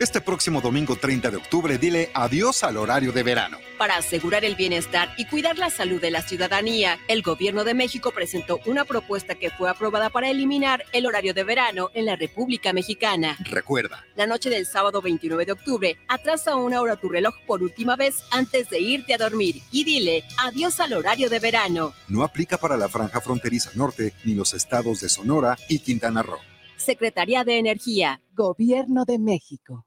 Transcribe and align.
Este 0.00 0.22
próximo 0.22 0.62
domingo 0.62 0.96
30 0.96 1.30
de 1.30 1.36
octubre 1.36 1.76
dile 1.76 2.10
adiós 2.14 2.64
al 2.64 2.78
horario 2.78 3.12
de 3.12 3.22
verano. 3.22 3.58
Para 3.76 3.98
asegurar 3.98 4.46
el 4.46 4.54
bienestar 4.54 5.10
y 5.18 5.26
cuidar 5.26 5.58
la 5.58 5.68
salud 5.68 6.00
de 6.00 6.10
la 6.10 6.22
ciudadanía, 6.22 6.98
el 7.06 7.20
Gobierno 7.20 7.64
de 7.64 7.74
México 7.74 8.10
presentó 8.10 8.60
una 8.64 8.86
propuesta 8.86 9.34
que 9.34 9.50
fue 9.50 9.68
aprobada 9.68 10.08
para 10.08 10.30
eliminar 10.30 10.84
el 10.94 11.04
horario 11.04 11.34
de 11.34 11.44
verano 11.44 11.90
en 11.92 12.06
la 12.06 12.16
República 12.16 12.72
Mexicana. 12.72 13.36
Recuerda. 13.40 14.02
La 14.16 14.26
noche 14.26 14.48
del 14.48 14.64
sábado 14.64 15.02
29 15.02 15.44
de 15.44 15.52
octubre, 15.52 15.98
atrasa 16.08 16.56
una 16.56 16.80
hora 16.80 16.96
tu 16.96 17.10
reloj 17.10 17.34
por 17.46 17.62
última 17.62 17.94
vez 17.94 18.24
antes 18.30 18.70
de 18.70 18.80
irte 18.80 19.12
a 19.12 19.18
dormir 19.18 19.60
y 19.70 19.84
dile 19.84 20.24
adiós 20.38 20.80
al 20.80 20.94
horario 20.94 21.28
de 21.28 21.40
verano. 21.40 21.92
No 22.08 22.22
aplica 22.22 22.56
para 22.56 22.78
la 22.78 22.88
franja 22.88 23.20
fronteriza 23.20 23.72
norte 23.74 24.14
ni 24.24 24.32
los 24.32 24.54
estados 24.54 25.02
de 25.02 25.10
Sonora 25.10 25.58
y 25.68 25.80
Quintana 25.80 26.22
Roo. 26.22 26.40
Secretaría 26.80 27.44
de 27.44 27.58
Energía. 27.58 28.22
Gobierno 28.32 29.04
de 29.04 29.18
México. 29.18 29.86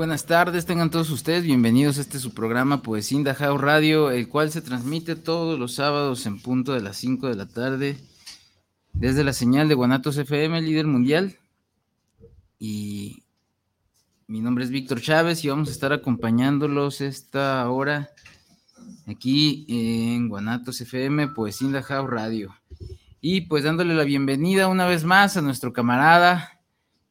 buenas 0.00 0.24
tardes, 0.24 0.64
tengan 0.64 0.90
todos 0.90 1.10
ustedes 1.10 1.44
bienvenidos 1.44 1.98
a 1.98 2.00
este 2.00 2.18
su 2.18 2.32
programa 2.32 2.80
Poesía 2.80 3.18
Indajao 3.18 3.58
Radio, 3.58 4.10
el 4.10 4.30
cual 4.30 4.50
se 4.50 4.62
transmite 4.62 5.14
todos 5.14 5.58
los 5.58 5.74
sábados 5.74 6.24
en 6.24 6.40
punto 6.40 6.72
de 6.72 6.80
las 6.80 6.96
5 6.96 7.28
de 7.28 7.34
la 7.34 7.46
tarde 7.46 7.98
desde 8.94 9.24
la 9.24 9.34
señal 9.34 9.68
de 9.68 9.74
Guanatos 9.74 10.16
FM, 10.16 10.62
líder 10.62 10.86
mundial. 10.86 11.36
Y 12.58 13.24
mi 14.26 14.40
nombre 14.40 14.64
es 14.64 14.70
Víctor 14.70 15.02
Chávez 15.02 15.44
y 15.44 15.50
vamos 15.50 15.68
a 15.68 15.72
estar 15.72 15.92
acompañándolos 15.92 17.02
esta 17.02 17.68
hora 17.68 18.08
aquí 19.06 19.66
en 19.68 20.30
Guanatos 20.30 20.80
FM, 20.80 21.28
Poesía 21.28 21.66
Indajao 21.66 22.06
Radio. 22.06 22.56
Y 23.20 23.42
pues 23.42 23.64
dándole 23.64 23.94
la 23.94 24.04
bienvenida 24.04 24.68
una 24.68 24.86
vez 24.86 25.04
más 25.04 25.36
a 25.36 25.42
nuestro 25.42 25.74
camarada 25.74 26.58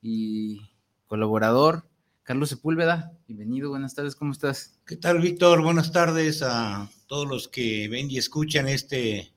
y 0.01 0.71
colaborador 1.05 1.88
Carlos 2.29 2.49
Sepúlveda, 2.49 3.11
bienvenido, 3.27 3.71
buenas 3.71 3.95
tardes, 3.95 4.15
¿cómo 4.15 4.33
estás? 4.33 4.79
¿Qué 4.85 4.95
tal, 4.97 5.19
Víctor? 5.19 5.63
Buenas 5.63 5.91
tardes 5.91 6.43
a 6.43 6.87
todos 7.07 7.27
los 7.27 7.47
que 7.47 7.87
ven 7.87 8.11
y 8.11 8.19
escuchan 8.19 8.67
este 8.67 9.33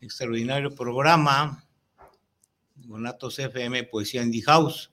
extraordinario 0.00 0.72
programa, 0.76 1.66
Gonatos 2.76 3.40
FM 3.40 3.82
Poesía 3.82 4.22
Indie 4.22 4.42
House. 4.42 4.92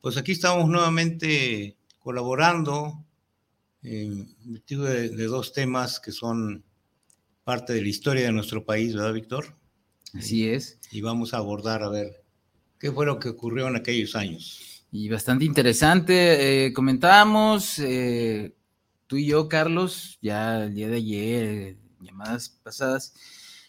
Pues 0.00 0.16
aquí 0.16 0.30
estamos 0.30 0.68
nuevamente 0.68 1.76
colaborando 1.98 3.04
en 3.82 4.32
virtud 4.44 4.88
de, 4.88 5.08
de 5.08 5.24
dos 5.24 5.52
temas 5.52 5.98
que 5.98 6.12
son 6.12 6.62
parte 7.42 7.72
de 7.72 7.82
la 7.82 7.88
historia 7.88 8.26
de 8.26 8.32
nuestro 8.32 8.64
país, 8.64 8.94
¿verdad, 8.94 9.12
Víctor? 9.12 9.56
Así 10.14 10.48
es. 10.48 10.78
Y 10.92 11.00
vamos 11.00 11.34
a 11.34 11.38
abordar 11.38 11.82
a 11.82 11.88
ver 11.88 12.22
qué 12.78 12.92
fue 12.92 13.06
lo 13.06 13.18
que 13.18 13.30
ocurrió 13.30 13.66
en 13.66 13.74
aquellos 13.74 14.14
años 14.14 14.67
y 14.90 15.08
bastante 15.08 15.44
interesante. 15.44 16.66
Eh, 16.66 16.72
comentábamos, 16.72 17.78
eh, 17.78 18.54
tú 19.06 19.16
y 19.16 19.26
yo, 19.26 19.48
Carlos, 19.48 20.18
ya 20.22 20.64
el 20.64 20.74
día 20.74 20.88
de 20.88 20.96
ayer, 20.96 21.76
llamadas 22.00 22.48
pasadas, 22.62 23.14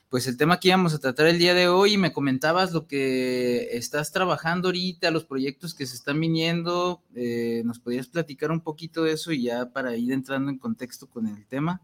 pues 0.09 0.28
el 0.28 0.38
tema 0.38 0.59
que 0.59 0.69
íbamos 0.69 0.94
a 0.94 1.00
tratar 1.00 1.28
el 1.28 1.38
día 1.38 1.53
de 1.53 1.68
hoy, 1.68 1.97
me 1.97 2.13
comentabas 2.13 2.72
lo 2.72 2.88
que 2.88 3.69
estás 3.78 4.12
trabajando 4.12 4.69
ahorita, 4.69 5.12
los 5.12 5.25
proyectos 5.25 5.75
que 5.75 5.85
se 5.85 5.96
están 5.96 6.19
viniendo, 6.19 7.03
eh, 7.13 7.62
nos 7.66 7.80
podías 7.80 8.07
platicar 8.07 8.50
un 8.51 8.62
poquito 8.62 9.03
de 9.03 9.13
eso 9.13 9.31
y 9.31 9.44
ya 9.44 9.72
para 9.72 9.96
ir 9.96 10.12
entrando 10.12 10.50
en 10.50 10.57
contexto 10.57 11.07
con 11.07 11.28
el 11.28 11.46
tema. 11.46 11.81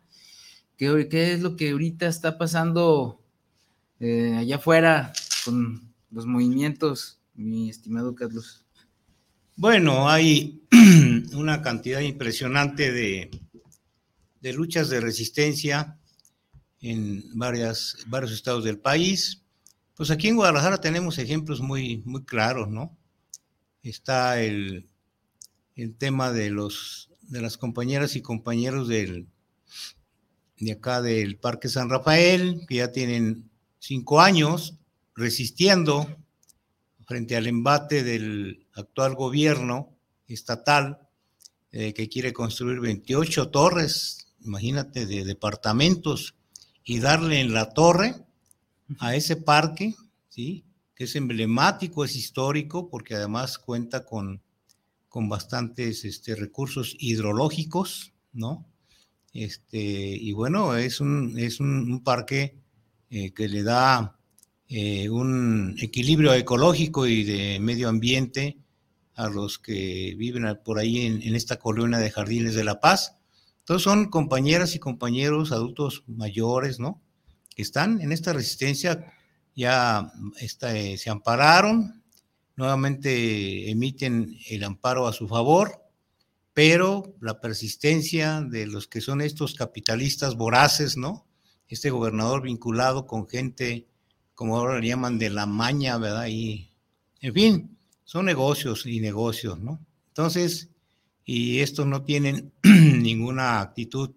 ¿Qué, 0.78 1.07
qué 1.09 1.34
es 1.34 1.41
lo 1.41 1.56
que 1.56 1.72
ahorita 1.72 2.07
está 2.07 2.38
pasando 2.38 3.22
allá 4.00 4.57
afuera 4.57 5.13
con 5.46 5.94
los 6.12 6.25
movimientos, 6.25 7.19
mi 7.34 7.69
estimado 7.69 8.13
Carlos? 8.16 8.65
Bueno, 9.58 10.10
hay 10.10 10.68
una 11.34 11.62
cantidad 11.62 12.02
impresionante 12.02 12.92
de, 12.92 13.32
de, 14.42 14.54
luchas 14.54 14.90
de 14.90 15.00
resistencia 15.00 15.98
en 16.82 17.24
varias, 17.40 18.00
varios 18.08 18.34
estados 18.34 18.66
del 18.66 18.80
país. 18.80 19.44
Pues 19.96 20.12
aquí 20.12 20.28
en 20.28 20.36
Guadalajara 20.36 20.82
tenemos 20.82 21.18
ejemplos 21.20 21.62
muy, 21.62 22.04
muy 22.06 22.26
claros, 22.26 22.68
¿no? 22.68 22.98
Está 23.82 24.42
el, 24.42 24.90
el 25.78 25.96
tema 25.96 26.34
de, 26.34 26.50
los, 26.50 27.10
de 27.22 27.42
las 27.42 27.58
compañeras 27.58 28.18
y 28.18 28.22
compañeros 28.22 28.90
del, 28.90 29.26
de 30.60 30.74
acá 30.74 31.02
del 31.02 31.38
Parque 31.38 31.70
San 31.70 31.90
Rafael, 31.90 32.66
que 32.68 32.76
ya 32.76 32.92
tienen 32.92 33.50
cinco 33.80 34.20
años 34.20 34.78
resistiendo 35.16 36.14
frente 37.06 37.38
al 37.38 37.48
embate 37.48 38.04
del 38.04 38.65
actual 38.75 39.16
gobierno 39.16 39.96
estatal 40.28 41.00
eh, 41.72 41.94
que 41.94 42.08
quiere 42.08 42.34
construir 42.34 42.80
28 42.80 43.50
torres, 43.50 44.34
imagínate, 44.41 45.06
de 45.06 45.25
departamentos 45.25 46.36
y 46.84 47.00
darle 47.00 47.41
en 47.41 47.53
la 47.53 47.72
torre 47.72 48.16
a 49.00 49.16
ese 49.16 49.35
parque, 49.35 49.96
¿sí? 50.30 50.64
que 50.96 51.06
es 51.06 51.16
emblemático, 51.16 52.06
es 52.06 52.16
histórico, 52.16 52.90
porque 52.90 53.16
además 53.16 53.58
cuenta 53.58 54.06
con, 54.06 54.41
con 55.09 55.28
bastantes 55.28 56.06
este, 56.06 56.35
recursos 56.35 56.96
hidrológicos, 57.00 58.14
¿no? 58.31 58.66
Este, 59.34 59.80
y 59.80 60.31
bueno, 60.31 60.78
es 60.78 61.02
un, 61.02 61.38
es 61.38 61.59
un, 61.59 62.02
parque 62.06 62.58
eh, 63.09 63.34
que 63.34 63.50
le 63.50 63.64
da 63.64 64.18
eh, 64.69 65.09
un 65.09 65.75
equilibrio 65.81 66.34
ecológico 66.34 67.06
y 67.06 67.25
de 67.25 67.59
medio 67.59 67.90
ambiente 67.90 68.58
a 69.16 69.30
los 69.30 69.59
que 69.59 70.16
viven 70.18 70.59
por 70.64 70.80
ahí 70.80 71.06
en, 71.06 71.36
esta 71.36 71.58
colonia 71.58 72.00
de 72.00 72.12
Jardines 72.12 72.56
de 72.56 72.64
la 72.64 72.80
Paz. 72.80 73.18
Entonces 73.59 73.84
son 73.84 74.09
compañeras 74.09 74.76
y 74.76 74.80
compañeros 74.80 75.52
adultos 75.52 76.03
mayores, 76.08 76.80
¿no? 76.80 77.02
Que 77.56 77.62
están 77.62 78.02
en 78.02 78.12
esta 78.12 78.34
resistencia, 78.34 79.14
ya 79.56 80.12
eh, 80.40 80.98
se 80.98 81.09
ampararon, 81.09 82.03
nuevamente 82.56 83.72
emiten 83.72 84.38
el 84.50 84.64
amparo 84.64 85.08
a 85.08 85.14
su 85.14 85.28
favor, 85.28 85.82
pero 86.53 87.16
la 87.22 87.42
persistencia 87.42 88.42
de 88.42 88.68
los 88.68 88.88
que 88.88 89.02
son 89.02 89.22
estos 89.22 89.56
capitalistas 89.56 90.36
voraces, 90.36 90.97
¿no? 90.97 91.26
Este 91.68 91.90
gobernador 91.90 92.44
vinculado 92.44 93.08
con 93.08 93.28
gente 93.28 93.88
como 94.36 94.58
ahora 94.58 94.80
le 94.80 94.88
llaman, 94.88 95.18
de 95.18 95.30
la 95.30 95.46
maña, 95.46 95.97
¿verdad? 95.97 96.28
Y, 96.28 96.70
en 97.22 97.34
fin, 97.34 97.75
son 98.06 98.26
negocios 98.26 98.85
y 98.85 99.02
negocios, 99.02 99.59
¿no? 99.59 99.85
Entonces, 100.09 100.70
y 101.26 101.59
estos 101.59 101.88
no 101.88 102.03
tienen 102.03 102.53
ninguna 102.64 103.59
actitud 103.59 104.12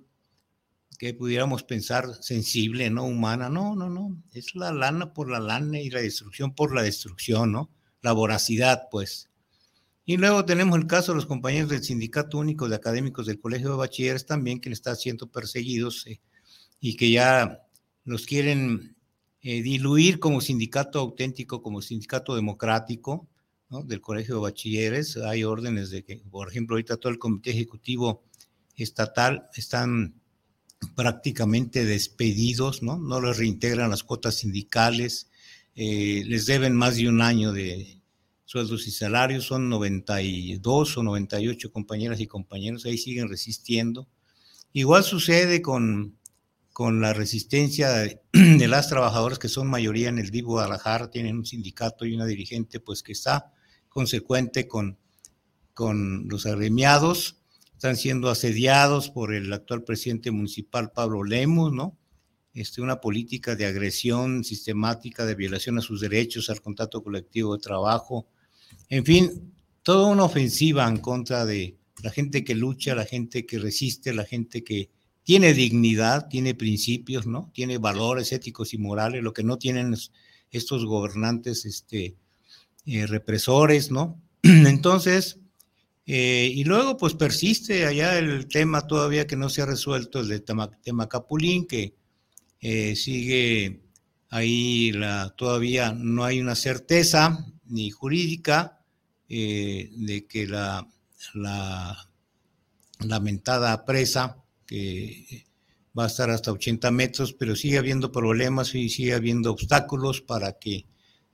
que 0.98 1.14
pudiéramos 1.14 1.62
pensar 1.62 2.06
sensible, 2.22 2.90
¿no? 2.90 3.04
Humana, 3.04 3.48
no, 3.48 3.74
no, 3.74 3.88
no, 3.88 4.16
es 4.32 4.54
la 4.54 4.72
lana 4.72 5.14
por 5.14 5.30
la 5.30 5.40
lana 5.40 5.80
y 5.80 5.90
la 5.90 6.00
destrucción 6.00 6.54
por 6.54 6.74
la 6.74 6.82
destrucción, 6.82 7.50
¿no? 7.50 7.70
La 8.02 8.12
voracidad, 8.12 8.88
pues. 8.90 9.30
Y 10.04 10.16
luego 10.16 10.44
tenemos 10.44 10.78
el 10.78 10.86
caso 10.86 11.12
de 11.12 11.16
los 11.16 11.26
compañeros 11.26 11.70
del 11.70 11.82
Sindicato 11.82 12.38
Único 12.38 12.68
de 12.68 12.76
Académicos 12.76 13.26
del 13.26 13.40
Colegio 13.40 13.70
de 13.70 13.76
Bachilleres 13.76 14.26
también, 14.26 14.60
que 14.60 14.70
están 14.70 14.96
siendo 14.96 15.30
perseguidos 15.30 16.06
eh, 16.06 16.20
y 16.80 16.96
que 16.96 17.10
ya 17.10 17.62
los 18.04 18.26
quieren 18.26 18.96
eh, 19.40 19.62
diluir 19.62 20.18
como 20.18 20.40
sindicato 20.40 20.98
auténtico, 20.98 21.62
como 21.62 21.80
sindicato 21.80 22.34
democrático 22.34 23.28
del 23.70 24.00
Colegio 24.00 24.36
de 24.36 24.40
Bachilleres. 24.40 25.16
Hay 25.16 25.44
órdenes 25.44 25.90
de 25.90 26.02
que, 26.02 26.16
por 26.30 26.48
ejemplo, 26.48 26.74
ahorita 26.74 26.96
todo 26.96 27.12
el 27.12 27.18
Comité 27.18 27.50
Ejecutivo 27.50 28.24
Estatal 28.76 29.48
están 29.54 30.14
prácticamente 30.94 31.84
despedidos, 31.84 32.82
¿no? 32.82 32.98
No 32.98 33.20
les 33.20 33.36
reintegran 33.36 33.90
las 33.90 34.04
cuotas 34.04 34.36
sindicales, 34.36 35.28
eh, 35.74 36.22
les 36.26 36.46
deben 36.46 36.74
más 36.74 36.96
de 36.96 37.08
un 37.08 37.20
año 37.20 37.52
de 37.52 38.00
sueldos 38.44 38.86
y 38.86 38.90
salarios, 38.90 39.44
son 39.44 39.68
92 39.68 40.96
o 40.96 41.02
98 41.02 41.72
compañeras 41.72 42.20
y 42.20 42.26
compañeros, 42.26 42.86
ahí 42.86 42.96
siguen 42.96 43.28
resistiendo. 43.28 44.08
Igual 44.72 45.04
sucede 45.04 45.60
con, 45.60 46.16
con 46.72 47.00
la 47.00 47.12
resistencia 47.12 47.90
de, 47.90 48.20
las 48.68 48.88
trabajadoras 48.88 49.38
que 49.38 49.48
son 49.48 49.68
mayoría 49.68 50.08
en 50.08 50.18
el 50.18 50.30
DIV 50.30 50.46
Guadalajara, 50.46 51.10
tienen 51.10 51.36
un 51.36 51.44
sindicato 51.44 52.06
y 52.06 52.14
una 52.14 52.24
dirigente 52.24 52.80
pues 52.80 53.02
que 53.02 53.12
está 53.12 53.52
consecuente 53.98 54.68
con, 54.68 54.96
con 55.74 56.28
los 56.28 56.46
agremiados, 56.46 57.38
están 57.72 57.96
siendo 57.96 58.30
asediados 58.30 59.10
por 59.10 59.34
el 59.34 59.52
actual 59.52 59.82
presidente 59.82 60.30
municipal 60.30 60.92
Pablo 60.92 61.24
Lemos, 61.24 61.72
¿no? 61.72 61.98
Este, 62.54 62.80
una 62.80 63.00
política 63.00 63.56
de 63.56 63.66
agresión 63.66 64.44
sistemática, 64.44 65.26
de 65.26 65.34
violación 65.34 65.78
a 65.78 65.80
sus 65.80 66.00
derechos, 66.00 66.48
al 66.48 66.60
contrato 66.60 67.02
colectivo 67.02 67.56
de 67.56 67.60
trabajo, 67.60 68.28
en 68.88 69.04
fin, 69.04 69.52
toda 69.82 70.06
una 70.06 70.22
ofensiva 70.22 70.86
en 70.86 70.98
contra 70.98 71.44
de 71.44 71.76
la 72.04 72.12
gente 72.12 72.44
que 72.44 72.54
lucha, 72.54 72.94
la 72.94 73.04
gente 73.04 73.46
que 73.46 73.58
resiste, 73.58 74.14
la 74.14 74.24
gente 74.24 74.62
que 74.62 74.90
tiene 75.24 75.54
dignidad, 75.54 76.28
tiene 76.28 76.54
principios, 76.54 77.26
¿no? 77.26 77.50
Tiene 77.52 77.78
valores 77.78 78.30
éticos 78.30 78.74
y 78.74 78.78
morales, 78.78 79.24
lo 79.24 79.32
que 79.32 79.42
no 79.42 79.58
tienen 79.58 79.96
estos 80.52 80.84
gobernantes 80.84 81.66
este, 81.66 82.14
eh, 82.90 83.06
represores, 83.06 83.90
¿no? 83.90 84.18
Entonces, 84.42 85.38
eh, 86.06 86.50
y 86.54 86.64
luego 86.64 86.96
pues 86.96 87.12
persiste 87.12 87.84
allá 87.84 88.18
el 88.18 88.48
tema 88.48 88.86
todavía 88.86 89.26
que 89.26 89.36
no 89.36 89.50
se 89.50 89.60
ha 89.60 89.66
resuelto, 89.66 90.20
el 90.20 90.28
de 90.28 90.40
Temacapulín, 90.40 91.66
que 91.66 91.94
eh, 92.62 92.96
sigue 92.96 93.82
ahí 94.30 94.92
la, 94.92 95.34
todavía 95.36 95.92
no 95.92 96.24
hay 96.24 96.40
una 96.40 96.54
certeza 96.54 97.46
ni 97.66 97.90
jurídica 97.90 98.80
de 99.28 100.26
que 100.26 100.46
la, 100.46 100.88
la 101.34 102.10
lamentada 103.00 103.84
presa, 103.84 104.42
que 104.66 105.44
va 105.96 106.04
a 106.04 106.06
estar 106.06 106.30
hasta 106.30 106.52
80 106.52 106.90
metros, 106.90 107.34
pero 107.34 107.54
sigue 107.54 107.76
habiendo 107.76 108.10
problemas 108.10 108.74
y 108.74 108.88
sigue 108.88 109.12
habiendo 109.12 109.50
obstáculos 109.50 110.22
para 110.22 110.58
que 110.58 110.86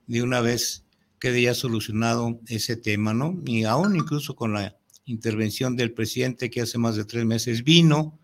de 0.07 0.21
una 0.21 0.41
vez 0.41 0.84
quede 1.25 1.41
ya 1.41 1.55
solucionado 1.55 2.39
ese 2.49 2.77
tema, 2.77 3.11
¿no? 3.15 3.41
Y 3.47 3.63
aún 3.63 3.95
incluso 3.95 4.35
con 4.35 4.53
la 4.53 4.77
intervención 5.05 5.75
del 5.75 5.91
presidente 5.91 6.51
que 6.51 6.61
hace 6.61 6.77
más 6.77 6.97
de 6.97 7.03
tres 7.03 7.25
meses 7.25 7.63
vino 7.63 8.19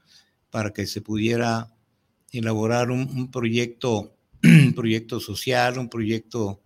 para 0.51 0.71
que 0.71 0.85
se 0.85 1.01
pudiera 1.01 1.75
elaborar 2.31 2.91
un, 2.91 3.31
proyecto, 3.31 4.15
un 4.43 4.73
proyecto 4.75 5.19
social, 5.19 5.79
un 5.79 5.89
proyecto 5.89 6.61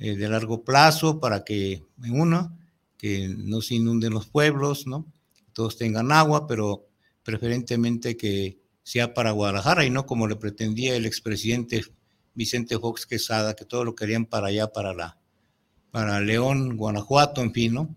eh, 0.00 0.16
de 0.16 0.28
largo 0.28 0.64
plazo 0.64 1.20
para 1.20 1.44
que, 1.44 1.84
uno, 2.10 2.58
que 2.98 3.28
no 3.28 3.60
se 3.60 3.76
inunden 3.76 4.12
los 4.12 4.26
pueblos, 4.26 4.88
¿no? 4.88 5.06
Todos 5.52 5.76
tengan 5.76 6.10
agua, 6.10 6.48
pero 6.48 6.88
preferentemente 7.22 8.16
que 8.16 8.58
sea 8.82 9.14
para 9.14 9.30
Guadalajara 9.30 9.84
y 9.84 9.90
no 9.90 10.04
como 10.04 10.26
le 10.26 10.34
pretendía 10.34 10.96
el 10.96 11.06
expresidente 11.06 11.84
Vicente 12.34 12.76
Fox 12.76 13.06
Quesada, 13.06 13.54
que 13.54 13.64
todo 13.64 13.84
lo 13.84 13.94
querían 13.94 14.26
para 14.26 14.48
allá, 14.48 14.72
para 14.72 14.92
la, 14.92 15.16
para 15.96 16.20
León, 16.20 16.76
Guanajuato, 16.76 17.40
en 17.40 17.54
fin, 17.54 17.72
¿no? 17.72 17.96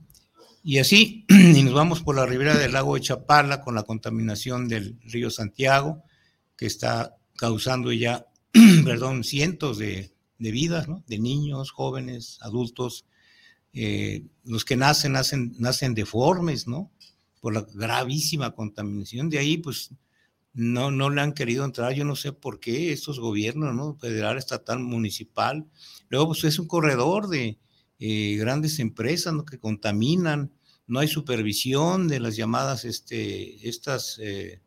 Y 0.63 0.77
así, 0.77 1.25
y 1.29 1.63
nos 1.63 1.73
vamos 1.73 2.01
por 2.01 2.15
la 2.15 2.25
ribera 2.25 2.57
del 2.57 2.71
lago 2.71 2.95
de 2.95 3.01
Chapala 3.01 3.59
con 3.59 3.75
la 3.75 3.83
contaminación 3.83 4.69
del 4.69 4.97
río 5.03 5.29
Santiago, 5.29 6.01
que 6.55 6.65
está 6.65 7.17
causando 7.35 7.91
ya, 7.91 8.25
perdón, 8.85 9.25
cientos 9.25 9.79
de, 9.79 10.13
de 10.37 10.51
vidas, 10.51 10.87
¿no? 10.87 11.03
de 11.07 11.19
niños, 11.19 11.71
jóvenes, 11.71 12.37
adultos. 12.39 13.03
Eh, 13.73 14.23
los 14.45 14.63
que 14.63 14.77
nacen, 14.77 15.11
nacen, 15.11 15.53
nacen 15.59 15.93
deformes, 15.93 16.69
¿no? 16.69 16.91
Por 17.41 17.53
la 17.53 17.67
gravísima 17.73 18.55
contaminación. 18.55 19.29
De 19.29 19.39
ahí, 19.39 19.57
pues, 19.57 19.89
no, 20.53 20.89
no 20.89 21.09
le 21.09 21.19
han 21.19 21.33
querido 21.33 21.65
entrar. 21.65 21.91
Yo 21.91 22.05
no 22.05 22.15
sé 22.15 22.31
por 22.31 22.61
qué 22.61 22.93
estos 22.93 23.19
gobiernos, 23.19 23.75
¿no? 23.75 23.95
Federal, 23.95 24.37
estatal, 24.37 24.79
municipal. 24.79 25.65
Luego, 26.07 26.27
pues, 26.27 26.45
es 26.45 26.59
un 26.59 26.67
corredor 26.67 27.27
de 27.27 27.59
eh, 27.99 28.35
grandes 28.37 28.79
empresas, 28.79 29.33
¿no? 29.33 29.45
Que 29.45 29.59
contaminan. 29.59 30.51
No 30.87 30.99
hay 30.99 31.07
supervisión 31.07 32.07
de 32.07 32.19
las 32.19 32.35
llamadas, 32.35 32.85
este, 32.85 33.67
estas 33.67 34.17
eh, 34.21 34.61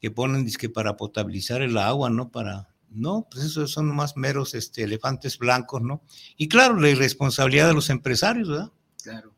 que 0.00 0.10
ponen, 0.10 0.44
disque 0.44 0.68
para 0.68 0.96
potabilizar 0.96 1.62
el 1.62 1.76
agua, 1.78 2.10
¿no? 2.10 2.30
Para 2.30 2.68
no, 2.90 3.26
pues 3.30 3.44
esos 3.44 3.70
son 3.70 3.94
más 3.94 4.16
meros 4.16 4.54
este, 4.54 4.84
elefantes 4.84 5.38
blancos, 5.38 5.82
¿no? 5.82 6.02
Y 6.36 6.48
claro, 6.48 6.78
la 6.78 6.88
irresponsabilidad 6.88 7.68
de 7.68 7.74
los 7.74 7.90
empresarios, 7.90 8.48
¿verdad? 8.48 8.72
Claro. 9.02 9.34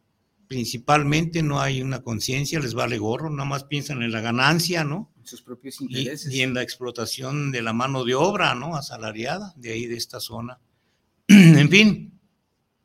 Principalmente 0.46 1.42
no 1.42 1.60
hay 1.60 1.82
una 1.82 2.02
conciencia, 2.02 2.60
les 2.60 2.74
vale 2.74 2.98
gorro, 2.98 3.30
nada 3.30 3.48
más 3.48 3.64
piensan 3.64 4.02
en 4.02 4.12
la 4.12 4.20
ganancia, 4.20 4.84
¿no? 4.84 5.12
En 5.18 5.26
sus 5.26 5.42
propios 5.42 5.80
intereses. 5.80 6.32
Y, 6.32 6.42
en 6.42 6.54
la 6.54 6.62
explotación 6.62 7.52
de 7.52 7.62
la 7.62 7.72
mano 7.72 8.04
de 8.04 8.14
obra, 8.14 8.54
¿no? 8.54 8.76
Asalariada 8.76 9.52
de 9.56 9.72
ahí, 9.72 9.86
de 9.86 9.96
esta 9.96 10.20
zona. 10.20 10.60
en 11.28 11.68
fin, 11.68 12.19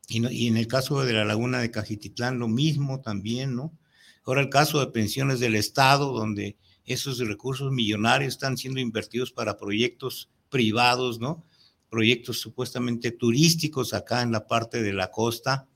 y, 0.08 0.26
y 0.28 0.48
en 0.48 0.58
el 0.58 0.68
caso 0.68 1.04
de 1.04 1.14
la 1.14 1.26
laguna 1.26 1.60
de 1.60 1.72
Cajititlán, 1.72 2.40
lo 2.40 2.48
mismo 2.48 3.02
también, 3.02 3.56
¿no? 3.56 3.78
Ahora 4.26 4.42
el 4.42 4.50
caso 4.50 4.80
de 4.80 4.88
pensiones 4.88 5.40
del 5.40 5.56
Estado, 5.56 6.12
donde 6.12 6.58
esos 6.86 7.20
recursos 7.20 7.72
millonarios 7.72 8.34
están 8.34 8.58
siendo 8.58 8.80
invertidos 8.80 9.32
para 9.32 9.58
proyectos 9.58 10.30
privados, 10.50 11.20
¿no? 11.20 11.46
Proyectos 11.90 12.40
supuestamente 12.40 13.12
turísticos 13.12 13.94
acá 13.94 14.22
en 14.22 14.32
la 14.32 14.48
parte 14.48 14.82
de 14.82 14.94
la 14.94 15.12
costa. 15.12 15.68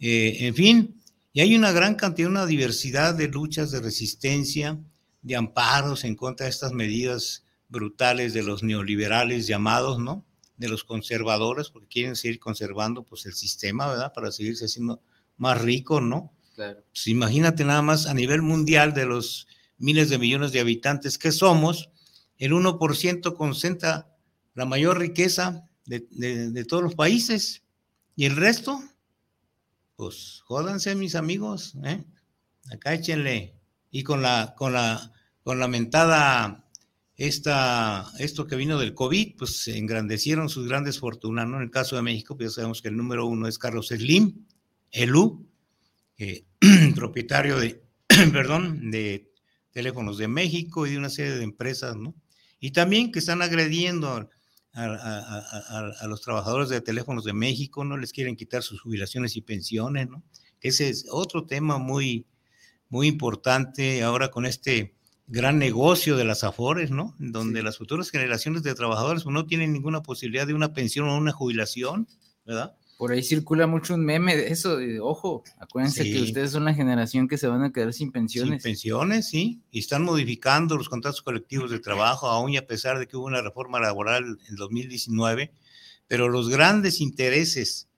Eh, 0.00 0.38
en 0.40 0.54
fin, 0.54 1.02
y 1.32 1.40
hay 1.40 1.54
una 1.54 1.72
gran 1.72 1.94
cantidad, 1.94 2.28
una 2.30 2.46
diversidad 2.46 3.14
de 3.14 3.28
luchas 3.28 3.70
de 3.70 3.80
resistencia, 3.80 4.78
de 5.22 5.36
amparos 5.36 6.04
en 6.04 6.16
contra 6.16 6.44
de 6.44 6.50
estas 6.50 6.72
medidas 6.72 7.44
brutales 7.68 8.34
de 8.34 8.42
los 8.42 8.62
neoliberales 8.62 9.46
llamados, 9.46 9.98
¿no? 9.98 10.26
De 10.62 10.68
los 10.68 10.84
conservadores, 10.84 11.70
porque 11.70 11.88
quieren 11.88 12.14
seguir 12.14 12.38
conservando 12.38 13.02
pues 13.02 13.26
el 13.26 13.32
sistema, 13.32 13.88
¿verdad? 13.88 14.12
Para 14.12 14.30
seguirse 14.30 14.66
haciendo 14.66 15.02
más 15.36 15.60
rico, 15.60 16.00
¿no? 16.00 16.32
Claro. 16.54 16.84
Pues 16.92 17.08
imagínate 17.08 17.64
nada 17.64 17.82
más 17.82 18.06
a 18.06 18.14
nivel 18.14 18.42
mundial 18.42 18.94
de 18.94 19.06
los 19.06 19.48
miles 19.76 20.08
de 20.08 20.18
millones 20.18 20.52
de 20.52 20.60
habitantes 20.60 21.18
que 21.18 21.32
somos, 21.32 21.90
el 22.38 22.52
1% 22.52 23.36
concentra 23.36 24.16
la 24.54 24.64
mayor 24.64 24.98
riqueza 24.98 25.68
de, 25.84 26.64
todos 26.68 26.82
los 26.82 26.94
países. 26.94 27.62
Y 28.14 28.26
el 28.26 28.36
resto, 28.36 28.80
pues 29.96 30.42
jódanse 30.44 30.94
mis 30.94 31.16
amigos, 31.16 31.74
¿eh? 31.84 32.04
acá 32.70 32.94
échenle. 32.94 33.54
Y 33.90 34.04
con 34.04 34.22
la, 34.22 34.54
con 34.56 34.72
la, 34.72 35.12
con 35.42 35.58
la 35.58 35.68
mentada, 35.68 36.61
esta, 37.16 38.10
esto 38.18 38.46
que 38.46 38.56
vino 38.56 38.78
del 38.78 38.94
COVID, 38.94 39.36
pues 39.36 39.68
engrandecieron 39.68 40.48
sus 40.48 40.66
grandes 40.66 40.98
fortunas, 40.98 41.46
¿no? 41.46 41.58
En 41.58 41.64
el 41.64 41.70
caso 41.70 41.96
de 41.96 42.02
México, 42.02 42.36
pues 42.36 42.50
ya 42.50 42.54
sabemos 42.56 42.82
que 42.82 42.88
el 42.88 42.96
número 42.96 43.26
uno 43.26 43.46
es 43.46 43.58
Carlos 43.58 43.88
Slim, 43.88 44.46
Elú, 44.90 45.46
propietario 46.94 47.58
de, 47.58 47.82
perdón, 48.32 48.90
de 48.90 49.30
Teléfonos 49.72 50.18
de 50.18 50.28
México 50.28 50.86
y 50.86 50.92
de 50.92 50.98
una 50.98 51.10
serie 51.10 51.32
de 51.32 51.44
empresas, 51.44 51.96
¿no? 51.96 52.14
Y 52.60 52.70
también 52.70 53.10
que 53.10 53.18
están 53.18 53.42
agrediendo 53.42 54.28
a, 54.74 56.06
los 56.06 56.20
trabajadores 56.22 56.68
de 56.68 56.80
teléfonos 56.80 57.24
de 57.24 57.32
México, 57.32 57.84
no 57.84 57.96
les 57.96 58.12
quieren 58.12 58.36
quitar 58.36 58.62
sus 58.62 58.80
jubilaciones 58.80 59.36
y 59.36 59.42
pensiones, 59.42 60.08
¿no? 60.08 60.22
Ese 60.60 60.88
es 60.88 61.06
otro 61.10 61.44
tema 61.44 61.78
muy, 61.78 62.26
muy 62.88 63.08
importante 63.08 64.02
ahora 64.02 64.30
con 64.30 64.46
este 64.46 64.94
gran 65.26 65.58
negocio 65.58 66.16
de 66.16 66.24
las 66.24 66.44
AFORES, 66.44 66.90
¿no? 66.90 67.14
Donde 67.18 67.62
las 67.62 67.78
futuras 67.78 68.10
generaciones 68.10 68.62
de 68.62 68.74
trabajadores 68.74 69.24
no 69.26 69.46
tienen 69.46 69.72
ninguna 69.72 70.02
posibilidad 70.02 70.46
de 70.46 70.54
una 70.54 70.72
pensión 70.72 71.08
o 71.08 71.16
una 71.16 71.32
jubilación, 71.32 72.08
¿verdad? 72.44 72.74
Por 72.98 73.10
ahí 73.10 73.22
circula 73.22 73.66
mucho 73.66 73.94
un 73.94 74.04
meme 74.04 74.36
de 74.36 74.48
eso, 74.48 74.78
ojo, 75.00 75.42
acuérdense 75.58 76.04
que 76.04 76.22
ustedes 76.22 76.52
son 76.52 76.64
la 76.64 76.74
generación 76.74 77.26
que 77.26 77.36
se 77.36 77.48
van 77.48 77.64
a 77.64 77.72
quedar 77.72 77.92
sin 77.92 78.12
pensiones. 78.12 78.62
Sin 78.62 78.70
pensiones, 78.70 79.28
sí, 79.28 79.60
y 79.72 79.80
están 79.80 80.04
modificando 80.04 80.76
los 80.76 80.88
contratos 80.88 81.20
colectivos 81.22 81.72
de 81.72 81.80
trabajo, 81.80 82.28
aún 82.28 82.52
y 82.52 82.58
a 82.58 82.66
pesar 82.66 83.00
de 83.00 83.08
que 83.08 83.16
hubo 83.16 83.26
una 83.26 83.42
reforma 83.42 83.80
laboral 83.80 84.38
en 84.48 84.54
2019, 84.54 85.52
pero 86.06 86.28
los 86.28 86.48
grandes 86.48 87.00
intereses 87.00 87.88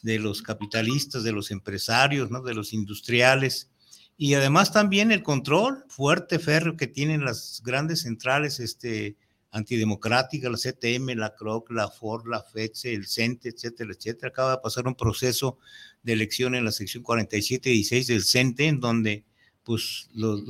de 0.00 0.18
los 0.18 0.40
capitalistas, 0.40 1.24
de 1.24 1.32
los 1.32 1.50
empresarios, 1.50 2.30
¿no? 2.30 2.40
de 2.42 2.54
los 2.54 2.72
industriales, 2.72 3.70
y 4.16 4.34
además 4.34 4.72
también 4.72 5.10
el 5.10 5.22
control 5.22 5.84
fuerte, 5.88 6.38
férreo 6.38 6.76
que 6.76 6.86
tienen 6.86 7.24
las 7.24 7.62
grandes 7.64 8.02
centrales 8.02 8.60
este, 8.60 9.16
antidemocrática, 9.50 10.48
la 10.48 10.56
CTM, 10.56 11.16
la 11.16 11.34
CROC, 11.34 11.70
la 11.70 11.88
FOR, 11.88 12.28
la 12.28 12.42
FEDSE, 12.42 12.92
el 12.92 13.06
CENTE, 13.06 13.50
etcétera, 13.50 13.92
etcétera. 13.92 14.28
Acaba 14.28 14.50
de 14.52 14.58
pasar 14.58 14.86
un 14.86 14.94
proceso 14.94 15.58
de 16.02 16.12
elección 16.12 16.54
en 16.54 16.64
la 16.64 16.72
sección 16.72 17.02
47 17.02 17.70
y 17.70 17.74
16 17.74 18.06
del 18.06 18.24
CENTE, 18.24 18.66
en 18.66 18.80
donde 18.80 19.24
pues 19.64 20.08
los, 20.12 20.42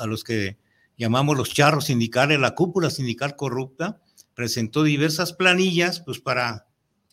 a 0.00 0.06
los 0.06 0.24
que 0.24 0.56
llamamos 0.96 1.36
los 1.36 1.54
charros 1.54 1.86
sindicales, 1.86 2.40
la 2.40 2.54
cúpula 2.54 2.90
sindical 2.90 3.36
corrupta, 3.36 4.00
presentó 4.34 4.82
diversas 4.82 5.32
planillas 5.32 6.00
pues 6.00 6.18
para, 6.18 6.66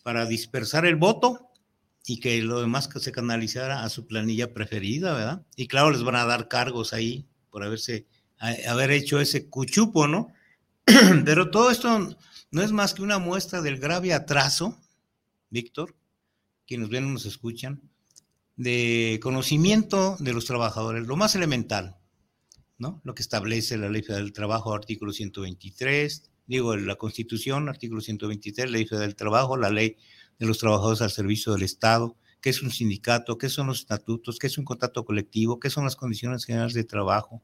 para 0.03 0.25
dispersar 0.25 0.85
el 0.85 0.95
voto 0.95 1.49
y 2.05 2.19
que 2.19 2.41
lo 2.41 2.59
demás 2.59 2.87
que 2.87 2.99
se 2.99 3.11
canalizara 3.11 3.83
a 3.83 3.89
su 3.89 4.05
planilla 4.05 4.53
preferida, 4.53 5.13
¿verdad? 5.13 5.45
Y 5.55 5.67
claro, 5.67 5.91
les 5.91 6.03
van 6.03 6.15
a 6.15 6.25
dar 6.25 6.47
cargos 6.47 6.93
ahí 6.93 7.25
por 7.49 7.63
haberse, 7.63 8.07
haber 8.67 8.91
hecho 8.91 9.19
ese 9.21 9.49
cuchupo, 9.49 10.07
¿no? 10.07 10.33
Pero 11.25 11.49
todo 11.49 11.71
esto 11.71 12.15
no 12.51 12.61
es 12.61 12.71
más 12.71 12.93
que 12.93 13.03
una 13.03 13.19
muestra 13.19 13.61
del 13.61 13.79
grave 13.79 14.13
atraso, 14.13 14.79
Víctor, 15.49 15.95
quienes 16.67 16.89
ven 16.89 17.13
nos 17.13 17.25
escuchan, 17.25 17.81
de 18.55 19.19
conocimiento 19.21 20.17
de 20.19 20.33
los 20.33 20.45
trabajadores, 20.45 21.07
lo 21.07 21.15
más 21.15 21.35
elemental, 21.35 21.97
¿no? 22.77 23.01
Lo 23.03 23.15
que 23.15 23.21
establece 23.21 23.77
la 23.77 23.89
Ley 23.89 24.01
Federal 24.01 24.25
del 24.25 24.33
Trabajo, 24.33 24.73
artículo 24.73 25.13
123, 25.13 26.31
digo, 26.47 26.75
la 26.75 26.95
Constitución, 26.95 27.69
artículo 27.69 28.01
123, 28.01 28.69
Ley 28.69 28.85
Federal 28.85 29.07
del 29.07 29.15
Trabajo, 29.15 29.57
la 29.57 29.69
Ley 29.69 29.97
de 30.39 30.45
los 30.45 30.57
Trabajadores 30.57 31.01
al 31.01 31.11
Servicio 31.11 31.53
del 31.53 31.63
Estado, 31.63 32.15
qué 32.41 32.49
es 32.49 32.61
un 32.61 32.71
sindicato, 32.71 33.37
qué 33.37 33.49
son 33.49 33.67
los 33.67 33.79
estatutos, 33.79 34.37
qué 34.37 34.47
es 34.47 34.57
un 34.57 34.65
contrato 34.65 35.05
colectivo, 35.05 35.59
qué 35.59 35.69
son 35.69 35.85
las 35.85 35.95
condiciones 35.95 36.45
generales 36.45 36.73
de 36.73 36.83
trabajo. 36.83 37.41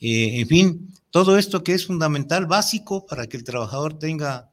Eh, 0.00 0.40
en 0.40 0.46
fin, 0.46 0.94
todo 1.10 1.36
esto 1.38 1.64
que 1.64 1.74
es 1.74 1.86
fundamental, 1.86 2.46
básico 2.46 3.04
para 3.04 3.26
que 3.26 3.36
el 3.36 3.44
trabajador 3.44 3.98
tenga, 3.98 4.50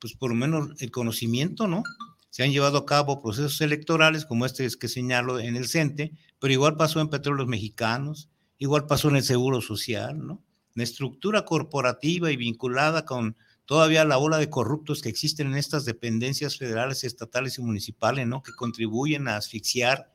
pues 0.00 0.14
por 0.14 0.30
lo 0.30 0.36
menos 0.36 0.70
el 0.80 0.90
conocimiento, 0.90 1.68
¿no? 1.68 1.84
Se 2.30 2.42
han 2.42 2.50
llevado 2.50 2.78
a 2.78 2.86
cabo 2.86 3.22
procesos 3.22 3.60
electorales 3.60 4.24
como 4.24 4.44
este 4.44 4.68
que 4.78 4.88
señalo 4.88 5.38
en 5.38 5.56
el 5.56 5.68
CENTE, 5.68 6.12
pero 6.40 6.52
igual 6.52 6.76
pasó 6.76 7.00
en 7.00 7.08
Petróleos 7.08 7.48
Mexicanos, 7.48 8.28
igual 8.58 8.86
pasó 8.86 9.08
en 9.08 9.16
el 9.16 9.22
Seguro 9.22 9.60
Social, 9.60 10.26
¿no? 10.26 10.42
La 10.74 10.82
estructura 10.82 11.44
corporativa 11.44 12.30
y 12.30 12.36
vinculada 12.36 13.04
con 13.04 13.36
todavía 13.68 14.06
la 14.06 14.16
ola 14.16 14.38
de 14.38 14.48
corruptos 14.48 15.02
que 15.02 15.10
existen 15.10 15.48
en 15.48 15.56
estas 15.58 15.84
dependencias 15.84 16.56
federales, 16.56 17.04
estatales 17.04 17.58
y 17.58 17.62
municipales, 17.62 18.26
¿no? 18.26 18.42
Que 18.42 18.52
contribuyen 18.52 19.28
a 19.28 19.36
asfixiar 19.36 20.10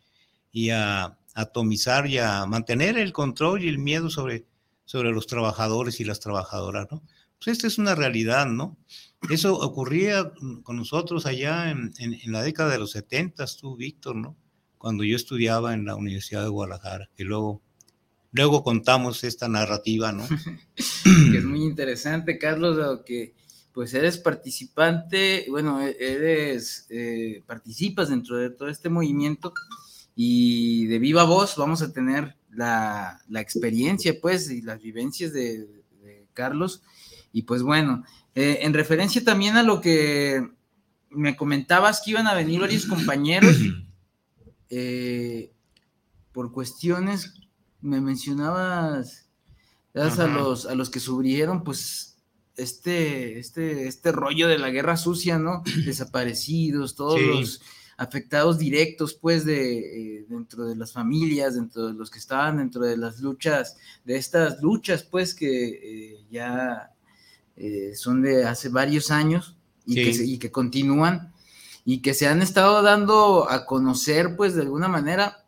y 0.51 0.71
a 0.71 1.19
atomizar 1.35 2.07
y 2.07 2.17
a 2.17 2.47
mantener 2.47 2.97
el 2.97 3.13
control 3.13 3.63
y 3.63 3.67
el 3.67 3.77
miedo 3.77 4.09
sobre, 4.09 4.47
sobre 4.85 5.11
los 5.11 5.27
trabajadores 5.27 5.99
y 5.99 6.03
las 6.03 6.19
trabajadoras, 6.19 6.87
¿no? 6.89 7.03
Pues 7.37 7.49
esta 7.49 7.67
es 7.67 7.77
una 7.77 7.93
realidad, 7.93 8.47
¿no? 8.47 8.75
Eso 9.29 9.53
ocurría 9.53 10.31
con 10.63 10.75
nosotros 10.75 11.27
allá 11.27 11.69
en, 11.69 11.93
en, 11.99 12.31
la 12.31 12.41
década 12.41 12.71
de 12.71 12.79
los 12.79 12.89
70, 12.89 13.45
tú, 13.61 13.75
Víctor, 13.75 14.15
¿no? 14.15 14.35
Cuando 14.79 15.03
yo 15.03 15.15
estudiaba 15.15 15.75
en 15.75 15.85
la 15.85 15.95
Universidad 15.95 16.41
de 16.41 16.49
Guadalajara, 16.49 17.07
que 17.15 17.23
luego 17.23 17.61
luego 18.31 18.63
contamos 18.63 19.23
esta 19.23 19.47
narrativa, 19.47 20.11
¿no? 20.11 20.27
que 20.75 21.37
es 21.37 21.45
muy 21.45 21.61
interesante, 21.61 22.39
Carlos, 22.39 23.01
que 23.05 23.35
pues 23.73 23.93
eres 23.93 24.17
participante, 24.17 25.45
bueno, 25.49 25.81
e-, 25.81 25.97
eres, 25.99 26.85
eh, 26.89 27.43
participas 27.45 28.09
dentro 28.09 28.37
de 28.37 28.51
todo 28.51 28.69
este 28.69 28.89
movimiento 28.89 29.53
y 30.15 30.85
de 30.85 30.99
viva 30.99 31.23
voz 31.23 31.55
vamos 31.57 31.81
a 31.81 31.91
tener 31.91 32.35
la, 32.51 33.19
experiencia, 33.35 34.13
pues, 34.21 34.49
y 34.51 34.61
las 34.61 34.81
vivencias 34.81 35.33
de, 35.33 35.67
Carlos. 36.33 36.81
Y 37.31 37.43
pues 37.43 37.61
bueno, 37.61 38.03
eh, 38.33 38.59
en 38.61 38.73
referencia 38.73 39.23
también 39.23 39.55
a 39.55 39.61
lo 39.61 39.81
que 39.81 40.49
me 41.11 41.35
comentabas 41.35 42.01
que 42.01 42.11
iban 42.11 42.25
a 42.25 42.33
venir 42.33 42.59
varios 42.59 42.87
compañeros 42.87 43.55
eh, 44.69 45.51
por 46.31 46.51
cuestiones, 46.51 47.35
me 47.81 48.01
mencionabas, 48.01 49.29
a 49.93 50.25
los, 50.25 50.65
a 50.65 50.73
los 50.73 50.89
que 50.89 50.99
subrieron, 50.99 51.63
pues 51.63 52.12
este, 52.57 53.39
este, 53.39 53.87
este 53.87 54.11
rollo 54.11 54.47
de 54.47 54.57
la 54.57 54.69
guerra 54.69 54.97
sucia, 54.97 55.39
¿no? 55.39 55.63
Desaparecidos, 55.85 56.95
todos 56.95 57.21
los 57.21 57.61
afectados 57.97 58.57
directos, 58.57 59.13
pues, 59.13 59.45
de 59.45 60.19
eh, 60.19 60.25
dentro 60.27 60.65
de 60.65 60.75
las 60.75 60.91
familias, 60.91 61.55
dentro 61.55 61.87
de 61.87 61.93
los 61.93 62.09
que 62.09 62.19
estaban 62.19 62.57
dentro 62.57 62.83
de 62.83 62.97
las 62.97 63.19
luchas, 63.19 63.77
de 64.03 64.17
estas 64.17 64.61
luchas, 64.61 65.03
pues, 65.03 65.33
que 65.33 65.69
eh, 66.13 66.25
ya 66.29 66.91
eh, 67.55 67.93
son 67.95 68.21
de 68.21 68.45
hace 68.45 68.69
varios 68.69 69.11
años 69.11 69.55
y, 69.85 69.95
que 69.95 70.23
y 70.23 70.37
que 70.37 70.51
continúan 70.51 71.33
y 71.85 72.01
que 72.01 72.13
se 72.13 72.27
han 72.27 72.41
estado 72.41 72.81
dando 72.81 73.49
a 73.49 73.65
conocer, 73.65 74.35
pues, 74.35 74.55
de 74.55 74.61
alguna 74.61 74.87
manera, 74.87 75.45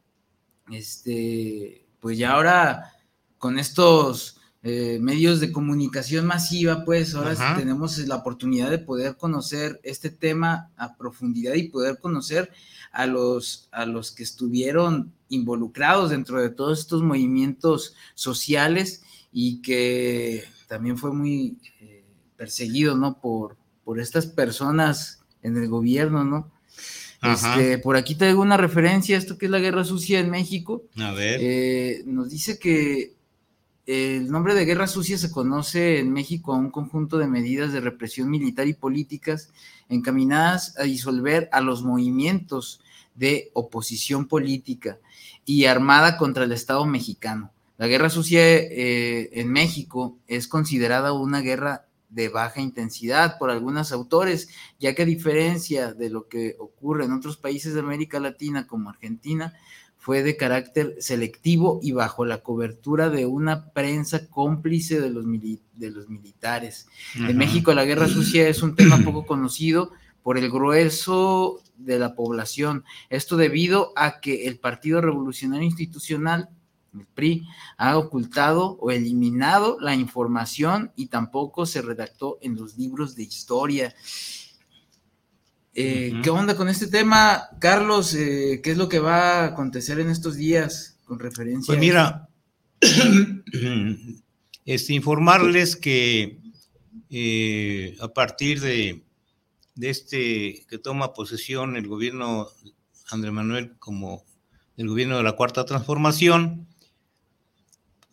este, 0.72 1.86
pues 2.00 2.18
ya 2.18 2.32
ahora 2.32 2.94
con 3.38 3.60
estos 3.60 4.40
eh, 4.68 4.98
medios 5.00 5.40
de 5.40 5.52
comunicación 5.52 6.26
masiva, 6.26 6.84
pues 6.86 7.14
ahora 7.14 7.56
tenemos 7.56 8.00
la 8.00 8.16
oportunidad 8.16 8.72
de 8.72 8.80
poder 8.80 9.16
conocer 9.16 9.80
este 9.84 10.10
tema 10.10 10.72
a 10.76 10.98
profundidad 10.98 11.54
y 11.54 11.70
poder 11.70 12.00
conocer 12.00 12.52
a 12.92 13.06
los, 13.06 13.70
a 13.72 13.86
los 13.86 14.12
que 14.12 14.24
estuvieron 14.24 15.14
involucrados 15.30 16.10
dentro 16.10 16.42
de 16.42 16.50
todos 16.50 16.80
estos 16.80 17.04
movimientos 17.04 17.94
sociales 18.16 19.04
y 19.32 19.62
que 19.62 20.46
también 20.68 20.98
fue 20.98 21.14
muy 21.14 21.60
eh, 21.80 22.04
perseguido, 22.36 22.98
¿no? 22.98 23.22
Por, 23.22 23.58
por 23.84 24.00
estas 24.00 24.26
personas 24.26 25.20
en 25.44 25.58
el 25.58 25.68
gobierno, 25.68 26.24
¿no? 26.24 26.52
Este, 27.22 27.78
por 27.78 27.98
aquí 27.98 28.16
traigo 28.16 28.42
una 28.42 28.58
referencia 28.58 29.16
a 29.16 29.20
esto 29.20 29.38
que 29.38 29.46
es 29.46 29.52
la 29.52 29.60
guerra 29.60 29.84
sucia 29.84 30.20
en 30.20 30.32
México. 30.32 30.84
A 30.98 31.12
ver. 31.12 31.40
Eh, 31.40 32.04
nos 32.08 32.32
dice 32.32 32.58
que 32.58 33.15
el 33.86 34.32
nombre 34.32 34.56
de 34.56 34.66
guerra 34.66 34.88
sucia 34.88 35.18
se 35.18 35.32
conoce 35.32 36.00
en 36.00 36.12
México 36.12 36.54
a 36.54 36.58
un 36.58 36.72
conjunto 36.72 37.18
de 37.18 37.28
medidas 37.28 37.72
de 37.72 37.82
represión 37.82 38.30
militar 38.30 38.68
y 38.68 38.74
políticas 38.74 39.52
encaminadas 39.90 40.76
a 40.80 40.84
disolver 40.84 41.50
a 41.52 41.62
los 41.62 41.84
movimientos 41.84 42.82
de 43.14 43.52
oposición 43.54 44.28
política 44.28 44.98
y 45.46 45.66
armada 45.66 46.18
contra 46.18 46.46
el 46.46 46.52
Estado 46.52 46.86
mexicano. 46.86 47.52
La 47.78 47.88
guerra 47.88 48.10
sucia 48.10 48.42
eh, 48.42 49.30
en 49.34 49.52
México 49.52 50.18
es 50.28 50.48
considerada 50.48 51.14
una 51.14 51.42
guerra 51.42 51.86
de 52.10 52.30
baja 52.30 52.62
intensidad 52.62 53.38
por 53.38 53.52
algunos 53.52 53.92
autores, 53.92 54.48
ya 54.80 54.96
que 54.96 55.02
a 55.02 55.06
diferencia 55.06 55.94
de 55.94 56.10
lo 56.10 56.28
que 56.28 56.56
ocurre 56.60 57.06
en 57.06 57.12
otros 57.12 57.38
países 57.38 57.74
de 57.74 57.82
América 57.82 58.20
Latina 58.20 58.66
como 58.66 58.90
Argentina, 58.90 59.54
fue 60.06 60.22
de 60.22 60.38
carácter 60.38 60.98
selectivo 61.00 61.80
y 61.82 61.92
bajo 61.92 62.26
la 62.26 62.44
cobertura 62.44 63.10
de 63.10 63.26
una 63.26 63.72
prensa 63.72 64.28
cómplice 64.28 65.02
de 65.02 65.10
los, 65.10 65.26
de 65.26 65.90
los 65.90 66.10
militares. 66.10 66.88
En 67.16 67.36
México 67.36 67.74
la 67.74 67.86
guerra 67.86 68.08
sucia 68.08 68.48
es 68.48 68.62
un 68.62 68.76
tema 68.76 69.00
poco 69.04 69.26
conocido 69.26 69.94
por 70.22 70.38
el 70.38 70.52
grueso 70.52 71.60
de 71.76 71.98
la 71.98 72.14
población. 72.14 72.84
Esto 73.10 73.36
debido 73.36 73.94
a 73.96 74.20
que 74.20 74.46
el 74.46 74.60
Partido 74.60 75.02
Revolucionario 75.02 75.66
Institucional, 75.66 76.50
el 76.94 77.08
PRI, 77.08 77.48
ha 77.76 77.98
ocultado 77.98 78.78
o 78.80 78.92
eliminado 78.92 79.80
la 79.80 79.96
información 79.96 80.92
y 80.96 81.08
tampoco 81.08 81.66
se 81.66 81.82
redactó 81.82 82.38
en 82.42 82.56
los 82.56 82.78
libros 82.78 83.16
de 83.16 83.24
historia. 83.24 83.96
Eh, 85.78 86.22
¿Qué 86.24 86.30
onda 86.30 86.56
con 86.56 86.70
este 86.70 86.88
tema, 86.88 87.50
Carlos? 87.60 88.16
Eh, 88.16 88.62
¿Qué 88.64 88.72
es 88.72 88.78
lo 88.78 88.88
que 88.88 89.00
va 89.00 89.42
a 89.42 89.46
acontecer 89.48 90.00
en 90.00 90.10
estos 90.10 90.38
días 90.38 90.98
con 91.04 91.20
referencia? 91.20 91.68
Pues 91.68 91.80
mira, 91.80 92.30
este, 94.66 94.94
informarles 94.94 95.76
que 95.76 96.40
eh, 97.10 97.98
a 98.00 98.08
partir 98.08 98.62
de, 98.62 99.04
de, 99.76 99.90
este 99.90 100.66
que 100.70 100.78
toma 100.78 101.14
posesión 101.14 101.76
el 101.76 101.90
gobierno 101.90 102.48
Andrés 103.12 103.34
Manuel 103.34 103.76
como 103.78 104.24
el 104.78 104.88
gobierno 104.88 105.18
de 105.18 105.24
la 105.24 105.34
Cuarta 105.34 105.66
Transformación, 105.66 106.70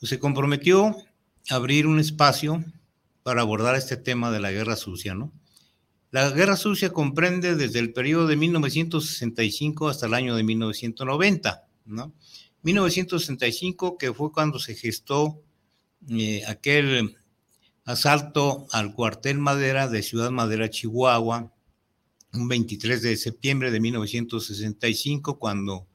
pues 0.00 0.10
se 0.10 0.18
comprometió 0.18 0.96
a 1.48 1.54
abrir 1.54 1.86
un 1.86 2.00
espacio 2.00 2.64
para 3.22 3.42
abordar 3.42 3.76
este 3.76 3.96
tema 3.96 4.32
de 4.32 4.40
la 4.40 4.50
guerra 4.50 4.74
sucia, 4.74 5.14
¿no? 5.14 5.32
La 6.12 6.28
Guerra 6.28 6.58
Sucia 6.58 6.92
comprende 6.92 7.56
desde 7.56 7.78
el 7.78 7.94
periodo 7.94 8.26
de 8.26 8.36
1965 8.36 9.88
hasta 9.88 10.04
el 10.04 10.12
año 10.12 10.36
de 10.36 10.42
1990, 10.42 11.66
¿no? 11.86 12.12
1965, 12.60 13.96
que 13.96 14.12
fue 14.12 14.30
cuando 14.30 14.58
se 14.58 14.74
gestó 14.74 15.42
eh, 16.10 16.42
aquel 16.46 17.16
asalto 17.86 18.66
al 18.72 18.92
cuartel 18.92 19.38
Madera 19.38 19.88
de 19.88 20.02
Ciudad 20.02 20.30
Madera, 20.30 20.68
Chihuahua, 20.68 21.50
un 22.34 22.46
23 22.46 23.00
de 23.00 23.16
septiembre 23.16 23.70
de 23.70 23.80
1965, 23.80 25.38
cuando 25.38 25.86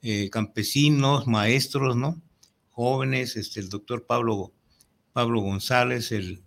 eh, 0.00 0.30
campesinos, 0.30 1.26
maestros, 1.26 1.94
¿no? 1.94 2.22
Jóvenes, 2.70 3.36
este, 3.36 3.60
el 3.60 3.68
doctor 3.68 4.06
Pablo, 4.06 4.50
Pablo 5.12 5.42
González, 5.42 6.10
el 6.10 6.42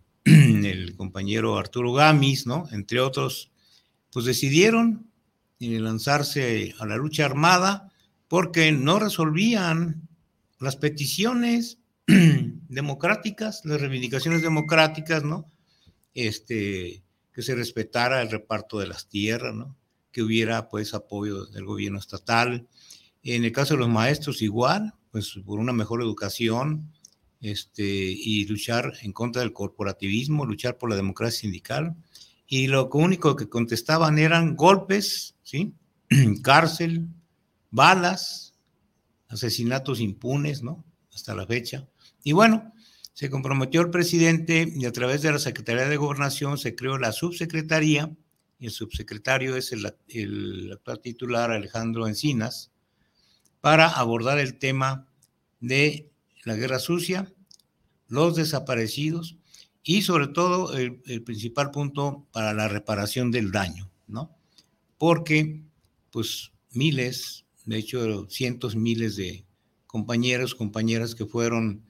el 0.66 0.96
compañero 0.96 1.58
Arturo 1.58 1.94
Gamis, 1.94 2.48
¿no? 2.48 2.68
Entre 2.72 3.00
otros, 3.00 3.52
pues 4.12 4.26
decidieron 4.26 5.12
eh, 5.60 5.80
lanzarse 5.80 6.74
a 6.80 6.86
la 6.86 6.98
lucha 6.98 7.26
armada 7.26 7.92
porque 8.28 8.72
no 8.72 9.00
resolvían 9.00 10.08
las 10.60 10.76
peticiones 10.76 11.80
democráticas, 12.08 13.62
las 13.66 13.82
reivindicaciones 13.82 14.42
democráticas, 14.42 15.24
¿no? 15.24 15.46
Este, 16.14 17.04
que 17.34 17.42
se 17.42 17.56
respetara 17.56 18.22
el 18.22 18.30
reparto 18.30 18.80
de 18.80 18.88
las 18.88 19.08
tierras, 19.08 19.56
¿no? 19.56 19.78
que 20.12 20.22
hubiera 20.22 20.70
pues 20.70 20.94
apoyo 20.94 21.46
del 21.46 21.66
gobierno 21.66 22.00
estatal. 22.00 22.68
En 23.24 23.46
el 23.46 23.52
caso 23.52 23.74
de 23.74 23.80
los 23.80 23.90
maestros 23.90 24.42
igual, 24.42 24.94
pues 25.12 25.40
por 25.46 25.60
una 25.60 25.74
mejor 25.74 26.02
educación 26.02 26.92
este, 27.42 27.84
y 27.84 28.46
luchar 28.46 28.94
en 29.02 29.14
contra 29.14 29.42
del 29.42 29.54
corporativismo, 29.54 30.46
luchar 30.46 30.78
por 30.78 30.90
la 30.90 30.96
democracia 30.96 31.42
sindical. 31.42 31.96
Y 32.48 32.68
lo 32.68 32.90
único 32.94 33.36
que 33.36 33.50
contestaban 33.50 34.20
eran 34.20 34.56
golpes, 34.56 35.36
¿sí? 35.44 35.74
cárcel, 36.44 37.08
balas, 37.72 38.54
asesinatos 39.28 40.00
impunes, 40.00 40.62
¿no? 40.62 40.86
Hasta 41.14 41.34
la 41.34 41.48
fecha. 41.48 41.88
Y 42.24 42.34
bueno, 42.34 42.74
se 43.14 43.30
comprometió 43.30 43.82
el 43.82 43.90
presidente 43.90 44.72
y 44.74 44.86
a 44.86 44.92
través 44.92 45.22
de 45.22 45.32
la 45.32 45.40
Secretaría 45.40 45.88
de 45.88 45.98
Gobernación 45.98 46.58
se 46.58 46.76
creó 46.76 46.98
la 46.98 47.12
subsecretaría 47.12 48.16
y 48.60 48.68
el 48.68 48.72
subsecretario 48.72 49.56
es 49.56 49.72
el, 49.72 49.96
el 50.08 50.72
actual 50.74 51.00
titular 51.00 51.52
Alejandro 51.52 52.08
Encinas 52.08 52.72
para 53.60 53.88
abordar 53.88 54.40
el 54.40 54.60
tema 54.60 55.08
de 55.60 56.11
la 56.44 56.56
guerra 56.56 56.80
sucia, 56.80 57.32
los 58.08 58.36
desaparecidos 58.36 59.38
y 59.84 60.02
sobre 60.02 60.28
todo 60.28 60.78
el, 60.78 61.02
principal 61.24 61.72
punto 61.72 62.28
para 62.32 62.54
la 62.54 62.68
reparación 62.68 63.32
del 63.32 63.52
daño, 63.52 63.90
¿no? 64.08 64.36
Porque 64.98 65.64
pues 66.12 66.52
miles, 66.72 67.46
de 67.66 67.78
hecho 67.78 68.28
cientos, 68.30 68.76
miles 68.76 69.16
de 69.16 69.46
compañeros, 69.88 70.56
compañeras 70.56 71.16
que 71.16 71.26
fueron 71.26 71.84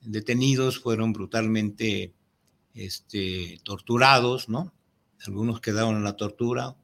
detenidos, 0.00 0.78
fueron 0.78 1.12
brutalmente 1.12 2.12
este, 2.74 3.60
torturados, 3.64 4.48
¿no? 4.48 4.72
Algunos 5.26 5.60
quedaron 5.60 5.96
en 5.96 6.04
la 6.04 6.16
tortura. 6.16 6.76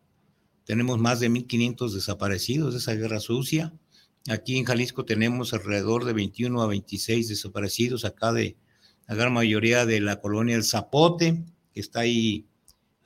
Tenemos 0.65 0.99
más 0.99 1.21
de 1.21 1.31
1.500 1.31 1.93
desaparecidos 1.93 2.75
de 2.75 2.79
esa 2.79 2.95
guerra 2.95 3.21
sucia. 3.21 3.73
Aquí 4.31 4.59
en 4.59 4.65
Jalisco 4.65 5.05
tenemos 5.05 5.55
alrededor 5.55 6.05
de 6.05 6.13
21 6.13 6.63
a 6.63 6.67
26 6.67 7.29
desaparecidos, 7.29 8.05
acá 8.05 8.33
de 8.33 8.57
la 9.07 9.15
gran 9.15 9.33
mayoría 9.33 9.87
de 9.87 10.01
la 10.01 10.21
colonia 10.21 10.57
El 10.57 10.65
Zapote, 10.65 11.43
que 11.73 11.81
está 11.81 12.01
ahí 12.01 12.47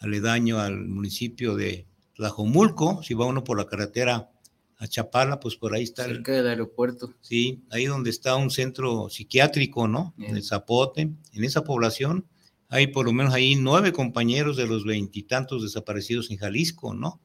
aledaño 0.00 0.58
al 0.58 0.86
municipio 0.86 1.54
de 1.54 1.86
Tlajomulco. 2.14 3.02
Si 3.02 3.14
va 3.14 3.26
uno 3.26 3.44
por 3.44 3.56
la 3.56 3.66
carretera 3.66 4.30
a 4.78 4.88
Chapala, 4.88 5.38
pues 5.38 5.54
por 5.54 5.74
ahí 5.74 5.84
está. 5.84 6.04
Cerca 6.04 6.32
del 6.32 6.48
aeropuerto. 6.48 7.14
Sí, 7.20 7.62
ahí 7.70 7.86
donde 7.86 8.10
está 8.10 8.34
un 8.34 8.50
centro 8.50 9.08
psiquiátrico, 9.08 9.86
¿no? 9.86 10.14
En 10.18 10.36
el 10.36 10.42
Zapote. 10.42 11.02
En 11.32 11.44
esa 11.44 11.62
población 11.62 12.26
hay 12.68 12.88
por 12.88 13.06
lo 13.06 13.12
menos 13.12 13.32
ahí 13.32 13.54
nueve 13.54 13.92
compañeros 13.92 14.56
de 14.56 14.66
los 14.66 14.84
veintitantos 14.84 15.62
desaparecidos 15.62 16.30
en 16.32 16.38
Jalisco, 16.38 16.94
¿no? 16.94 17.20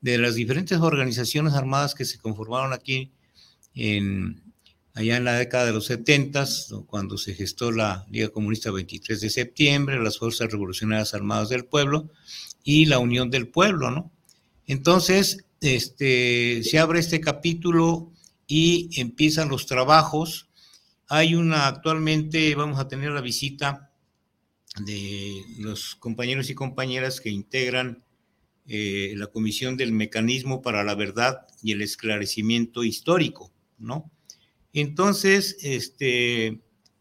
De 0.00 0.16
las 0.16 0.34
diferentes 0.34 0.78
organizaciones 0.80 1.52
armadas 1.52 1.94
que 1.94 2.06
se 2.06 2.18
conformaron 2.18 2.72
aquí 2.72 3.12
en, 3.74 4.42
allá 4.94 5.16
en 5.16 5.24
la 5.24 5.38
década 5.38 5.66
de 5.66 5.72
los 5.72 5.86
70, 5.86 6.46
cuando 6.86 7.18
se 7.18 7.34
gestó 7.34 7.72
la 7.72 8.06
Liga 8.10 8.28
Comunista 8.28 8.70
23 8.70 9.20
de 9.20 9.30
septiembre, 9.30 10.02
las 10.02 10.18
Fuerzas 10.18 10.50
Revolucionarias 10.50 11.14
Armadas 11.14 11.48
del 11.48 11.64
Pueblo 11.64 12.10
y 12.62 12.86
la 12.86 12.98
Unión 12.98 13.30
del 13.30 13.48
Pueblo, 13.48 13.90
¿no? 13.90 14.10
Entonces, 14.66 15.44
este, 15.60 16.62
se 16.62 16.78
abre 16.78 17.00
este 17.00 17.20
capítulo 17.20 18.12
y 18.46 18.88
empiezan 19.00 19.48
los 19.48 19.66
trabajos. 19.66 20.48
Hay 21.08 21.34
una, 21.34 21.66
actualmente 21.66 22.54
vamos 22.54 22.78
a 22.78 22.88
tener 22.88 23.10
la 23.12 23.20
visita 23.20 23.90
de 24.84 25.42
los 25.58 25.94
compañeros 25.94 26.50
y 26.50 26.54
compañeras 26.54 27.20
que 27.20 27.30
integran 27.30 28.02
eh, 28.66 29.12
la 29.16 29.26
Comisión 29.26 29.76
del 29.76 29.92
Mecanismo 29.92 30.62
para 30.62 30.84
la 30.84 30.94
Verdad 30.94 31.46
y 31.62 31.72
el 31.72 31.82
Esclarecimiento 31.82 32.82
Histórico, 32.82 33.52
¿no? 33.78 34.10
Entonces, 34.72 35.56
este, 35.62 36.60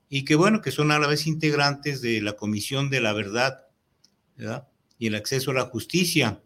y 0.09 0.25
que 0.25 0.35
bueno, 0.35 0.61
que 0.61 0.71
son 0.71 0.91
a 0.91 0.99
la 0.99 1.07
vez 1.07 1.25
integrantes 1.25 2.01
de 2.01 2.21
la 2.21 2.33
Comisión 2.33 2.89
de 2.89 3.01
la 3.01 3.13
Verdad 3.13 3.67
y 4.99 5.07
el 5.07 5.15
Acceso 5.15 5.51
a 5.51 5.55
la 5.55 5.65
Justicia. 5.65 6.41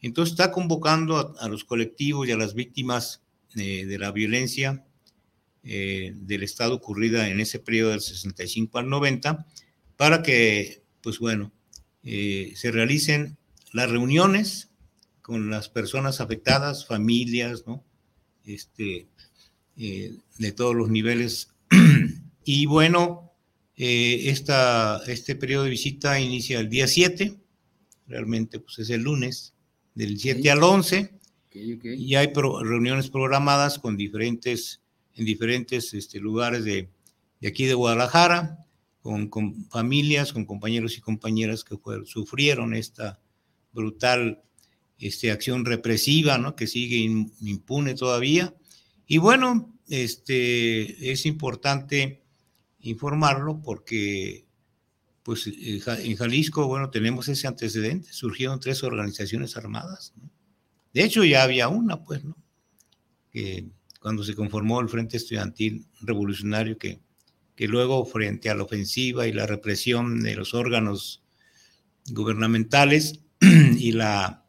Entonces 0.00 0.32
está 0.32 0.52
convocando 0.52 1.34
a, 1.38 1.48
los 1.48 1.64
colectivos 1.64 2.28
y 2.28 2.32
a 2.32 2.36
las 2.36 2.54
víctimas 2.54 3.22
eh, 3.56 3.86
de 3.86 3.98
la 3.98 4.12
violencia 4.12 4.84
eh, 5.64 6.12
del 6.14 6.42
Estado 6.42 6.74
ocurrida 6.74 7.28
en 7.28 7.40
ese 7.40 7.58
periodo 7.58 7.90
del 7.90 8.00
65 8.00 8.78
al 8.78 8.88
90 8.88 9.46
para 9.96 10.22
que, 10.22 10.84
pues 11.00 11.18
bueno, 11.18 11.52
eh, 12.04 12.52
se 12.54 12.70
realicen 12.70 13.38
las 13.72 13.90
reuniones 13.90 14.70
con 15.22 15.50
las 15.50 15.68
personas 15.68 16.20
afectadas, 16.20 16.86
familias, 16.86 17.64
¿no? 17.66 17.82
Este, 18.44 19.08
de 19.76 20.52
todos 20.52 20.74
los 20.74 20.90
niveles. 20.90 21.50
y 22.44 22.66
bueno, 22.66 23.32
esta, 23.76 25.02
este 25.06 25.36
periodo 25.36 25.64
de 25.64 25.70
visita 25.70 26.18
inicia 26.18 26.60
el 26.60 26.68
día 26.68 26.86
7, 26.86 27.36
realmente 28.06 28.58
pues 28.58 28.78
es 28.78 28.90
el 28.90 29.02
lunes, 29.02 29.54
del 29.94 30.18
7 30.18 30.50
al 30.50 30.62
11. 30.62 31.12
Y 31.52 32.14
hay 32.14 32.32
reuniones 32.34 33.08
programadas 33.08 33.78
con 33.78 33.96
diferentes, 33.96 34.82
en 35.14 35.24
diferentes 35.24 35.94
este, 35.94 36.20
lugares 36.20 36.64
de, 36.64 36.90
de, 37.40 37.48
aquí 37.48 37.64
de 37.64 37.74
Guadalajara, 37.74 38.66
con, 39.00 39.28
con, 39.28 39.64
familias, 39.70 40.32
con 40.32 40.44
compañeros 40.44 40.98
y 40.98 41.00
compañeras 41.00 41.64
que 41.64 41.76
sufrieron 42.04 42.74
esta 42.74 43.20
brutal 43.72 44.42
este, 44.98 45.30
acción 45.30 45.64
represiva, 45.64 46.38
¿no? 46.38 46.56
que 46.56 46.66
sigue 46.66 46.98
impune 47.40 47.94
todavía. 47.94 48.54
Y 49.06 49.18
bueno, 49.18 49.72
este, 49.88 51.12
es 51.12 51.26
importante 51.26 52.22
informarlo 52.80 53.60
porque 53.62 54.46
pues 55.26 55.48
en 55.48 56.16
Jalisco, 56.16 56.68
bueno, 56.68 56.88
tenemos 56.90 57.26
ese 57.26 57.48
antecedente, 57.48 58.12
surgieron 58.12 58.60
tres 58.60 58.84
organizaciones 58.84 59.56
armadas. 59.56 60.14
De 60.94 61.02
hecho, 61.02 61.24
ya 61.24 61.42
había 61.42 61.66
una, 61.66 62.04
pues, 62.04 62.24
¿no? 62.24 62.36
Que 63.32 63.66
cuando 64.00 64.22
se 64.22 64.36
conformó 64.36 64.80
el 64.80 64.88
Frente 64.88 65.16
Estudiantil 65.16 65.84
Revolucionario, 66.00 66.78
que, 66.78 67.00
que 67.56 67.66
luego, 67.66 68.06
frente 68.06 68.50
a 68.50 68.54
la 68.54 68.62
ofensiva 68.62 69.26
y 69.26 69.32
la 69.32 69.48
represión 69.48 70.22
de 70.22 70.36
los 70.36 70.54
órganos 70.54 71.24
gubernamentales 72.12 73.18
y 73.40 73.90
la 73.90 74.44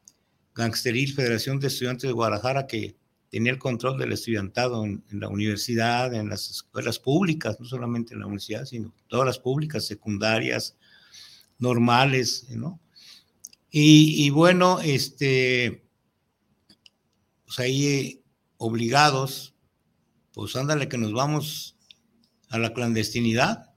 gangsteril 0.54 1.12
Federación 1.12 1.60
de 1.60 1.70
Estudiantes 1.70 2.08
de 2.08 2.14
Guadalajara, 2.14 2.68
que 2.68 2.96
tenía 3.30 3.52
el 3.52 3.60
control 3.60 3.98
del 3.98 4.14
estudiantado 4.14 4.86
en, 4.86 5.04
la 5.12 5.28
universidad, 5.28 6.14
en 6.14 6.30
las 6.30 6.50
escuelas 6.50 7.00
públicas, 7.00 7.60
no 7.60 7.66
solamente 7.66 8.14
en 8.14 8.22
la 8.22 8.26
universidad, 8.26 8.66
sino 8.66 8.94
todas 9.08 9.26
las 9.26 9.40
públicas, 9.40 9.86
secundarias, 9.86 10.78
normales, 11.60 12.48
¿no? 12.50 12.80
Y, 13.70 14.30
bueno, 14.32 14.80
este, 14.80 15.84
pues 17.46 17.60
ahí 17.60 17.86
eh, 17.86 18.22
obligados, 18.58 19.54
pues 20.34 20.56
ándale 20.56 20.88
que 20.88 20.98
nos 20.98 21.14
vamos 21.14 21.78
a 22.50 22.58
la 22.58 22.74
clandestinidad 22.74 23.74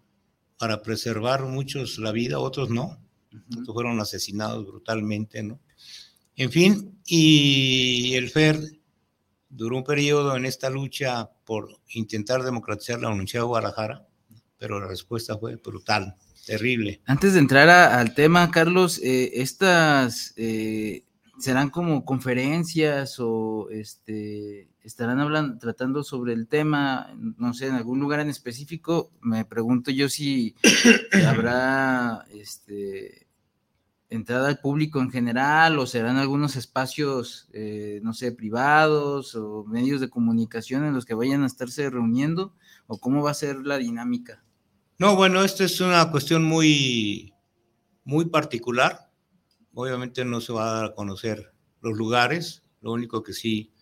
para 0.58 0.80
preservar 0.82 1.44
muchos 1.44 1.98
la 1.98 2.12
vida, 2.12 2.38
otros 2.38 2.70
no. 2.70 2.98
Otros 3.50 3.74
fueron 3.74 4.00
asesinados 4.00 4.66
brutalmente, 4.66 5.42
¿no? 5.42 5.60
En 6.36 6.50
fin, 6.50 6.98
y 7.04 8.14
el 8.14 8.30
FER 8.30 8.79
duró 9.50 9.76
un 9.76 9.84
periodo 9.84 10.36
en 10.36 10.46
esta 10.46 10.70
lucha 10.70 11.30
por 11.44 11.76
intentar 11.90 12.42
democratizar 12.42 13.00
la 13.00 13.08
Universidad 13.08 13.42
de 13.42 13.48
Guadalajara, 13.48 14.06
pero 14.56 14.80
la 14.80 14.86
respuesta 14.86 15.36
fue 15.36 15.56
brutal, 15.56 16.16
terrible. 16.46 17.00
Antes 17.06 17.34
de 17.34 17.40
entrar 17.40 17.68
al 17.68 18.14
tema, 18.14 18.50
Carlos, 18.50 18.98
eh, 19.02 19.32
estas 19.34 20.32
eh, 20.36 21.04
serán 21.38 21.70
como 21.70 22.04
conferencias 22.04 23.16
o 23.18 23.68
este 23.70 24.68
estarán 24.82 25.20
hablando, 25.20 25.58
tratando 25.58 26.02
sobre 26.02 26.32
el 26.32 26.46
tema, 26.48 27.12
no 27.14 27.52
sé, 27.52 27.66
en 27.66 27.74
algún 27.74 28.00
lugar 28.00 28.20
en 28.20 28.30
específico. 28.30 29.10
Me 29.20 29.44
pregunto 29.44 29.90
yo 29.90 30.08
si 30.08 30.54
habrá 31.26 32.24
este 32.32 33.26
entrada 34.10 34.48
al 34.48 34.58
público 34.58 35.00
en 35.00 35.10
general 35.10 35.78
o 35.78 35.86
serán 35.86 36.16
algunos 36.16 36.56
espacios, 36.56 37.48
eh, 37.52 38.00
no 38.02 38.12
sé, 38.12 38.32
privados 38.32 39.36
o 39.36 39.64
medios 39.64 40.00
de 40.00 40.10
comunicación 40.10 40.84
en 40.84 40.94
los 40.94 41.06
que 41.06 41.14
vayan 41.14 41.44
a 41.44 41.46
estarse 41.46 41.88
reuniendo 41.88 42.52
o 42.88 42.98
cómo 42.98 43.22
va 43.22 43.30
a 43.30 43.34
ser 43.34 43.64
la 43.64 43.78
dinámica? 43.78 44.44
No, 44.98 45.16
bueno, 45.16 45.44
esto 45.44 45.64
es 45.64 45.80
una 45.80 46.10
cuestión 46.10 46.44
muy, 46.44 47.32
muy 48.04 48.26
particular. 48.26 49.10
Obviamente 49.72 50.24
no 50.24 50.40
se 50.40 50.52
va 50.52 50.68
a 50.68 50.74
dar 50.74 50.84
a 50.86 50.94
conocer 50.94 51.52
los 51.80 51.96
lugares, 51.96 52.64
lo 52.80 52.92
único 52.92 53.22
que 53.22 53.32
sí 53.32 53.72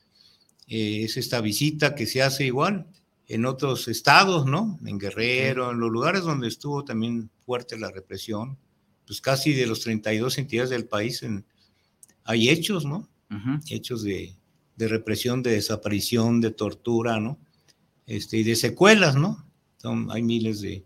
eh, 0.66 1.04
es 1.04 1.16
esta 1.16 1.40
visita 1.40 1.94
que 1.94 2.06
se 2.06 2.22
hace 2.22 2.44
igual 2.44 2.86
en 3.26 3.46
otros 3.46 3.88
estados, 3.88 4.46
¿no? 4.46 4.78
En 4.84 4.98
Guerrero, 4.98 5.70
en 5.70 5.80
los 5.80 5.90
lugares 5.90 6.22
donde 6.22 6.48
estuvo 6.48 6.84
también 6.84 7.30
fuerte 7.44 7.78
la 7.78 7.90
represión, 7.90 8.58
pues 9.08 9.22
casi 9.22 9.54
de 9.54 9.66
los 9.66 9.80
32 9.80 10.36
entidades 10.36 10.68
del 10.68 10.84
país 10.84 11.22
en, 11.22 11.46
hay 12.24 12.50
hechos, 12.50 12.84
¿no? 12.84 13.08
hechos 13.70 14.02
de, 14.02 14.36
represión, 14.76 15.42
de 15.42 15.52
desaparición, 15.52 16.42
de 16.42 16.50
tortura, 16.50 17.18
¿no? 17.18 17.38
Este, 18.06 18.36
y 18.36 18.42
de 18.42 18.54
secuelas, 18.54 19.16
¿no? 19.16 19.46
hay 20.10 20.22
miles 20.22 20.60
de, 20.60 20.84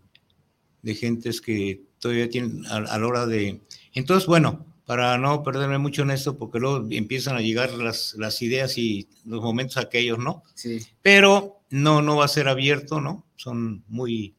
de 0.81 0.95
gentes 0.95 1.41
que 1.41 1.83
todavía 1.99 2.29
tienen 2.29 2.65
a, 2.67 2.79
la 2.97 3.07
hora 3.07 3.25
de... 3.25 3.61
Entonces, 3.93 4.25
bueno, 4.25 4.65
para 4.85 5.17
no 5.17 5.43
perderme 5.43 5.77
mucho 5.77 6.03
en 6.03 6.11
esto, 6.11 6.37
porque 6.37 6.59
luego 6.59 6.87
empiezan 6.91 7.35
a 7.35 7.41
llegar 7.41 7.73
las, 7.73 8.15
las 8.17 8.41
ideas 8.41 8.77
y 8.77 9.09
los 9.25 9.41
momentos 9.41 9.77
aquellos, 9.77 10.19
¿no? 10.19 10.43
Sí. 10.53 10.79
Pero 11.01 11.61
no, 11.69 12.01
no 12.01 12.15
va 12.15 12.25
a 12.25 12.29
ser 12.29 12.47
abierto, 12.47 13.01
¿no? 13.01 13.25
Son 13.35 13.83
muy, 13.87 14.35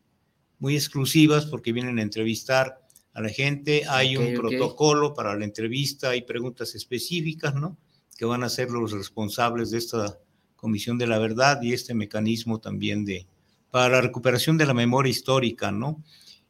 muy 0.59 0.75
exclusivas 0.75 1.45
porque 1.45 1.73
vienen 1.73 1.99
a 1.99 2.03
entrevistar 2.03 2.84
a 3.15 3.21
la 3.21 3.29
gente, 3.29 3.85
hay 3.89 4.17
un 4.17 4.35
protocolo 4.35 5.15
para 5.15 5.37
la 5.37 5.45
entrevista, 5.45 6.11
hay 6.11 6.23
preguntas 6.23 6.75
específicas, 6.75 7.55
¿no? 7.55 7.79
Que 8.19 8.25
van 8.25 8.43
a 8.43 8.49
ser 8.49 8.71
los 8.71 8.91
responsables 8.91 9.71
de 9.71 9.79
esta 9.79 10.19
Comisión 10.57 10.99
de 10.99 11.07
la 11.07 11.19
Verdad 11.19 11.63
y 11.63 11.73
este 11.73 11.95
mecanismo 11.95 12.59
también 12.59 13.05
de, 13.05 13.27
para 13.71 13.89
la 13.89 14.01
recuperación 14.01 14.59
de 14.59 14.67
la 14.67 14.75
memoria 14.75 15.11
histórica, 15.11 15.71
¿no? 15.71 16.03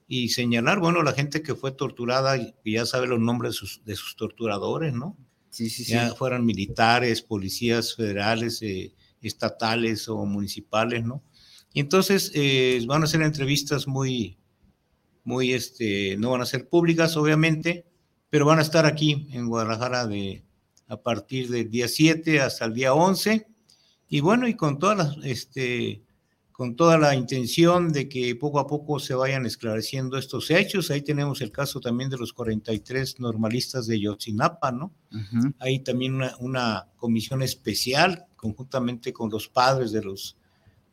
Y 0.08 0.30
señalar, 0.30 0.80
bueno, 0.80 1.02
la 1.02 1.12
gente 1.12 1.42
que 1.42 1.54
fue 1.54 1.72
torturada, 1.72 2.36
y 2.38 2.54
ya 2.64 2.86
sabe 2.86 3.08
los 3.08 3.20
nombres 3.20 3.52
de 3.52 3.58
sus, 3.58 3.84
de 3.84 3.96
sus 3.96 4.16
torturadores, 4.16 4.94
¿no? 4.94 5.18
Sí, 5.50 5.68
sí, 5.68 5.84
sí. 5.84 5.92
Ya 5.92 6.14
fueran 6.14 6.46
militares, 6.46 7.20
policías 7.20 7.94
federales, 7.94 8.62
eh, 8.62 8.94
estatales 9.20 10.08
o 10.08 10.24
municipales, 10.24 11.04
¿no? 11.04 11.22
Y 11.74 11.80
entonces 11.80 12.30
eh, 12.34 12.82
van 12.86 13.02
a 13.02 13.06
ser 13.06 13.20
entrevistas 13.20 13.86
muy, 13.86 14.38
muy, 15.24 15.52
este, 15.52 16.16
no 16.18 16.30
van 16.30 16.42
a 16.42 16.46
ser 16.46 16.68
públicas, 16.68 17.16
obviamente, 17.16 17.84
pero 18.30 18.46
van 18.46 18.58
a 18.58 18.62
estar 18.62 18.86
aquí 18.86 19.28
en 19.32 19.48
Guadalajara 19.48 20.06
de, 20.06 20.44
a 20.86 21.00
partir 21.00 21.50
del 21.50 21.70
día 21.70 21.88
7 21.88 22.40
hasta 22.40 22.66
el 22.66 22.74
día 22.74 22.94
11. 22.94 23.46
Y 24.08 24.20
bueno, 24.20 24.46
y 24.46 24.54
con 24.54 24.78
todas 24.78 24.96
las, 24.98 25.24
este, 25.24 26.04
con 26.54 26.76
toda 26.76 26.98
la 26.98 27.16
intención 27.16 27.92
de 27.92 28.08
que 28.08 28.36
poco 28.36 28.60
a 28.60 28.66
poco 28.68 29.00
se 29.00 29.14
vayan 29.14 29.44
esclareciendo 29.44 30.16
estos 30.16 30.52
hechos. 30.52 30.88
Ahí 30.90 31.02
tenemos 31.02 31.40
el 31.40 31.50
caso 31.50 31.80
también 31.80 32.10
de 32.10 32.16
los 32.16 32.32
43 32.32 33.18
normalistas 33.18 33.88
de 33.88 33.98
Yotzinapa, 33.98 34.70
¿no? 34.70 34.92
Hay 35.58 35.80
también 35.80 36.14
una, 36.14 36.36
una, 36.38 36.88
comisión 36.96 37.42
especial 37.42 38.26
conjuntamente 38.36 39.12
con 39.12 39.30
los 39.30 39.48
padres 39.48 39.90
de 39.90 40.02
los 40.02 40.36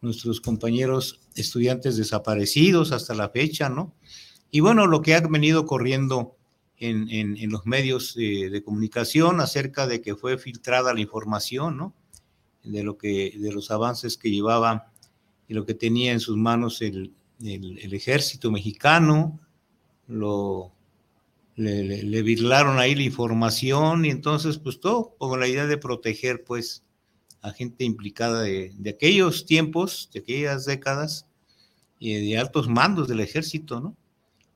nuestros 0.02 0.42
compañeros 0.42 1.20
estudiantes 1.36 1.96
desaparecidos 1.96 2.92
hasta 2.92 3.14
la 3.14 3.30
fecha, 3.30 3.70
¿no? 3.70 3.96
Y 4.50 4.60
bueno, 4.60 4.88
lo 4.88 5.02
que 5.02 5.16
ha 5.16 5.22
venido 5.22 5.66
corriendo 5.66 6.36
en, 6.78 7.10
en, 7.10 7.52
los 7.52 7.66
medios 7.66 8.16
de, 8.16 8.62
comunicación 8.66 9.40
acerca 9.40 9.86
de 9.86 10.02
que 10.02 10.16
fue 10.16 10.38
filtrada 10.40 10.94
la 10.94 11.00
información, 11.00 11.78
¿no? 11.78 11.96
De 12.64 12.84
lo 12.84 12.98
que, 12.98 13.38
de 13.38 13.52
los 13.52 13.70
avances 13.70 14.18
que 14.18 14.32
llevaba 14.32 14.92
y 15.48 15.54
lo 15.54 15.66
que 15.66 15.76
tenía 15.76 16.12
en 16.12 16.20
sus 16.20 16.38
manos 16.38 16.82
el, 16.82 17.14
el, 17.44 17.94
ejército 17.94 18.52
mexicano, 18.52 19.40
lo, 20.08 20.74
le, 21.56 21.84
le, 21.84 22.04
le, 22.04 22.22
virlaron 22.24 22.80
ahí 22.80 22.96
la 22.96 23.04
información 23.04 24.06
y 24.06 24.10
entonces 24.10 24.58
pues 24.58 24.80
todo 24.80 25.16
con 25.18 25.40
la 25.40 25.48
idea 25.48 25.68
de 25.68 25.78
proteger 25.78 26.44
pues 26.44 26.84
a 27.42 27.52
gente 27.52 27.84
implicada 27.84 28.42
de, 28.42 28.72
de 28.78 28.90
aquellos 28.92 29.46
tiempos, 29.46 30.10
de 30.14 30.20
aquellas 30.20 30.66
décadas, 30.66 31.26
y 32.02 32.16
de 32.30 32.38
altos 32.40 32.68
mandos 32.68 33.08
del 33.08 33.20
ejército, 33.20 33.80
¿no? 33.80 33.96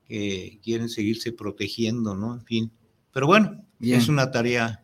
Que 0.08 0.58
quieren 0.64 0.88
seguirse 0.88 1.30
protegiendo, 1.30 2.16
¿no? 2.16 2.34
En 2.34 2.44
fin. 2.44 2.72
Pero 3.12 3.28
bueno, 3.28 3.64
es 3.80 4.08
una 4.08 4.32
tarea 4.32 4.82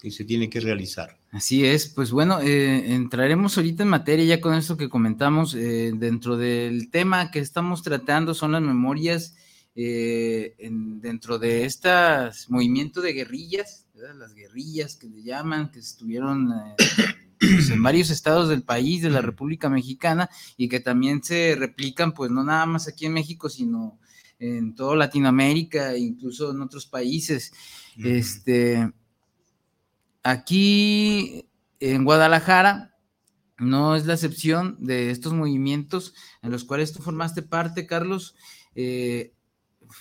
que 0.00 0.10
se 0.10 0.24
tiene 0.24 0.48
que 0.48 0.60
realizar. 0.60 1.18
Así 1.30 1.64
es, 1.64 1.88
pues 1.88 2.10
bueno, 2.10 2.40
eh, 2.40 2.94
entraremos 2.94 3.56
ahorita 3.58 3.82
en 3.82 3.90
materia 3.90 4.24
ya 4.24 4.40
con 4.40 4.54
esto 4.54 4.78
que 4.78 4.88
comentamos. 4.88 5.54
Eh, 5.54 5.92
dentro 5.94 6.38
del 6.38 6.90
tema 6.90 7.30
que 7.30 7.40
estamos 7.40 7.82
tratando 7.82 8.32
son 8.32 8.52
las 8.52 8.62
memorias 8.62 9.36
eh, 9.76 10.56
dentro 10.58 11.38
de 11.38 11.66
este 11.66 11.90
movimiento 12.48 13.02
de 13.02 13.12
guerrillas, 13.12 13.86
las 14.18 14.34
guerrillas 14.34 14.96
que 14.96 15.08
le 15.10 15.22
llaman, 15.22 15.70
que 15.70 15.80
estuvieron 15.80 16.50
pues, 17.40 17.70
en 17.70 17.82
varios 17.82 18.10
estados 18.10 18.48
del 18.48 18.62
país, 18.62 19.02
de 19.02 19.10
la 19.10 19.22
República 19.22 19.68
Mexicana, 19.68 20.28
y 20.56 20.68
que 20.68 20.80
también 20.80 21.22
se 21.22 21.56
replican, 21.58 22.12
pues 22.12 22.30
no 22.30 22.44
nada 22.44 22.66
más 22.66 22.86
aquí 22.86 23.06
en 23.06 23.14
México, 23.14 23.48
sino 23.48 23.98
en 24.38 24.74
toda 24.74 24.96
Latinoamérica, 24.96 25.96
incluso 25.96 26.50
en 26.50 26.62
otros 26.62 26.86
países. 26.86 27.52
Este, 28.02 28.90
aquí 30.22 31.46
en 31.78 32.04
Guadalajara 32.04 32.94
no 33.58 33.94
es 33.94 34.06
la 34.06 34.14
excepción 34.14 34.76
de 34.80 35.10
estos 35.10 35.34
movimientos 35.34 36.14
en 36.42 36.50
los 36.50 36.64
cuales 36.64 36.92
tú 36.92 37.02
formaste 37.02 37.42
parte, 37.42 37.86
Carlos. 37.86 38.34
Eh, 38.74 39.34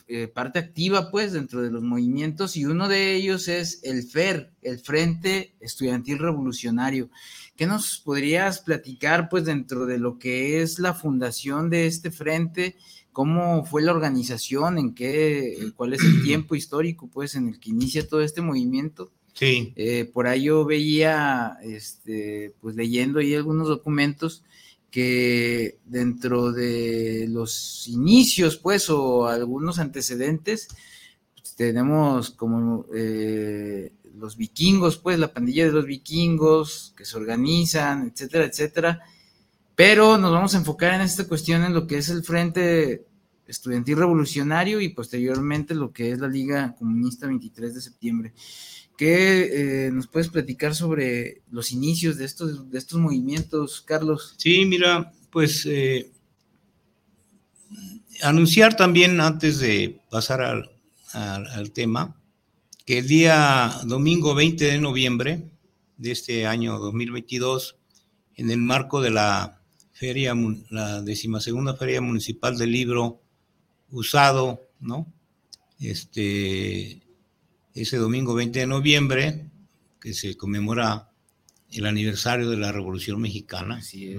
eh, 0.08 0.28
parte 0.28 0.60
activa, 0.60 1.12
pues, 1.12 1.34
dentro 1.34 1.62
de 1.62 1.71
los 1.71 1.84
movimientos, 1.84 2.58
y 2.58 2.65
uno 2.65 2.88
de 2.88 3.15
ellos 3.15 3.47
es 3.47 3.80
el 3.84 4.04
FER, 4.04 4.52
el 4.62 4.80
Frente 4.80 5.56
Estudiantil 5.60 6.19
Revolucionario. 6.19 7.10
¿Qué 7.56 7.65
nos 7.65 7.99
podrías 7.99 8.60
platicar, 8.60 9.30
pues, 9.30 9.45
dentro 9.45 9.86
de 9.86 9.97
lo 9.97 10.17
que 10.17 10.62
es 10.62 10.80
la 10.80 10.93
fundación 10.93 11.69
de 11.69 11.88
este 11.88 12.12
frente? 12.12 12.75
¿Cómo 13.12 13.65
fue 13.65 13.82
la 13.82 13.91
organización? 13.91 14.78
¿En 14.78 14.93
qué, 14.93 15.71
cuál 15.75 15.93
es 15.93 16.02
el 16.04 16.21
tiempo 16.23 16.56
histórico, 16.56 17.08
pues, 17.08 17.36
en 17.36 17.49
el 17.49 17.60
que 17.60 17.71
inicia 17.71 18.08
todo 18.08 18.21
este 18.21 18.41
movimiento? 18.41 19.12
Sí. 19.34 19.73
Eh, 19.75 20.10
por 20.12 20.28
ahí 20.28 20.43
yo 20.43 20.65
veía, 20.65 21.58
este, 21.63 22.54
pues, 22.62 22.75
leyendo 22.75 23.19
ahí 23.19 23.36
algunos 23.36 23.67
documentos, 23.67 24.43
que 24.91 25.80
dentro 25.86 26.52
de 26.52 27.28
los 27.30 27.88
inicios, 27.88 28.58
pues, 28.58 28.89
o 28.89 29.28
algunos 29.28 29.80
antecedentes, 29.80 30.67
pues, 31.36 31.56
tenemos 31.56 32.32
como 32.32 32.86
eh, 32.93 33.93
los 34.15 34.38
vikingos, 34.38 34.97
pues, 34.97 35.19
la 35.19 35.34
pandilla 35.34 35.65
de 35.65 35.71
los 35.71 35.86
vikingos 35.86 36.93
que 36.97 37.06
se 37.06 37.17
organizan, 37.17 38.08
etcétera, 38.08 38.45
etcétera. 38.45 39.02
Pero 39.75 40.17
nos 40.17 40.32
vamos 40.32 40.56
a 40.56 40.58
enfocar 40.58 40.93
en 40.93 41.02
esta 41.02 41.28
cuestión 41.28 41.63
en 41.63 41.73
lo 41.73 41.88
que 41.88 41.97
es 41.99 42.10
el 42.10 42.23
Frente 42.23 43.06
Estudiantil 43.47 43.97
Revolucionario 43.97 44.82
y 44.82 44.89
posteriormente 44.89 45.73
lo 45.73 45.91
que 45.91 46.12
es 46.12 46.19
la 46.19 46.28
Liga 46.28 46.75
Comunista 46.78 47.28
23 47.28 47.73
de 47.73 47.82
septiembre. 47.82 48.34
¿Qué 48.99 49.85
eh, 49.85 49.91
nos 49.91 50.07
puedes 50.07 50.27
platicar 50.27 50.75
sobre 50.75 51.41
los 51.51 51.71
inicios 51.71 52.17
de 52.17 52.25
estos, 52.25 52.69
de 52.69 52.77
estos 52.77 52.99
movimientos, 52.99 53.79
Carlos? 53.79 54.35
Sí, 54.35 54.65
mira, 54.65 55.13
pues 55.29 55.65
eh, 55.65 56.12
anunciar 58.21 58.75
también 58.75 59.21
antes 59.21 59.59
de 59.59 60.01
pasar 60.12 60.41
al, 60.41 60.69
al, 61.13 61.71
tema 61.71 62.21
que 62.85 62.97
el 62.97 63.07
día 63.07 63.73
domingo 63.85 64.35
20 64.35 64.65
de 64.65 64.79
noviembre 64.79 65.43
de 65.95 66.12
este 66.12 66.45
año 66.45 66.77
2022, 66.77 67.77
en 68.35 68.51
el 68.51 68.57
marco 68.57 68.99
de 68.99 69.12
la 69.12 69.62
feria, 69.93 70.35
la 70.71 71.01
decimasegunda 71.01 71.73
feria 71.73 72.01
municipal 72.01 72.57
del 72.57 72.73
libro 72.73 73.21
usado, 73.91 74.67
¿no? 74.81 75.07
Este, 75.79 76.99
ese 77.73 77.97
domingo 77.97 78.34
20 78.34 78.60
de 78.60 78.67
noviembre, 78.67 79.45
que 79.99 80.13
se 80.13 80.36
conmemora 80.38 81.10
el 81.71 81.86
aniversario 81.86 82.49
de 82.49 82.58
la 82.58 82.71
Revolución 82.71 83.21
Mexicana. 83.21 83.77
Así 83.77 84.15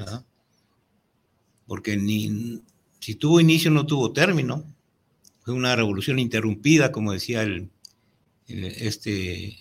Porque 1.67 1.97
ni, 1.97 2.63
si 3.01 3.15
tuvo 3.15 3.41
inicio 3.41 3.71
no 3.71 3.87
tuvo 3.87 4.13
término. 4.13 4.65
Fue 5.43 5.55
una 5.55 5.75
revolución 5.75 6.19
interrumpida, 6.19 6.93
como 6.93 7.13
decía 7.13 7.43
el, 7.43 7.71
este 8.47 9.57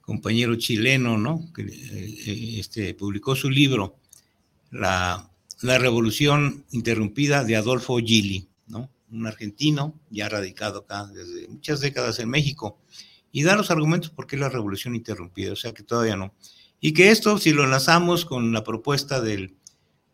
compañero 0.00 0.56
chileno, 0.56 1.18
¿no? 1.18 1.52
Que 1.52 1.62
eh, 1.62 2.60
este, 2.60 2.94
publicó 2.94 3.34
su 3.34 3.50
libro, 3.50 3.96
la, 4.70 5.30
la 5.60 5.78
Revolución 5.78 6.64
Interrumpida 6.70 7.44
de 7.44 7.56
Adolfo 7.56 7.98
Gili, 7.98 8.46
¿no? 8.68 8.88
Un 9.10 9.26
argentino 9.26 9.92
ya 10.08 10.28
radicado 10.28 10.80
acá 10.80 11.06
desde 11.06 11.48
muchas 11.48 11.80
décadas 11.80 12.18
en 12.20 12.30
México 12.30 12.78
y 13.30 13.42
da 13.42 13.56
los 13.56 13.70
argumentos 13.70 14.10
por 14.10 14.26
qué 14.26 14.36
la 14.36 14.48
revolución 14.48 14.94
interrumpida, 14.94 15.52
o 15.52 15.56
sea 15.56 15.72
que 15.72 15.82
todavía 15.82 16.16
no. 16.16 16.34
Y 16.80 16.92
que 16.92 17.10
esto, 17.10 17.38
si 17.38 17.52
lo 17.52 17.64
enlazamos 17.64 18.24
con 18.24 18.52
la 18.52 18.64
propuesta 18.64 19.20
del, 19.20 19.56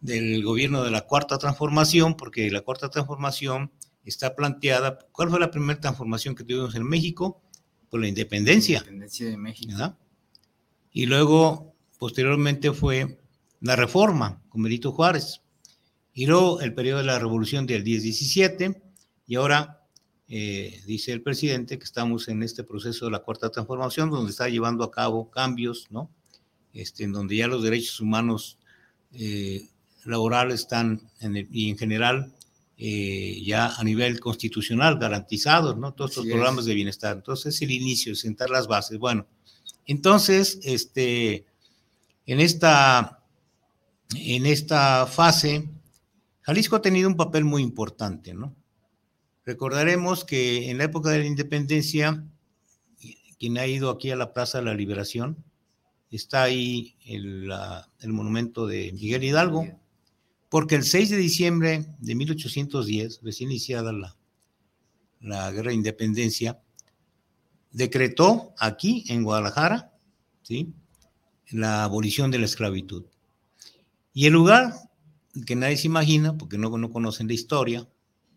del 0.01 0.43
gobierno 0.43 0.83
de 0.83 0.91
la 0.91 1.03
cuarta 1.03 1.39
transformación, 1.39 2.17
porque 2.17 2.51
la 2.51 2.63
cuarta 2.63 2.89
transformación 2.91 3.71
está 4.05 4.35
planteada, 4.35 4.99
¿cuál 5.13 5.31
fue 5.31 5.41
la 5.41 5.51
primera 5.51 5.81
transformación 5.81 6.35
que 6.35 6.45
tuvimos 6.45 6.75
en 6.75 6.85
México? 6.85 7.43
Por 7.91 8.01
la 8.01 8.09
independencia. 8.09 8.81
La 8.81 8.85
independencia 8.87 9.27
de 9.27 9.37
México. 9.37 9.73
¿verdad? 9.73 9.99
Y 10.91 11.07
luego, 11.07 11.75
posteriormente 11.99 12.73
fue 12.73 13.19
la 13.61 13.77
reforma 13.77 14.43
con 14.49 14.63
Benito 14.63 14.93
Juárez. 14.93 15.41
Y 16.13 16.27
luego 16.27 16.61
el 16.61 16.75
periodo 16.75 16.99
de 16.99 17.05
la 17.05 17.19
revolución 17.19 17.67
del 17.67 17.85
10-17 17.85 18.83
y 19.27 19.35
ahora 19.35 19.84
eh, 20.29 20.81
dice 20.87 21.13
el 21.13 21.23
presidente 21.23 21.79
que 21.79 21.85
estamos 21.85 22.29
en 22.29 22.43
este 22.43 22.65
proceso 22.65 23.05
de 23.05 23.11
la 23.11 23.21
cuarta 23.21 23.51
transformación, 23.51 24.11
donde 24.11 24.31
está 24.31 24.49
llevando 24.49 24.85
a 24.85 24.91
cabo 24.91 25.31
cambios, 25.31 25.89
¿no? 25.91 26.11
Este, 26.73 27.05
en 27.05 27.13
donde 27.13 27.37
ya 27.37 27.47
los 27.47 27.63
derechos 27.63 28.01
humanos 28.01 28.59
eh, 29.13 29.69
laborales 30.05 30.61
están, 30.61 31.03
en 31.21 31.47
y 31.53 31.69
en 31.69 31.79
general, 31.79 32.35
eh, 32.77 33.41
ya 33.45 33.67
a 33.67 33.85
nivel 33.85 34.19
constitucional 34.19 34.99
garantizados, 34.99 35.77
¿no? 35.77 35.93
Todos 35.93 36.13
estos 36.13 36.27
programas 36.27 36.65
de 36.65 36.75
bienestar. 36.75 37.17
Entonces, 37.17 37.55
es 37.55 37.63
el 37.63 37.71
inicio, 37.71 38.15
sentar 38.17 38.51
las 38.51 38.67
bases. 38.67 38.99
Bueno, 38.99 39.27
entonces, 39.87 40.59
este, 40.65 41.47
en 42.27 42.41
esta, 42.41 43.23
en 44.17 44.47
esta 44.47 45.07
fase, 45.07 45.69
Jalisco 46.41 46.77
ha 46.77 46.83
tenido 46.83 47.09
un 47.09 47.17
papel 47.17 47.45
muy 47.45 47.63
importante, 47.63 48.35
¿no? 48.35 48.57
Recordaremos 49.47 50.25
que 50.25 50.71
en 50.71 50.79
la 50.79 50.85
época 50.85 51.11
de 51.11 51.19
la 51.19 51.27
independencia, 51.27 52.25
quien 53.39 53.59
ha 53.59 53.67
ido 53.67 53.91
aquí 53.91 54.11
a 54.11 54.17
la 54.17 54.33
Plaza 54.33 54.59
de 54.59 54.65
la 54.65 54.75
Liberación, 54.75 55.45
está 56.11 56.45
ahí 56.45 56.97
el, 57.05 57.53
el 58.01 58.13
monumento 58.13 58.67
de 58.67 58.93
Miguel 58.93 59.25
Hidalgo, 59.25 59.67
porque 60.49 60.77
el 60.77 60.85
6 60.85 61.11
de 61.11 61.17
diciembre 61.17 61.85
de 61.99 62.15
1810, 62.15 63.21
recién 63.23 63.51
iniciada 63.51 63.93
la, 63.93 64.17
la 65.21 65.51
guerra 65.51 65.71
de 65.71 65.77
independencia, 65.77 66.61
decretó 67.73 68.55
aquí 68.59 69.05
en 69.09 69.25
Guadalajara 69.25 69.93
¿sí? 70.43 70.73
la 71.51 71.85
abolición 71.85 72.31
de 72.31 72.39
la 72.39 72.45
esclavitud. 72.47 73.05
Y 74.13 74.27
el 74.27 74.33
lugar 74.33 74.73
que 75.47 75.57
nadie 75.57 75.77
se 75.77 75.89
imagina, 75.89 76.39
porque 76.39 76.57
no, 76.57 76.79
no 76.79 76.91
conocen 76.91 77.27
la 77.27 77.35
historia, 77.35 77.89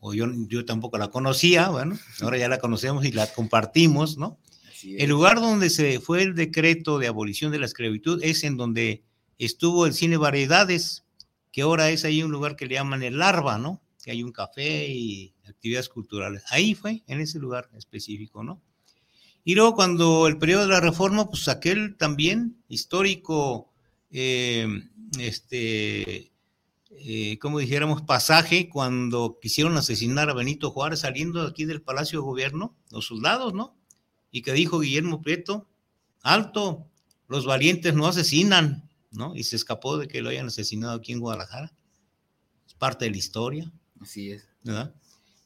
o 0.07 0.13
yo, 0.13 0.25
yo 0.47 0.65
tampoco 0.65 0.97
la 0.97 1.09
conocía, 1.09 1.69
bueno, 1.69 1.97
ahora 2.21 2.37
ya 2.37 2.47
la 2.47 2.59
conocemos 2.59 3.05
y 3.05 3.11
la 3.11 3.27
compartimos, 3.27 4.17
¿no? 4.17 4.37
El 4.83 5.09
lugar 5.09 5.41
donde 5.41 5.69
se 5.69 5.99
fue 5.99 6.21
el 6.21 6.35
decreto 6.35 6.99
de 6.99 7.07
abolición 7.07 7.51
de 7.51 7.59
la 7.59 7.65
esclavitud 7.65 8.23
es 8.23 8.43
en 8.43 8.57
donde 8.57 9.03
estuvo 9.37 9.85
el 9.85 9.93
cine 9.93 10.17
Variedades, 10.17 11.03
que 11.51 11.63
ahora 11.63 11.89
es 11.89 12.05
ahí 12.05 12.23
un 12.23 12.31
lugar 12.31 12.55
que 12.55 12.67
le 12.67 12.75
llaman 12.75 13.03
el 13.03 13.17
Larva, 13.17 13.57
¿no? 13.57 13.81
Que 14.03 14.11
hay 14.11 14.23
un 14.23 14.31
café 14.31 14.87
y 14.87 15.33
actividades 15.47 15.89
culturales. 15.89 16.43
Ahí 16.51 16.75
fue, 16.75 17.03
en 17.07 17.19
ese 17.19 17.39
lugar 17.39 17.69
específico, 17.75 18.43
¿no? 18.43 18.61
Y 19.43 19.55
luego 19.55 19.75
cuando 19.75 20.27
el 20.27 20.37
periodo 20.37 20.63
de 20.63 20.73
la 20.73 20.79
reforma, 20.79 21.29
pues 21.29 21.47
aquel 21.47 21.97
también 21.97 22.57
histórico, 22.67 23.73
eh, 24.11 24.67
este, 25.19 26.31
eh, 26.99 27.37
como 27.39 27.59
dijéramos, 27.59 28.01
pasaje 28.01 28.69
cuando 28.69 29.39
quisieron 29.41 29.77
asesinar 29.77 30.29
a 30.29 30.33
Benito 30.33 30.71
Juárez 30.71 31.01
saliendo 31.01 31.41
aquí 31.41 31.65
del 31.65 31.81
Palacio 31.81 32.19
de 32.19 32.25
Gobierno, 32.25 32.75
los 32.91 33.05
soldados, 33.05 33.53
¿no? 33.53 33.75
Y 34.31 34.41
que 34.41 34.53
dijo 34.53 34.79
Guillermo 34.79 35.21
Prieto, 35.21 35.67
alto, 36.21 36.87
los 37.27 37.45
valientes 37.45 37.93
no 37.93 38.07
asesinan, 38.07 38.89
¿no? 39.11 39.35
Y 39.35 39.43
se 39.43 39.55
escapó 39.55 39.97
de 39.97 40.07
que 40.07 40.21
lo 40.21 40.29
hayan 40.29 40.47
asesinado 40.47 40.93
aquí 40.93 41.11
en 41.13 41.19
Guadalajara. 41.19 41.73
Es 42.65 42.73
parte 42.73 43.05
de 43.05 43.11
la 43.11 43.17
historia. 43.17 43.71
Así 44.01 44.31
es. 44.31 44.47
¿verdad? 44.63 44.93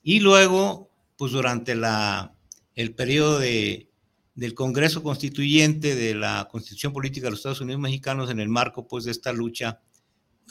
Y 0.04 0.20
luego, 0.20 0.90
pues 1.18 1.32
durante 1.32 1.76
la, 1.76 2.36
el 2.76 2.96
periodo 2.96 3.40
de, 3.40 3.92
del 4.36 4.54
Congreso 4.54 5.04
Constituyente 5.04 5.96
de 5.96 6.16
la 6.16 6.48
Constitución 6.50 6.94
Política 6.94 7.28
de 7.28 7.32
los 7.32 7.40
Estados 7.40 7.62
Unidos 7.62 7.82
Mexicanos 7.82 8.30
en 8.30 8.40
el 8.40 8.50
marco, 8.50 8.88
pues, 8.88 9.04
de 9.06 9.12
esta 9.12 9.32
lucha, 9.32 9.82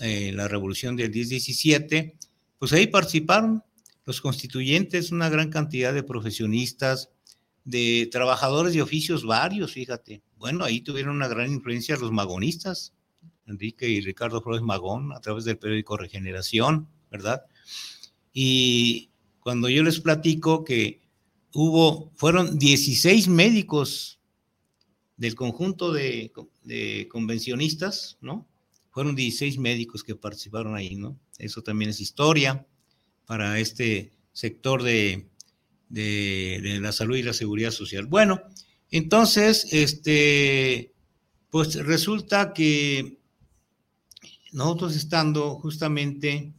eh, 0.00 0.32
la 0.32 0.48
revolución 0.48 0.96
del 0.96 1.12
10-17, 1.12 2.14
pues 2.58 2.72
ahí 2.72 2.86
participaron 2.86 3.62
los 4.04 4.20
constituyentes, 4.20 5.12
una 5.12 5.28
gran 5.28 5.50
cantidad 5.50 5.94
de 5.94 6.02
profesionistas, 6.02 7.10
de 7.64 8.08
trabajadores 8.10 8.72
de 8.72 8.82
oficios 8.82 9.24
varios, 9.24 9.72
fíjate. 9.72 10.22
Bueno, 10.36 10.64
ahí 10.64 10.80
tuvieron 10.80 11.16
una 11.16 11.28
gran 11.28 11.52
influencia 11.52 11.96
los 11.96 12.12
magonistas, 12.12 12.94
Enrique 13.46 13.88
y 13.88 14.00
Ricardo 14.00 14.40
Flores 14.42 14.62
Magón, 14.62 15.12
a 15.12 15.20
través 15.20 15.44
del 15.44 15.58
periódico 15.58 15.96
Regeneración, 15.96 16.88
¿verdad? 17.10 17.42
Y 18.32 19.10
cuando 19.40 19.68
yo 19.68 19.82
les 19.82 20.00
platico 20.00 20.64
que 20.64 21.00
hubo, 21.52 22.12
fueron 22.16 22.58
16 22.58 23.28
médicos 23.28 24.20
del 25.16 25.34
conjunto 25.34 25.92
de, 25.92 26.32
convencionistas, 27.10 28.16
¿no? 28.20 28.48
Fueron 28.90 29.14
16 29.14 29.58
médicos 29.58 30.02
que 30.02 30.16
participaron 30.16 30.74
ahí, 30.74 30.96
¿no? 30.96 31.18
Eso 31.38 31.62
también 31.62 31.90
es 31.90 32.00
historia 32.00 32.66
para 33.26 33.58
este 33.58 34.12
sector 34.32 34.82
de, 34.82 35.28
de, 35.88 36.78
la 36.80 36.92
salud 36.92 37.16
y 37.16 37.22
la 37.22 37.32
seguridad 37.32 37.70
social. 37.70 38.06
Bueno, 38.06 38.42
entonces, 38.90 39.68
este, 39.72 40.92
pues 41.50 41.74
resulta 41.76 42.52
que 42.52 43.18
nosotros 44.52 44.96
estando 44.96 45.54
justamente 45.56 46.52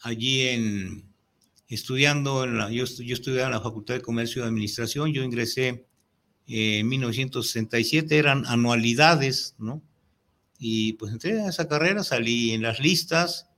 allí 0.00 0.42
en 0.42 1.08
estudiando, 1.68 2.44
en 2.44 2.56
la, 2.56 2.70
yo, 2.70 2.84
yo 2.84 3.14
estudiaba 3.14 3.48
en 3.48 3.52
la 3.52 3.60
Facultad 3.60 3.94
de 3.94 4.00
Comercio 4.00 4.42
y 4.42 4.46
Administración, 4.46 5.12
yo 5.12 5.22
ingresé 5.22 5.84
en 6.46 6.88
1967, 6.88 8.16
eran 8.16 8.46
anualidades, 8.46 9.54
¿no? 9.58 9.82
Y 10.58 10.94
pues 10.94 11.12
entré 11.12 11.40
a 11.40 11.48
esa 11.48 11.68
carrera, 11.68 12.02
salí 12.02 12.52
en 12.52 12.62
las 12.62 12.80
listas, 12.80 13.48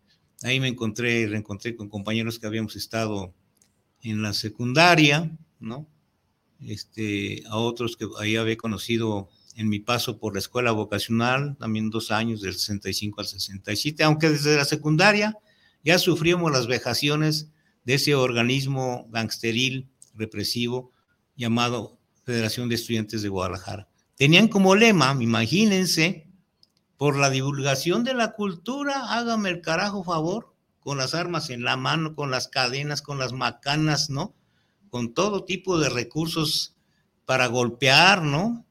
ahí 0.42 0.60
me 0.60 0.68
encontré, 0.68 1.26
reencontré 1.26 1.74
con 1.74 1.88
compañeros 1.88 2.38
que 2.38 2.46
habíamos 2.46 2.76
estado 2.76 3.34
en 4.02 4.22
la 4.22 4.32
secundaria, 4.32 5.30
¿no? 5.58 5.86
Este, 6.60 7.42
a 7.48 7.56
otros 7.56 7.96
que 7.96 8.06
ahí 8.18 8.36
había 8.36 8.56
conocido 8.56 9.30
en 9.56 9.68
mi 9.68 9.80
paso 9.80 10.18
por 10.18 10.34
la 10.34 10.40
escuela 10.40 10.72
vocacional, 10.72 11.56
también 11.58 11.90
dos 11.90 12.10
años, 12.10 12.40
del 12.40 12.54
65 12.54 13.20
al 13.20 13.26
67, 13.26 14.02
aunque 14.04 14.30
desde 14.30 14.56
la 14.56 14.64
secundaria 14.64 15.36
ya 15.82 15.98
sufrimos 15.98 16.52
las 16.52 16.66
vejaciones 16.66 17.50
de 17.84 17.94
ese 17.94 18.14
organismo 18.14 19.08
gangsteril 19.10 19.88
represivo 20.14 20.92
llamado 21.36 21.98
Federación 22.24 22.68
de 22.68 22.74
Estudiantes 22.74 23.22
de 23.22 23.28
Guadalajara. 23.28 23.88
Tenían 24.16 24.48
como 24.48 24.74
lema, 24.74 25.16
imagínense, 25.18 26.29
por 27.00 27.16
la 27.16 27.30
divulgación 27.30 28.04
de 28.04 28.12
la 28.12 28.32
cultura, 28.32 29.14
hágame 29.14 29.48
el 29.48 29.62
carajo 29.62 30.04
favor, 30.04 30.54
con 30.80 30.98
las 30.98 31.14
armas 31.14 31.48
en 31.48 31.64
la 31.64 31.78
mano, 31.78 32.14
con 32.14 32.30
las 32.30 32.46
cadenas, 32.46 33.00
con 33.00 33.18
las 33.18 33.32
macanas, 33.32 34.10
¿no? 34.10 34.34
Con 34.90 35.14
todo 35.14 35.46
tipo 35.46 35.78
de 35.78 35.88
recursos 35.88 36.76
para 37.24 37.46
golpear, 37.46 38.20
¿no? 38.20 38.66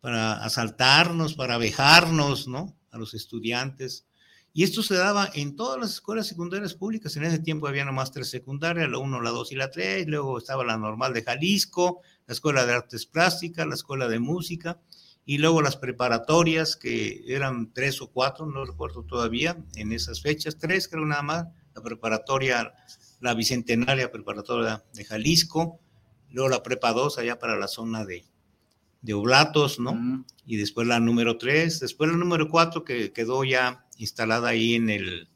para 0.00 0.42
asaltarnos, 0.42 1.34
para 1.34 1.58
vejarnos, 1.58 2.48
¿no? 2.48 2.74
A 2.92 2.96
los 2.96 3.12
estudiantes. 3.12 4.06
Y 4.54 4.62
esto 4.62 4.82
se 4.82 4.94
daba 4.94 5.28
en 5.34 5.54
todas 5.54 5.78
las 5.78 5.90
escuelas 5.90 6.26
secundarias 6.28 6.72
públicas. 6.72 7.14
En 7.16 7.24
ese 7.24 7.40
tiempo 7.40 7.68
había 7.68 7.84
nomás 7.84 8.10
tres 8.10 8.30
secundarias, 8.30 8.88
la 8.88 8.96
1, 8.96 9.20
la 9.20 9.28
2 9.28 9.52
y 9.52 9.56
la 9.56 9.70
3. 9.70 10.06
Luego 10.06 10.38
estaba 10.38 10.64
la 10.64 10.78
normal 10.78 11.12
de 11.12 11.24
Jalisco, 11.24 12.00
la 12.26 12.32
Escuela 12.32 12.64
de 12.64 12.72
Artes 12.72 13.04
Plásticas, 13.04 13.66
la 13.66 13.74
Escuela 13.74 14.08
de 14.08 14.18
Música. 14.18 14.80
Y 15.28 15.38
luego 15.38 15.60
las 15.60 15.76
preparatorias, 15.76 16.76
que 16.76 17.24
eran 17.26 17.72
tres 17.72 18.00
o 18.00 18.06
cuatro, 18.06 18.46
no 18.46 18.64
recuerdo 18.64 19.02
todavía, 19.02 19.58
en 19.74 19.92
esas 19.92 20.22
fechas. 20.22 20.56
Tres 20.56 20.86
creo 20.86 21.04
nada 21.04 21.22
más. 21.22 21.46
La 21.74 21.82
preparatoria, 21.82 22.72
la 23.20 23.34
Bicentenaria 23.34 24.10
Preparatoria 24.10 24.84
de 24.94 25.04
Jalisco. 25.04 25.80
Luego 26.30 26.48
la 26.48 26.62
Prepa 26.62 26.92
2 26.92 27.18
allá 27.18 27.38
para 27.38 27.56
la 27.56 27.66
zona 27.66 28.04
de, 28.04 28.24
de 29.02 29.14
Oblatos, 29.14 29.80
¿no? 29.80 30.24
Y 30.46 30.56
después 30.56 30.86
la 30.86 31.00
número 31.00 31.38
3, 31.38 31.80
después 31.80 32.10
la 32.10 32.16
número 32.16 32.48
4 32.48 32.84
que 32.84 33.12
quedó 33.12 33.42
ya 33.42 33.84
instalada 33.98 34.48
ahí 34.48 34.74
en 34.74 34.90
el 34.90 35.28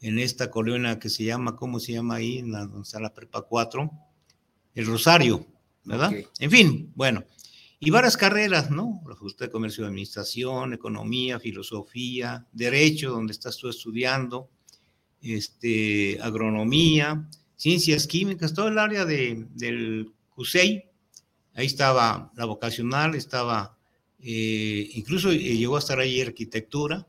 en 0.00 0.18
esta 0.18 0.50
colonia 0.50 0.98
que 0.98 1.08
se 1.08 1.24
llama, 1.24 1.56
¿cómo 1.56 1.80
se 1.80 1.92
llama 1.92 2.16
ahí? 2.16 2.38
En 2.38 2.52
la, 2.52 2.60
donde 2.66 2.82
está 2.82 3.00
la 3.00 3.12
prepa 3.12 3.42
4, 3.42 3.90
el 4.74 4.86
Rosario, 4.86 5.46
¿verdad? 5.84 6.12
En 6.38 6.50
fin, 6.50 6.92
bueno, 6.94 7.24
y 7.80 7.90
varias 7.90 8.16
carreras, 8.16 8.70
¿no? 8.70 9.00
La 9.06 9.14
Facultad 9.14 9.46
de 9.46 9.52
Comercio 9.52 9.84
y 9.84 9.86
Administración, 9.86 10.72
Economía, 10.72 11.38
Filosofía, 11.38 12.46
Derecho, 12.52 13.10
donde 13.10 13.32
estás 13.32 13.56
tú 13.56 13.68
estudiando, 13.68 14.48
este, 15.22 16.18
Agronomía, 16.20 17.28
Ciencias 17.56 18.06
Químicas, 18.06 18.54
todo 18.54 18.68
el 18.68 18.78
área 18.78 19.04
de, 19.04 19.46
del 19.54 20.10
CUSEI, 20.34 20.88
Ahí 21.58 21.66
estaba 21.66 22.30
la 22.36 22.44
vocacional, 22.44 23.16
estaba, 23.16 23.76
eh, 24.20 24.90
incluso 24.94 25.32
eh, 25.32 25.38
llegó 25.38 25.74
a 25.74 25.80
estar 25.80 25.98
ahí 25.98 26.20
arquitectura, 26.20 27.04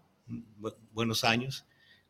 buenos 0.91 1.23
años, 1.23 1.67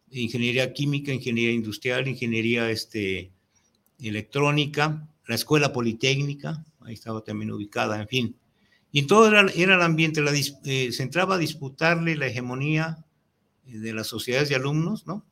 ingeniería 0.09 0.71
química, 0.71 1.11
ingeniería 1.11 1.51
industrial, 1.51 2.07
ingeniería 2.07 2.71
este, 2.71 3.33
electrónica, 3.99 5.05
la 5.27 5.35
escuela 5.35 5.73
politécnica, 5.73 6.63
ahí 6.79 6.93
estaba 6.93 7.25
también 7.25 7.51
ubicada, 7.51 7.99
en 7.99 8.07
fin. 8.07 8.35
Y 8.91 9.03
todo 9.03 9.27
era, 9.27 9.41
el 9.41 9.81
ambiente, 9.81 10.21
la, 10.21 10.31
eh, 10.33 10.91
se 10.91 11.03
entraba 11.03 11.35
a 11.35 11.37
disputarle 11.37 12.15
la 12.15 12.27
hegemonía 12.27 13.05
de 13.65 13.93
las 13.93 14.07
sociedades 14.07 14.49
de 14.49 14.55
alumnos, 14.55 15.05
¿no? 15.05 15.25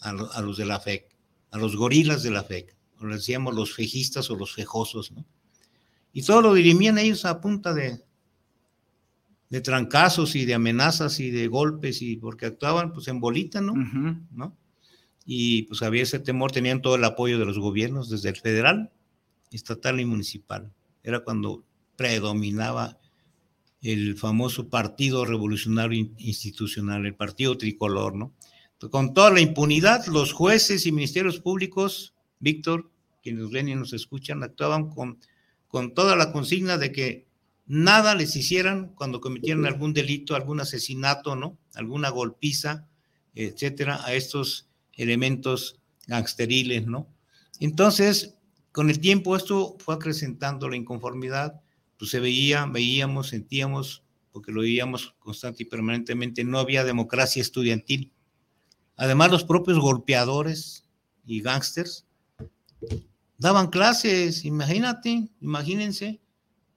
A, 0.00 0.10
a, 0.10 0.42
los 0.42 0.56
de 0.56 0.66
la 0.66 0.78
FEC, 0.78 1.08
a 1.50 1.58
los 1.58 1.74
gorilas 1.76 2.22
de 2.22 2.30
la 2.30 2.44
FEC, 2.44 2.76
o 3.00 3.06
les 3.06 3.18
decíamos 3.18 3.54
los 3.54 3.74
fejistas 3.74 4.30
o 4.30 4.36
los 4.36 4.54
fejosos, 4.54 5.10
¿no? 5.12 5.24
Y 6.12 6.22
todo 6.22 6.42
lo 6.42 6.54
dirimían 6.54 6.96
ellos 6.96 7.24
a 7.24 7.40
punta 7.40 7.74
de, 7.74 8.04
de 9.50 9.60
trancazos 9.60 10.36
y 10.36 10.44
de 10.44 10.54
amenazas 10.54 11.18
y 11.20 11.30
de 11.30 11.48
golpes, 11.48 12.02
y 12.02 12.16
porque 12.16 12.46
actuaban 12.46 12.92
pues 12.92 13.08
en 13.08 13.20
bolita, 13.20 13.60
¿no? 13.60 13.74
¿no? 14.30 14.56
Y 15.26 15.62
pues 15.62 15.82
había 15.82 16.02
ese 16.02 16.18
temor, 16.18 16.52
tenían 16.52 16.82
todo 16.82 16.96
el 16.96 17.04
apoyo 17.04 17.38
de 17.38 17.44
los 17.44 17.58
gobiernos, 17.58 18.10
desde 18.10 18.28
el 18.28 18.36
federal, 18.36 18.92
estatal 19.50 20.00
y 20.00 20.04
municipal. 20.04 20.72
Era 21.02 21.20
cuando 21.20 21.64
predominaba 21.96 22.98
el 23.82 24.16
famoso 24.16 24.68
Partido 24.68 25.24
Revolucionario 25.24 26.08
Institucional, 26.18 27.04
el 27.04 27.14
Partido 27.14 27.58
Tricolor, 27.58 28.16
¿no? 28.16 28.32
Con 28.90 29.14
toda 29.14 29.30
la 29.30 29.40
impunidad, 29.40 30.06
los 30.06 30.32
jueces 30.32 30.86
y 30.86 30.92
ministerios 30.92 31.38
públicos, 31.38 32.14
Víctor, 32.38 32.90
quienes 33.22 33.50
ven 33.50 33.68
y 33.68 33.74
nos 33.74 33.92
escuchan, 33.92 34.42
actuaban 34.42 34.90
con, 34.90 35.18
con 35.68 35.94
toda 35.94 36.16
la 36.16 36.32
consigna 36.32 36.76
de 36.76 36.92
que 36.92 37.26
nada 37.66 38.14
les 38.14 38.36
hicieran 38.36 38.88
cuando 38.94 39.20
cometieran 39.20 39.64
algún 39.64 39.94
delito, 39.94 40.34
algún 40.34 40.60
asesinato, 40.60 41.34
¿no? 41.36 41.58
Alguna 41.74 42.10
golpiza, 42.10 42.88
etcétera, 43.34 44.04
a 44.04 44.14
estos 44.14 44.68
elementos 44.92 45.80
gangsteriles, 46.06 46.86
¿no? 46.86 47.08
Entonces, 47.60 48.36
con 48.72 48.90
el 48.90 48.98
tiempo 49.00 49.36
esto 49.36 49.76
fue 49.78 49.94
acrecentando 49.94 50.68
la 50.68 50.76
inconformidad, 50.76 51.60
pues 52.04 52.10
se 52.10 52.20
veía, 52.20 52.66
veíamos, 52.66 53.28
sentíamos, 53.28 54.02
porque 54.30 54.52
lo 54.52 54.60
veíamos 54.60 55.14
constante 55.18 55.62
y 55.62 55.66
permanentemente, 55.66 56.44
no 56.44 56.58
había 56.58 56.84
democracia 56.84 57.40
estudiantil. 57.40 58.12
Además, 58.96 59.30
los 59.30 59.44
propios 59.44 59.78
golpeadores 59.78 60.84
y 61.24 61.40
gángsters 61.40 62.06
daban 63.38 63.68
clases, 63.68 64.44
imagínate, 64.44 65.30
imagínense, 65.40 66.20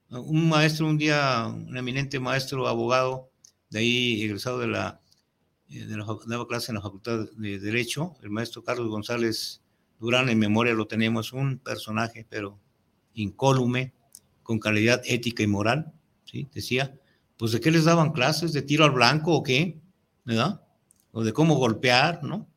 un 0.10 0.48
maestro 0.48 0.88
un 0.88 0.98
día, 0.98 1.48
un 1.48 1.76
eminente 1.76 2.22
maestro 2.22 2.66
abogado, 2.70 3.30
de 3.70 3.80
ahí 3.80 4.22
egresado 4.24 4.60
de 4.60 4.68
la, 4.68 5.02
eh, 5.70 5.86
la 5.90 6.06
daba 6.26 6.48
clase 6.48 6.72
en 6.72 6.76
la 6.76 6.82
Facultad 6.82 7.28
de 7.36 7.60
Derecho, 7.60 8.16
el 8.24 8.30
maestro 8.30 8.64
Carlos 8.64 8.88
González 8.88 9.62
Durán, 10.00 10.30
en 10.30 10.40
memoria 10.40 10.74
lo 10.74 10.88
tenemos, 10.88 11.34
un 11.34 11.60
personaje, 11.60 12.26
pero 12.30 12.58
incólume, 13.14 13.92
con 14.48 14.60
calidad 14.60 15.02
ética 15.04 15.44
y 15.44 15.48
moral, 15.48 15.92
¿sí? 16.24 16.48
Decía, 16.54 16.98
pues 17.36 17.52
de 17.52 17.60
qué 17.60 17.70
les 17.70 17.84
daban 17.84 18.14
clases, 18.14 18.54
de 18.54 18.62
tiro 18.62 18.86
al 18.86 18.92
blanco 18.92 19.34
o 19.34 19.44
qué, 19.44 19.78
¿verdad? 20.24 20.62
O 21.12 21.22
de 21.22 21.34
cómo 21.34 21.56
golpear, 21.56 22.24
¿no? 22.24 22.48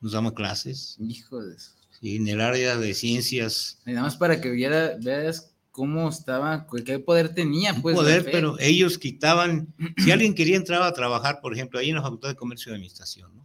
Nos 0.00 0.12
daban 0.12 0.32
clases. 0.34 0.96
Hijo 1.00 1.42
de 1.42 1.56
eso. 1.56 1.72
Sí, 2.00 2.14
en 2.14 2.28
el 2.28 2.40
área 2.40 2.76
de 2.76 2.94
ciencias. 2.94 3.80
Y 3.84 3.90
nada 3.90 4.02
más 4.02 4.16
para 4.16 4.40
que 4.40 4.50
viera, 4.50 4.96
veas 5.00 5.52
cómo 5.72 6.08
estaba, 6.08 6.64
qué 6.84 7.00
poder 7.00 7.34
tenía, 7.34 7.74
pues. 7.74 7.96
Poder, 7.96 8.24
pero 8.30 8.56
ellos 8.60 8.96
quitaban, 8.96 9.74
si 9.96 10.12
alguien 10.12 10.36
quería 10.36 10.54
entrar 10.54 10.82
a 10.82 10.92
trabajar, 10.92 11.40
por 11.40 11.54
ejemplo, 11.54 11.80
ahí 11.80 11.88
en 11.88 11.96
la 11.96 12.02
Facultad 12.02 12.28
de 12.28 12.36
Comercio 12.36 12.70
y 12.70 12.76
Administración, 12.76 13.34
¿no? 13.34 13.44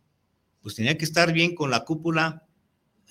Pues 0.62 0.75
tenía 0.75 0.95
que 0.99 1.05
estar 1.05 1.33
bien 1.33 1.55
con 1.55 1.71
la 1.71 1.83
cúpula 1.83 2.46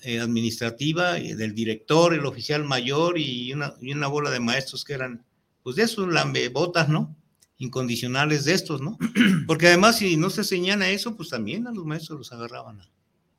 eh, 0.03 0.19
administrativa 0.19 1.17
eh, 1.17 1.35
del 1.35 1.55
director, 1.55 2.13
el 2.13 2.25
oficial 2.25 2.63
mayor 2.63 3.17
y 3.17 3.51
una, 3.53 3.73
y 3.81 3.93
una 3.93 4.07
bola 4.07 4.29
de 4.29 4.39
maestros 4.39 4.85
que 4.85 4.93
eran, 4.93 5.25
pues 5.63 5.75
de 5.75 5.83
esos 5.83 6.07
lambebotas, 6.07 6.87
¿no? 6.87 7.15
Incondicionales 7.57 8.45
de 8.45 8.53
estos, 8.53 8.81
¿no? 8.81 8.97
Porque 9.47 9.67
además, 9.67 9.97
si 9.97 10.15
no 10.15 10.29
se 10.29 10.43
señala 10.43 10.89
eso, 10.89 11.15
pues 11.15 11.29
también 11.29 11.67
a 11.67 11.71
los 11.71 11.85
maestros 11.85 12.19
los 12.19 12.31
agarraban 12.31 12.81
a 12.81 12.91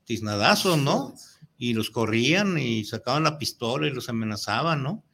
tiznadazos, 0.04 0.78
¿no? 0.78 1.14
Y 1.58 1.74
los 1.74 1.90
corrían 1.90 2.58
y 2.58 2.84
sacaban 2.84 3.24
la 3.24 3.38
pistola 3.38 3.86
y 3.86 3.90
los 3.90 4.08
amenazaban, 4.08 4.82
¿no? 4.82 5.04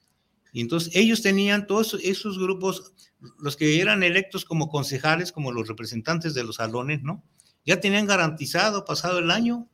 Y 0.52 0.60
entonces 0.60 0.94
ellos 0.94 1.20
tenían 1.20 1.66
todos 1.66 1.98
esos 2.02 2.38
grupos, 2.38 2.94
los 3.40 3.56
que 3.56 3.80
eran 3.80 4.02
electos 4.04 4.44
como 4.44 4.68
concejales, 4.68 5.32
como 5.32 5.50
los 5.50 5.66
representantes 5.66 6.32
de 6.32 6.44
los 6.44 6.56
salones, 6.56 7.02
¿no? 7.02 7.24
Ya 7.66 7.80
tenían 7.80 8.06
garantizado 8.06 8.84
pasado 8.84 9.18
el 9.18 9.32
año, 9.32 9.68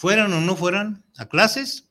fueran 0.00 0.32
o 0.32 0.40
no 0.40 0.56
fueran 0.56 1.04
a 1.18 1.26
clases, 1.26 1.90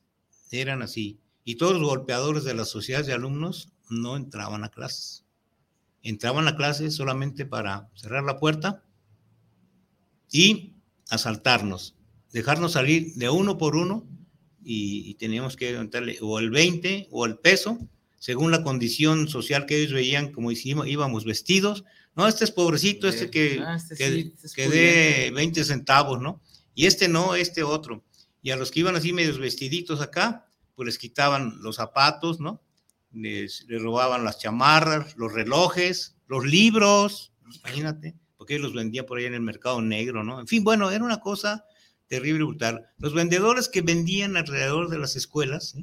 eran 0.50 0.82
así. 0.82 1.20
Y 1.44 1.54
todos 1.54 1.74
los 1.74 1.88
golpeadores 1.88 2.42
de 2.42 2.54
las 2.54 2.68
sociedades 2.68 3.06
de 3.06 3.12
alumnos 3.12 3.72
no 3.88 4.16
entraban 4.16 4.64
a 4.64 4.68
clases. 4.68 5.24
Entraban 6.02 6.48
a 6.48 6.56
clases 6.56 6.96
solamente 6.96 7.46
para 7.46 7.88
cerrar 7.94 8.24
la 8.24 8.40
puerta 8.40 8.82
y 10.28 10.74
asaltarnos, 11.08 11.94
dejarnos 12.32 12.72
salir 12.72 13.14
de 13.14 13.30
uno 13.30 13.58
por 13.58 13.76
uno 13.76 14.04
y, 14.64 15.14
teníamos 15.14 15.54
que 15.54 15.70
levantarle 15.70 16.18
o 16.20 16.40
el 16.40 16.50
20 16.50 17.06
o 17.12 17.26
el 17.26 17.38
peso, 17.38 17.78
según 18.18 18.50
la 18.50 18.64
condición 18.64 19.28
social 19.28 19.66
que 19.66 19.78
ellos 19.78 19.92
veían, 19.92 20.32
como 20.32 20.50
hicimos, 20.50 20.88
íbamos 20.88 21.24
vestidos. 21.24 21.84
No, 22.16 22.26
este 22.26 22.42
es 22.42 22.50
pobrecito, 22.50 23.06
este 23.06 23.30
que, 23.30 23.62
ah, 23.64 23.76
este 23.76 23.94
que, 24.56 24.68
dé 24.68 25.30
20 25.32 25.62
centavos, 25.62 26.20
¿no? 26.20 26.40
Y 26.74 26.86
este 26.86 27.08
no, 27.08 27.34
este 27.34 27.62
otro. 27.62 28.04
Y 28.42 28.50
a 28.50 28.56
los 28.56 28.70
que 28.70 28.80
iban 28.80 28.96
así 28.96 29.12
medios 29.12 29.38
vestiditos 29.38 30.00
acá, 30.00 30.46
pues 30.74 30.86
les 30.86 30.98
quitaban 30.98 31.60
los 31.60 31.76
zapatos, 31.76 32.40
¿no? 32.40 32.62
Les, 33.12 33.66
les 33.68 33.82
robaban 33.82 34.24
las 34.24 34.38
chamarras, 34.38 35.16
los 35.16 35.32
relojes, 35.32 36.16
los 36.26 36.44
libros, 36.44 37.32
imagínate, 37.58 38.14
porque 38.36 38.54
ellos 38.54 38.66
los 38.66 38.74
vendían 38.74 39.04
por 39.04 39.18
ahí 39.18 39.26
en 39.26 39.34
el 39.34 39.40
mercado 39.40 39.82
negro, 39.82 40.24
¿no? 40.24 40.40
En 40.40 40.46
fin, 40.46 40.64
bueno, 40.64 40.90
era 40.90 41.04
una 41.04 41.20
cosa 41.20 41.64
terrible 42.06 42.40
y 42.40 42.46
brutal. 42.46 42.88
Los 42.98 43.14
vendedores 43.14 43.68
que 43.68 43.82
vendían 43.82 44.36
alrededor 44.36 44.88
de 44.88 44.98
las 44.98 45.16
escuelas 45.16 45.76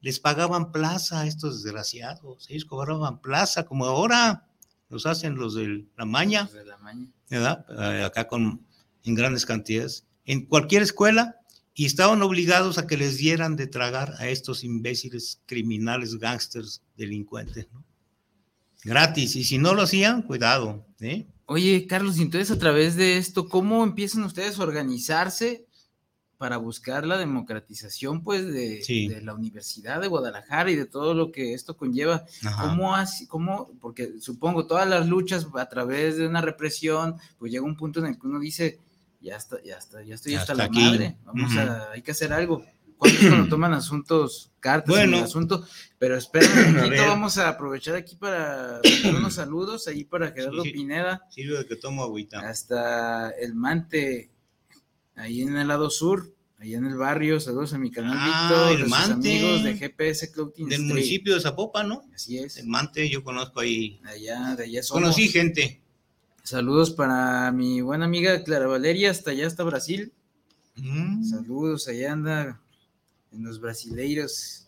les 0.00 0.20
pagaban 0.20 0.70
plaza 0.70 1.22
a 1.22 1.26
estos 1.26 1.62
desgraciados. 1.62 2.48
Ellos 2.50 2.64
cobraban 2.64 3.20
plaza, 3.20 3.64
como 3.64 3.86
ahora 3.86 4.46
los 4.88 5.06
hacen 5.06 5.34
los 5.34 5.54
de 5.54 5.86
la 5.96 6.04
maña, 6.04 6.44
de 6.52 6.64
la 6.64 6.76
maña. 6.78 7.08
¿verdad? 7.30 7.64
Eh, 7.70 8.04
acá 8.04 8.28
con, 8.28 8.64
en 9.02 9.14
grandes 9.14 9.46
cantidades. 9.46 10.06
En 10.24 10.46
cualquier 10.46 10.82
escuela 10.82 11.36
y 11.74 11.86
estaban 11.86 12.22
obligados 12.22 12.78
a 12.78 12.86
que 12.86 12.96
les 12.96 13.16
dieran 13.16 13.56
de 13.56 13.66
tragar 13.66 14.14
a 14.18 14.28
estos 14.28 14.62
imbéciles 14.62 15.40
criminales, 15.46 16.18
gángsters, 16.18 16.82
delincuentes, 16.96 17.66
¿no? 17.72 17.84
Gratis. 18.84 19.34
Y 19.34 19.44
si 19.44 19.58
no 19.58 19.74
lo 19.74 19.82
hacían, 19.82 20.22
cuidado, 20.22 20.86
¿eh? 21.00 21.26
Oye, 21.46 21.86
Carlos, 21.86 22.18
entonces 22.18 22.50
a 22.50 22.58
través 22.58 22.96
de 22.96 23.16
esto, 23.16 23.48
¿cómo 23.48 23.82
empiezan 23.82 24.22
ustedes 24.24 24.58
a 24.58 24.62
organizarse 24.62 25.66
para 26.38 26.56
buscar 26.58 27.06
la 27.06 27.18
democratización, 27.18 28.22
pues, 28.22 28.46
de, 28.46 29.20
la 29.22 29.34
Universidad 29.34 30.00
de 30.00 30.08
Guadalajara 30.08 30.70
y 30.70 30.76
de 30.76 30.86
todo 30.86 31.14
lo 31.14 31.32
que 31.32 31.54
esto 31.54 31.76
conlleva? 31.76 32.24
¿Cómo 32.60 32.94
así, 32.94 33.26
cómo, 33.26 33.72
porque 33.80 34.20
supongo 34.20 34.66
todas 34.66 34.88
las 34.88 35.06
luchas 35.06 35.46
a 35.54 35.68
través 35.68 36.16
de 36.16 36.26
una 36.26 36.40
represión, 36.40 37.16
pues 37.38 37.52
llega 37.52 37.64
un 37.64 37.76
punto 37.76 38.00
en 38.00 38.06
el 38.06 38.18
que 38.18 38.26
uno 38.26 38.38
dice, 38.38 38.80
ya 39.24 39.36
está, 39.36 39.56
ya 39.64 39.78
está, 39.78 40.02
ya 40.02 40.14
estoy 40.14 40.34
hasta, 40.34 40.54
la 40.54 40.68
madre, 40.68 41.16
vamos 41.24 41.56
a, 41.56 41.90
hay 41.92 42.02
que 42.02 42.10
hacer 42.10 42.32
algo 42.32 42.62
cuando 42.96 43.48
toman 43.48 43.72
asuntos, 43.72 44.52
cartas 44.60 44.96
en 44.98 45.14
el 45.14 45.24
asunto, 45.24 45.66
pero 45.98 46.16
espera 46.16 46.46
un 46.68 46.90
vamos 47.08 47.38
a 47.38 47.48
aprovechar 47.48 47.96
aquí 47.96 48.16
para 48.16 48.80
unos 49.08 49.34
saludos 49.34 49.88
ahí 49.88 50.04
para 50.04 50.30
Gerardo 50.30 50.62
Pineda. 50.62 51.26
Sirve 51.30 51.58
de 51.58 51.66
que 51.66 51.76
tomo 51.76 52.02
agüita. 52.04 52.40
Hasta 52.40 53.30
el 53.30 53.54
Mante, 53.54 54.30
ahí 55.16 55.42
en 55.42 55.56
el 55.56 55.68
lado 55.68 55.90
sur, 55.90 56.34
ahí 56.58 56.74
en 56.74 56.84
el 56.84 56.96
barrio, 56.96 57.40
saludos 57.40 57.72
a 57.72 57.78
mi 57.78 57.90
canal 57.90 58.16
ah, 58.18 58.70
Víctor, 58.76 59.12
amigos 59.12 59.64
de 59.64 59.76
GPS 59.76 60.30
Clothing 60.30 60.68
Del 60.68 60.82
municipio 60.82 61.34
de 61.34 61.40
Zapopan, 61.40 61.88
¿no? 61.88 62.04
Así 62.14 62.38
es. 62.38 62.58
El 62.58 62.66
Mante, 62.66 63.08
yo 63.08 63.24
conozco 63.24 63.60
ahí. 63.60 64.00
Allá, 64.04 64.54
de 64.56 64.64
allá 64.64 64.82
somos. 64.82 65.02
Conocí 65.02 65.28
gente. 65.28 65.83
Saludos 66.44 66.90
para 66.90 67.50
mi 67.52 67.80
buena 67.80 68.04
amiga 68.04 68.44
Clara 68.44 68.66
Valeria, 68.66 69.10
hasta 69.10 69.30
allá, 69.30 69.46
hasta 69.46 69.64
Brasil. 69.64 70.12
Mm. 70.76 71.24
Saludos, 71.24 71.88
allá 71.88 72.12
anda 72.12 72.60
en 73.32 73.44
los 73.44 73.58
brasileiros. 73.58 74.63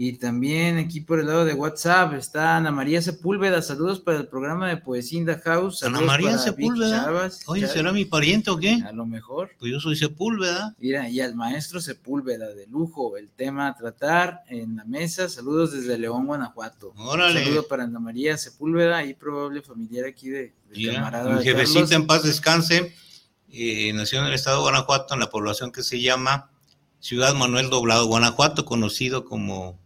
Y 0.00 0.12
también 0.12 0.78
aquí 0.78 1.00
por 1.00 1.18
el 1.18 1.26
lado 1.26 1.44
de 1.44 1.54
WhatsApp 1.54 2.14
está 2.14 2.56
Ana 2.56 2.70
María 2.70 3.02
Sepúlveda. 3.02 3.60
Saludos 3.60 3.98
para 3.98 4.18
el 4.18 4.28
programa 4.28 4.68
de 4.68 4.76
Poesía 4.76 5.18
in 5.18 5.26
the 5.26 5.34
House. 5.40 5.82
Ana 5.82 6.00
María 6.00 6.38
Sepúlveda. 6.38 7.30
Oye, 7.46 7.66
¿será 7.66 7.92
mi 7.92 8.04
pariente 8.04 8.48
o 8.48 8.56
qué? 8.56 8.80
A 8.86 8.92
lo 8.92 9.06
mejor. 9.06 9.50
Pues 9.58 9.72
yo 9.72 9.80
soy 9.80 9.96
Sepúlveda. 9.96 10.76
Mira, 10.78 11.08
y 11.08 11.20
al 11.20 11.34
maestro 11.34 11.80
Sepúlveda 11.80 12.54
de 12.54 12.68
lujo, 12.68 13.16
el 13.16 13.28
tema 13.30 13.66
a 13.66 13.74
tratar 13.74 14.44
en 14.48 14.76
la 14.76 14.84
mesa. 14.84 15.28
Saludos 15.28 15.72
desde 15.72 15.98
León, 15.98 16.26
Guanajuato. 16.26 16.92
Órale. 16.96 17.40
Un 17.40 17.46
saludo 17.46 17.66
para 17.66 17.82
Ana 17.82 17.98
María 17.98 18.38
Sepúlveda 18.38 19.04
y 19.04 19.14
probable 19.14 19.62
familiar 19.62 20.06
aquí 20.06 20.28
de, 20.28 20.54
de 20.72 20.94
camarada. 20.94 21.38
Mi 21.38 21.42
jefecita 21.42 21.96
en 21.96 22.06
paz 22.06 22.22
descanse. 22.22 22.94
Eh, 23.50 23.92
nació 23.94 24.20
en 24.20 24.26
el 24.26 24.34
estado 24.34 24.58
de 24.58 24.62
Guanajuato, 24.62 25.14
en 25.14 25.20
la 25.20 25.28
población 25.28 25.72
que 25.72 25.82
se 25.82 26.00
llama 26.00 26.52
Ciudad 27.00 27.34
Manuel 27.34 27.68
Doblado, 27.68 28.06
Guanajuato, 28.06 28.64
conocido 28.64 29.24
como, 29.24 29.76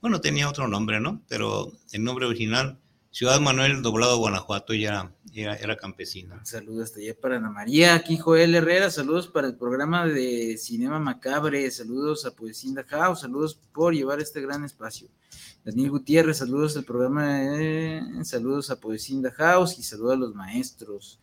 bueno, 0.00 0.20
tenía 0.20 0.48
otro 0.48 0.68
nombre, 0.68 1.00
¿no? 1.00 1.22
Pero 1.28 1.72
el 1.92 2.04
nombre 2.04 2.26
original 2.26 2.78
Ciudad 3.10 3.40
Manuel, 3.40 3.82
doblado 3.82 4.18
Guanajuato, 4.18 4.74
ya 4.74 5.12
era, 5.34 5.56
era 5.56 5.76
campesina. 5.76 6.44
Saludos 6.44 6.84
hasta 6.84 7.00
allá 7.00 7.16
para 7.20 7.36
Ana 7.38 7.50
María, 7.50 7.94
aquí 7.94 8.18
Joel 8.18 8.54
Herrera, 8.54 8.90
saludos 8.90 9.26
para 9.28 9.46
el 9.46 9.56
programa 9.56 10.06
de 10.06 10.56
Cinema 10.58 11.00
Macabre, 11.00 11.70
saludos 11.70 12.26
a 12.26 12.30
Poesía 12.30 12.84
House, 12.86 13.22
saludos 13.22 13.58
por 13.72 13.94
llevar 13.94 14.20
este 14.20 14.42
gran 14.42 14.62
espacio. 14.62 15.08
Daniel 15.64 15.90
Gutiérrez, 15.90 16.36
saludos 16.36 16.76
al 16.76 16.84
programa, 16.84 17.40
saludos 18.24 18.70
a 18.70 18.78
Poesía 18.78 19.32
House 19.32 19.78
y 19.78 19.82
saludos 19.82 20.12
a 20.12 20.18
los 20.18 20.34
maestros. 20.34 21.18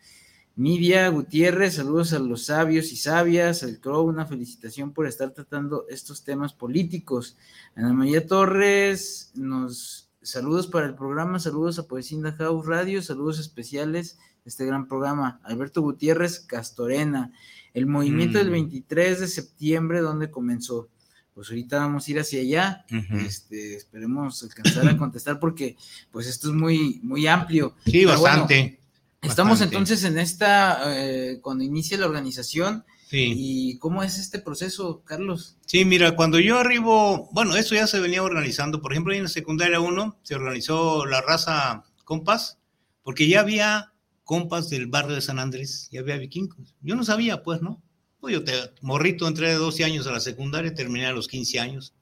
Nidia 0.56 1.10
Gutiérrez, 1.10 1.76
saludos 1.76 2.14
a 2.14 2.20
los 2.20 2.46
sabios 2.46 2.92
y 2.94 2.96
sabias, 2.96 3.64
al 3.64 3.80
Crow, 3.80 4.08
una 4.08 4.26
felicitación 4.26 4.94
por 4.94 5.06
estar 5.06 5.32
tratando 5.32 5.86
estos 5.90 6.24
temas 6.24 6.54
políticos. 6.54 7.36
Ana 7.76 7.92
María 7.92 8.26
Torres, 8.26 9.32
nos 9.36 10.10
saludos 10.22 10.68
para 10.68 10.88
el 10.88 10.96
programa, 10.96 11.40
saludos 11.40 11.78
a 11.78 11.88
Poesía 11.88 12.32
House 12.38 12.66
Radio, 12.66 13.02
saludos 13.02 13.40
especiales 13.40 14.18
este 14.46 14.66
gran 14.66 14.88
programa. 14.88 15.42
Alberto 15.44 15.82
Gutiérrez, 15.82 16.40
Castorena, 16.40 17.34
el 17.74 17.88
movimiento 17.88 18.38
del 18.38 18.50
23 18.50 19.18
mm. 19.18 19.22
de 19.22 19.28
septiembre, 19.28 20.00
¿dónde 20.02 20.32
comenzó? 20.32 20.90
Pues 21.34 21.50
ahorita 21.50 21.80
vamos 21.80 22.08
a 22.08 22.12
ir 22.12 22.20
hacia 22.20 22.40
allá, 22.40 22.86
este, 23.26 23.76
esperemos 23.76 24.42
alcanzar 24.42 24.88
a 24.88 24.96
contestar 24.98 25.38
porque 25.38 25.76
pues 26.10 26.28
esto 26.28 26.48
es 26.48 26.54
muy, 26.54 27.02
muy 27.04 27.28
amplio. 27.28 27.76
Sí, 27.86 28.06
bastante. 28.06 28.80
Estamos 29.26 29.62
entonces 29.62 30.04
en 30.04 30.18
esta, 30.18 30.82
eh, 30.96 31.40
cuando 31.42 31.64
inicia 31.64 31.98
la 31.98 32.06
organización. 32.06 32.86
Sí. 33.10 33.34
¿Y 33.36 33.78
cómo 33.80 34.04
es 34.04 34.18
este 34.18 34.40
proceso, 34.40 35.04
Carlos? 35.06 35.58
Sí, 35.66 35.86
mira, 35.86 36.16
cuando 36.16 36.40
yo 36.40 36.58
arribo, 36.58 37.30
bueno, 37.32 37.56
eso 37.56 37.76
ya 37.76 37.88
se 37.88 38.00
venía 38.00 38.24
organizando. 38.24 38.82
Por 38.82 38.94
ejemplo, 38.94 39.14
en 39.14 39.24
la 39.24 39.30
secundaria 39.30 39.80
1 39.80 40.20
se 40.24 40.36
organizó 40.36 41.06
la 41.06 41.22
raza 41.22 41.84
Compas, 42.04 42.60
porque 43.04 43.28
ya 43.28 43.42
había 43.42 43.94
compas 44.24 44.70
del 44.70 44.88
barrio 44.88 45.16
de 45.16 45.22
San 45.22 45.40
Andrés, 45.40 45.88
ya 45.92 46.02
había 46.02 46.18
vikingos. 46.18 46.76
Yo 46.82 46.96
no 46.96 47.04
sabía, 47.04 47.44
pues, 47.44 47.62
¿no? 47.62 47.82
Pues 48.20 48.34
yo 48.34 48.44
te, 48.44 48.54
morrito, 48.82 49.28
entré 49.28 49.50
de 49.50 49.56
12 49.56 49.84
años 49.84 50.08
a 50.08 50.12
la 50.12 50.20
secundaria, 50.20 50.74
terminé 50.74 51.06
a 51.06 51.14
los 51.14 51.28
15 51.28 51.60
años. 51.60 51.94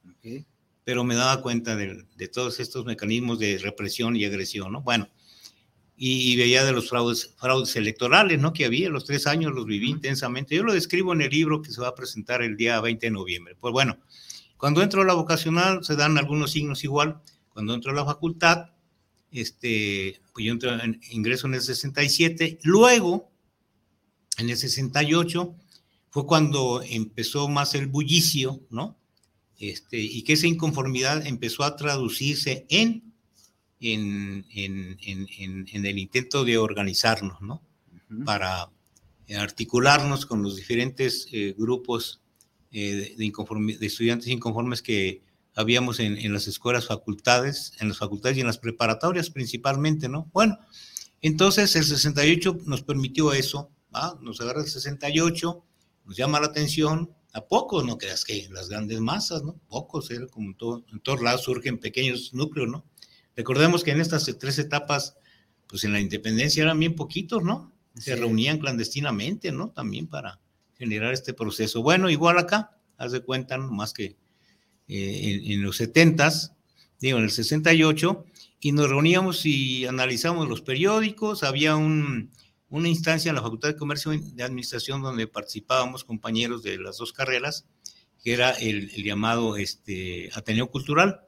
Pero 0.84 1.04
me 1.04 1.14
daba 1.14 1.42
cuenta 1.42 1.76
de, 1.76 2.06
de 2.16 2.28
todos 2.28 2.60
estos 2.60 2.86
mecanismos 2.86 3.38
de 3.38 3.58
represión 3.58 4.16
y 4.16 4.24
agresión, 4.24 4.72
¿no? 4.72 4.80
Bueno, 4.82 5.08
y, 5.96 6.36
veía 6.36 6.64
de 6.64 6.72
los 6.72 6.88
fraudes, 6.88 7.34
fraudes 7.36 7.76
electorales, 7.76 8.40
¿no? 8.40 8.52
Que 8.52 8.64
había, 8.64 8.88
los 8.88 9.04
tres 9.04 9.26
años 9.26 9.52
los 9.52 9.64
viví 9.64 9.90
intensamente. 9.90 10.56
Yo 10.56 10.64
lo 10.64 10.72
describo 10.72 11.12
en 11.12 11.22
el 11.22 11.30
libro 11.30 11.62
que 11.62 11.70
se 11.70 11.80
va 11.80 11.88
a 11.88 11.94
presentar 11.94 12.42
el 12.42 12.56
día 12.56 12.80
20 12.80 13.06
de 13.06 13.10
noviembre. 13.10 13.56
Pues 13.60 13.72
bueno, 13.72 13.98
cuando 14.56 14.82
entro 14.82 15.02
a 15.02 15.04
la 15.04 15.14
vocacional 15.14 15.84
se 15.84 15.94
dan 15.94 16.18
algunos 16.18 16.52
signos 16.52 16.82
igual. 16.84 17.20
Cuando 17.50 17.74
entro 17.74 17.92
a 17.92 17.94
la 17.94 18.04
facultad, 18.04 18.70
este, 19.30 20.20
pues 20.32 20.46
yo 20.46 20.52
entro 20.52 20.72
en, 20.80 21.00
ingreso 21.10 21.46
en 21.46 21.54
el 21.54 21.62
67. 21.62 22.58
Luego, 22.64 23.30
en 24.38 24.50
el 24.50 24.56
68, 24.56 25.54
fue 26.10 26.26
cuando 26.26 26.82
empezó 26.82 27.48
más 27.48 27.74
el 27.76 27.86
bullicio, 27.86 28.60
¿no? 28.70 28.98
Este, 29.58 29.98
y 30.00 30.22
que 30.22 30.32
esa 30.32 30.48
inconformidad 30.48 31.24
empezó 31.26 31.62
a 31.62 31.76
traducirse 31.76 32.66
en 32.68 33.13
en, 33.92 34.46
el 34.52 35.98
intento 35.98 36.44
de 36.44 36.58
organizarnos, 36.58 37.40
¿no? 37.42 37.62
Para 38.24 38.70
articularnos 39.36 40.26
con 40.26 40.42
los 40.42 40.56
diferentes 40.56 41.28
eh, 41.32 41.54
grupos 41.56 42.20
eh, 42.72 43.14
de, 43.16 43.76
de, 43.78 43.86
estudiantes 43.86 44.28
inconformes 44.28 44.82
que 44.82 45.22
habíamos 45.54 46.00
en, 46.00 46.32
las 46.32 46.48
escuelas, 46.48 46.86
facultades, 46.86 47.72
en 47.80 47.88
las 47.88 47.98
facultades 47.98 48.36
y 48.36 48.40
en 48.40 48.46
las 48.46 48.58
preparatorias 48.58 49.30
principalmente, 49.30 50.08
¿no? 50.08 50.28
Bueno, 50.32 50.58
entonces 51.22 51.74
el 51.76 51.84
68 51.84 52.58
nos 52.66 52.82
permitió 52.82 53.32
eso, 53.32 53.70
¿va? 53.94 54.18
Nos 54.20 54.40
agarra 54.40 54.60
el 54.60 54.68
68, 54.68 55.64
nos 56.06 56.16
llama 56.16 56.40
la 56.40 56.46
atención, 56.46 57.14
a 57.32 57.44
pocos, 57.46 57.84
no 57.84 57.98
creas 57.98 58.24
que 58.24 58.48
las 58.52 58.68
grandes 58.68 59.00
masas, 59.00 59.42
¿no? 59.42 59.56
Pocos, 59.68 60.10
era 60.10 60.26
como 60.28 60.50
en, 60.50 60.54
todo, 60.54 60.84
en 60.92 61.00
todos 61.00 61.20
lados 61.20 61.42
surgen 61.42 61.78
pequeños 61.78 62.32
núcleos, 62.32 62.68
¿no? 62.68 62.84
Recordemos 63.36 63.82
que 63.82 63.90
en 63.90 64.00
estas 64.00 64.24
tres 64.38 64.58
etapas, 64.58 65.16
pues 65.66 65.84
en 65.84 65.92
la 65.92 66.00
independencia 66.00 66.62
eran 66.62 66.78
bien 66.78 66.94
poquitos, 66.94 67.42
¿no? 67.42 67.72
Se 67.96 68.16
reunían 68.16 68.58
clandestinamente, 68.58 69.52
¿no? 69.52 69.70
También 69.70 70.06
para 70.06 70.40
generar 70.74 71.12
este 71.12 71.34
proceso. 71.34 71.82
Bueno, 71.82 72.10
igual 72.10 72.38
acá, 72.38 72.76
haz 72.96 73.12
de 73.12 73.20
cuenta, 73.20 73.56
más 73.58 73.92
que 73.92 74.16
eh, 74.88 75.40
en, 75.46 75.62
los 75.62 75.76
70 75.76 76.30
digo, 77.00 77.18
en 77.18 77.24
el 77.24 77.30
68, 77.30 78.24
y 78.60 78.72
nos 78.72 78.88
reuníamos 78.88 79.44
y 79.44 79.86
analizamos 79.86 80.48
los 80.48 80.62
periódicos, 80.62 81.42
había 81.42 81.76
una 81.76 82.88
instancia 82.88 83.28
en 83.28 83.36
la 83.36 83.42
Facultad 83.42 83.68
de 83.68 83.76
Comercio 83.76 84.12
y 84.12 84.20
de 84.20 84.42
Administración 84.42 85.02
donde 85.02 85.26
participábamos 85.26 86.04
compañeros 86.04 86.62
de 86.62 86.78
las 86.78 86.96
dos 86.96 87.12
carreras, 87.12 87.66
que 88.22 88.32
era 88.32 88.52
el, 88.52 88.90
el 88.94 89.04
llamado 89.04 89.56
este, 89.56 90.30
Ateneo 90.34 90.70
Cultural, 90.70 91.20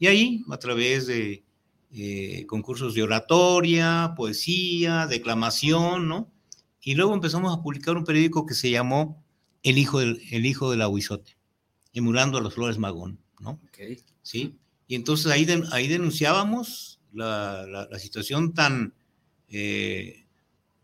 y 0.00 0.06
ahí, 0.06 0.44
a 0.50 0.56
través 0.56 1.06
de 1.06 1.44
eh, 1.92 2.46
concursos 2.48 2.94
de 2.94 3.02
oratoria, 3.02 4.14
poesía, 4.16 5.06
declamación, 5.06 6.08
¿no? 6.08 6.32
Y 6.80 6.94
luego 6.94 7.12
empezamos 7.12 7.56
a 7.56 7.62
publicar 7.62 7.96
un 7.98 8.04
periódico 8.04 8.46
que 8.46 8.54
se 8.54 8.70
llamó 8.70 9.22
El 9.62 9.76
Hijo 9.76 10.00
del, 10.00 10.22
el 10.30 10.46
hijo 10.46 10.70
del 10.70 10.80
Aguizote, 10.80 11.36
emulando 11.92 12.38
a 12.38 12.40
los 12.40 12.54
Flores 12.54 12.78
Magón, 12.78 13.20
¿no? 13.40 13.60
Sí. 14.22 14.56
Y 14.88 14.94
entonces 14.94 15.30
ahí, 15.30 15.46
ahí 15.70 15.86
denunciábamos 15.86 16.98
la, 17.12 17.86
situación 17.98 18.54
tan, 18.54 18.94
eh, 19.50 20.24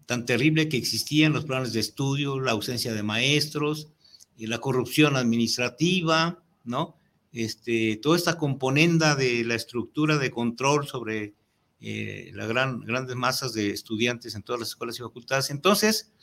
tan 0.04 0.26
terrible 0.26 0.68
que 0.68 0.76
existía 0.76 1.26
en 1.26 1.32
los 1.32 1.46
planes 1.46 1.72
de 1.72 1.80
estudio, 1.80 2.38
la 2.38 2.52
ausencia 2.52 2.92
de 2.92 3.02
maestros 3.02 3.88
y 4.36 4.46
la 4.46 4.58
corrupción 4.58 5.16
administrativa, 5.16 6.42
¿no? 6.64 6.96
Este, 7.36 7.98
toda 7.98 8.16
esta 8.16 8.38
componenda 8.38 9.14
de 9.14 9.44
la 9.44 9.56
estructura 9.56 10.16
de 10.16 10.30
control 10.30 10.86
sobre 10.86 11.34
eh, 11.80 12.30
las 12.32 12.48
gran, 12.48 12.80
grandes 12.80 13.14
masas 13.14 13.52
de 13.52 13.70
estudiantes 13.70 14.34
en 14.34 14.42
todas 14.42 14.60
las 14.60 14.70
escuelas 14.70 14.98
y 14.98 15.02
facultades. 15.02 15.50
Entonces, 15.50 16.14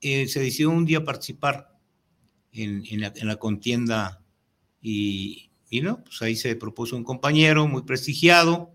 eh, 0.00 0.28
se 0.28 0.38
decidió 0.38 0.70
un 0.70 0.84
día 0.84 1.04
participar 1.04 1.76
en, 2.52 3.00
la, 3.00 3.36
contienda 3.36 4.22
y, 4.80 5.50
y, 5.68 5.80
no, 5.80 6.04
pues 6.04 6.22
ahí 6.22 6.36
se 6.36 6.54
propuso 6.54 6.96
un 6.96 7.02
compañero 7.02 7.66
muy 7.66 7.82
prestigiado, 7.82 8.72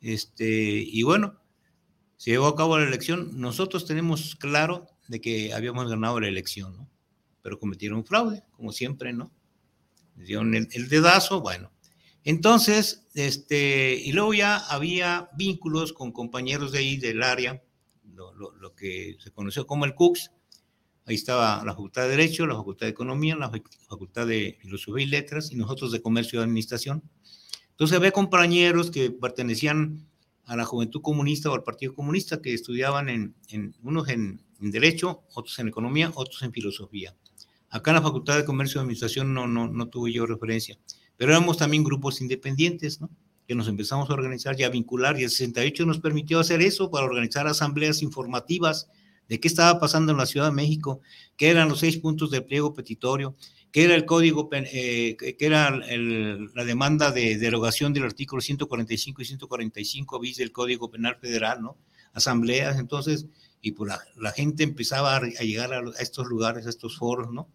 este, 0.00 0.82
y 0.84 1.04
bueno, 1.04 1.40
se 2.16 2.32
llevó 2.32 2.48
a 2.48 2.56
cabo 2.56 2.76
la 2.76 2.88
elección. 2.88 3.40
Nosotros 3.40 3.86
tenemos 3.86 4.34
claro 4.34 4.88
de 5.06 5.20
que 5.20 5.54
habíamos 5.54 5.88
ganado 5.88 6.18
la 6.18 6.26
elección, 6.26 6.76
¿no? 6.76 6.90
Pero 7.40 7.60
cometieron 7.60 8.04
fraude, 8.04 8.42
como 8.50 8.72
siempre, 8.72 9.12
¿no? 9.12 9.30
Dieron 10.24 10.54
el, 10.54 10.88
dedazo, 10.88 11.40
bueno. 11.40 11.70
Entonces, 12.24 13.06
este, 13.14 13.94
y 13.94 14.12
luego 14.12 14.34
ya 14.34 14.56
había 14.56 15.30
vínculos 15.36 15.92
con 15.92 16.12
compañeros 16.12 16.72
de 16.72 16.78
ahí 16.78 16.96
del 16.96 17.22
área, 17.22 17.62
lo, 18.14 18.74
que 18.74 19.16
se 19.18 19.30
conoció 19.30 19.66
como 19.66 19.84
el 19.84 19.94
CUCS. 19.94 20.30
Ahí 21.06 21.14
estaba 21.14 21.64
la 21.64 21.72
Facultad 21.72 22.02
de 22.02 22.10
Derecho, 22.10 22.46
la 22.46 22.54
Facultad 22.56 22.86
de 22.86 22.90
Economía, 22.90 23.36
la 23.36 23.50
Facultad 23.88 24.26
de 24.26 24.58
Filosofía 24.60 25.04
y 25.04 25.08
Letras 25.08 25.50
y 25.50 25.56
nosotros 25.56 25.92
de 25.92 26.02
Comercio 26.02 26.38
y 26.38 26.42
Administración. 26.42 27.02
Entonces 27.70 27.96
había 27.96 28.12
compañeros 28.12 28.90
que 28.90 29.10
pertenecían 29.10 30.06
a 30.44 30.56
la 30.56 30.64
Juventud 30.64 31.00
Comunista 31.00 31.50
o 31.50 31.54
al 31.54 31.62
Partido 31.62 31.94
Comunista 31.94 32.42
que 32.42 32.52
estudiaban 32.52 33.08
en, 33.08 33.34
en 33.48 33.74
unos 33.82 34.08
en 34.08 34.40
Derecho, 34.58 35.22
otros 35.34 35.58
en 35.58 35.68
Economía, 35.68 36.12
otros 36.14 36.42
en 36.42 36.52
Filosofía. 36.52 37.14
Acá 37.70 37.92
en 37.92 37.96
la 37.96 38.02
Facultad 38.02 38.36
de 38.36 38.44
Comercio 38.44 38.78
y 38.78 38.82
Administración 38.82 39.32
no, 39.32 39.46
no, 39.46 39.68
no 39.68 39.88
tuve 39.88 40.12
yo 40.12 40.26
referencia, 40.26 40.76
pero 41.16 41.30
éramos 41.30 41.56
también 41.56 41.84
grupos 41.84 42.20
independientes, 42.20 43.00
¿no? 43.00 43.08
Que 43.46 43.54
nos 43.54 43.68
empezamos 43.68 44.10
a 44.10 44.14
organizar 44.14 44.58
y 44.58 44.64
a 44.64 44.68
vincular, 44.68 45.18
y 45.18 45.22
el 45.22 45.30
68 45.30 45.86
nos 45.86 46.00
permitió 46.00 46.40
hacer 46.40 46.62
eso 46.62 46.90
para 46.90 47.06
organizar 47.06 47.46
asambleas 47.46 48.02
informativas 48.02 48.88
de 49.28 49.38
qué 49.38 49.46
estaba 49.46 49.78
pasando 49.78 50.10
en 50.10 50.18
la 50.18 50.26
Ciudad 50.26 50.46
de 50.46 50.52
México, 50.52 51.00
qué 51.36 51.50
eran 51.50 51.68
los 51.68 51.78
seis 51.78 51.96
puntos 51.98 52.32
del 52.32 52.44
pliego 52.44 52.74
petitorio, 52.74 53.36
qué 53.70 53.84
era 53.84 53.94
el 53.94 54.04
código, 54.04 54.48
eh, 54.52 55.16
qué 55.16 55.46
era 55.46 55.70
la 55.70 56.64
demanda 56.64 57.12
de 57.12 57.38
derogación 57.38 57.92
del 57.92 58.02
artículo 58.02 58.42
145 58.42 59.22
y 59.22 59.24
145 59.24 60.18
bis 60.18 60.36
del 60.38 60.50
Código 60.50 60.90
Penal 60.90 61.16
Federal, 61.20 61.62
¿no? 61.62 61.78
Asambleas, 62.12 62.80
entonces, 62.80 63.26
y 63.62 63.70
pues 63.72 63.92
la, 64.16 64.32
gente 64.32 64.64
empezaba 64.64 65.14
a, 65.14 65.20
llegar 65.20 65.72
a, 65.72 65.78
a, 65.78 66.02
estos 66.02 66.26
lugares, 66.26 66.66
a 66.66 66.70
estos 66.70 66.98
foros, 66.98 67.32
¿no? 67.32 67.48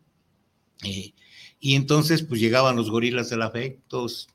Eh, 0.84 1.14
y 1.60 1.76
entonces, 1.76 2.24
pues 2.24 2.40
llegaban 2.40 2.76
los 2.76 2.90
gorilas 2.90 3.30
de 3.30 3.38
la 3.38 3.52
fe, 3.52 3.80
todos, 3.88 4.28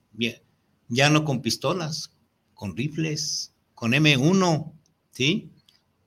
ya 0.88 1.10
no 1.10 1.24
con 1.24 1.42
pistolas, 1.42 2.12
con 2.54 2.76
rifles, 2.76 3.52
con 3.74 3.92
M1, 3.92 4.72
¿sí? 5.12 5.50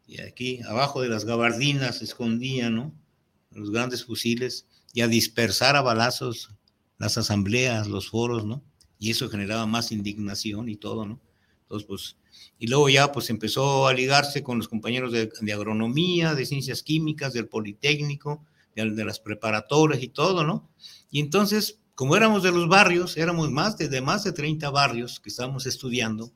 Y 0.05 0.21
aquí 0.21 0.61
abajo 0.63 1.01
de 1.01 1.09
las 1.09 1.25
gabardinas 1.25 1.99
se 1.99 2.05
escondían, 2.05 2.75
¿no? 2.75 2.93
Los 3.51 3.71
grandes 3.71 4.03
fusiles, 4.03 4.65
y 4.93 5.01
a 5.01 5.07
dispersar 5.07 5.75
a 5.75 5.81
balazos 5.81 6.51
las 6.97 7.17
asambleas, 7.17 7.87
los 7.87 8.09
foros, 8.09 8.45
¿no? 8.45 8.63
Y 8.99 9.11
eso 9.11 9.29
generaba 9.29 9.65
más 9.65 9.91
indignación 9.91 10.69
y 10.69 10.75
todo, 10.75 11.05
¿no? 11.05 11.19
Entonces, 11.63 11.87
pues 11.87 12.17
y 12.59 12.67
luego 12.67 12.89
ya 12.89 13.11
pues 13.11 13.29
empezó 13.29 13.87
a 13.87 13.93
ligarse 13.93 14.43
con 14.43 14.57
los 14.57 14.67
compañeros 14.67 15.11
de, 15.11 15.29
agronomía, 15.53 16.33
de 16.35 16.45
ciencias 16.45 16.83
químicas, 16.83 17.33
del 17.33 17.47
Politécnico, 17.47 18.45
de, 18.75 18.91
de, 18.91 19.05
las 19.05 19.19
preparatorias 19.19 20.01
y 20.01 20.09
todo, 20.09 20.43
¿no? 20.43 20.69
Y 21.11 21.19
entonces, 21.19 21.79
como 21.95 22.15
éramos 22.15 22.43
de 22.43 22.51
los 22.51 22.67
barrios, 22.67 23.17
éramos 23.17 23.51
más 23.51 23.77
de, 23.77 23.89
de 23.89 24.01
más 24.01 24.23
de 24.23 24.31
30 24.31 24.69
barrios 24.69 25.19
que 25.19 25.29
estábamos 25.29 25.65
estudiando 25.65 26.31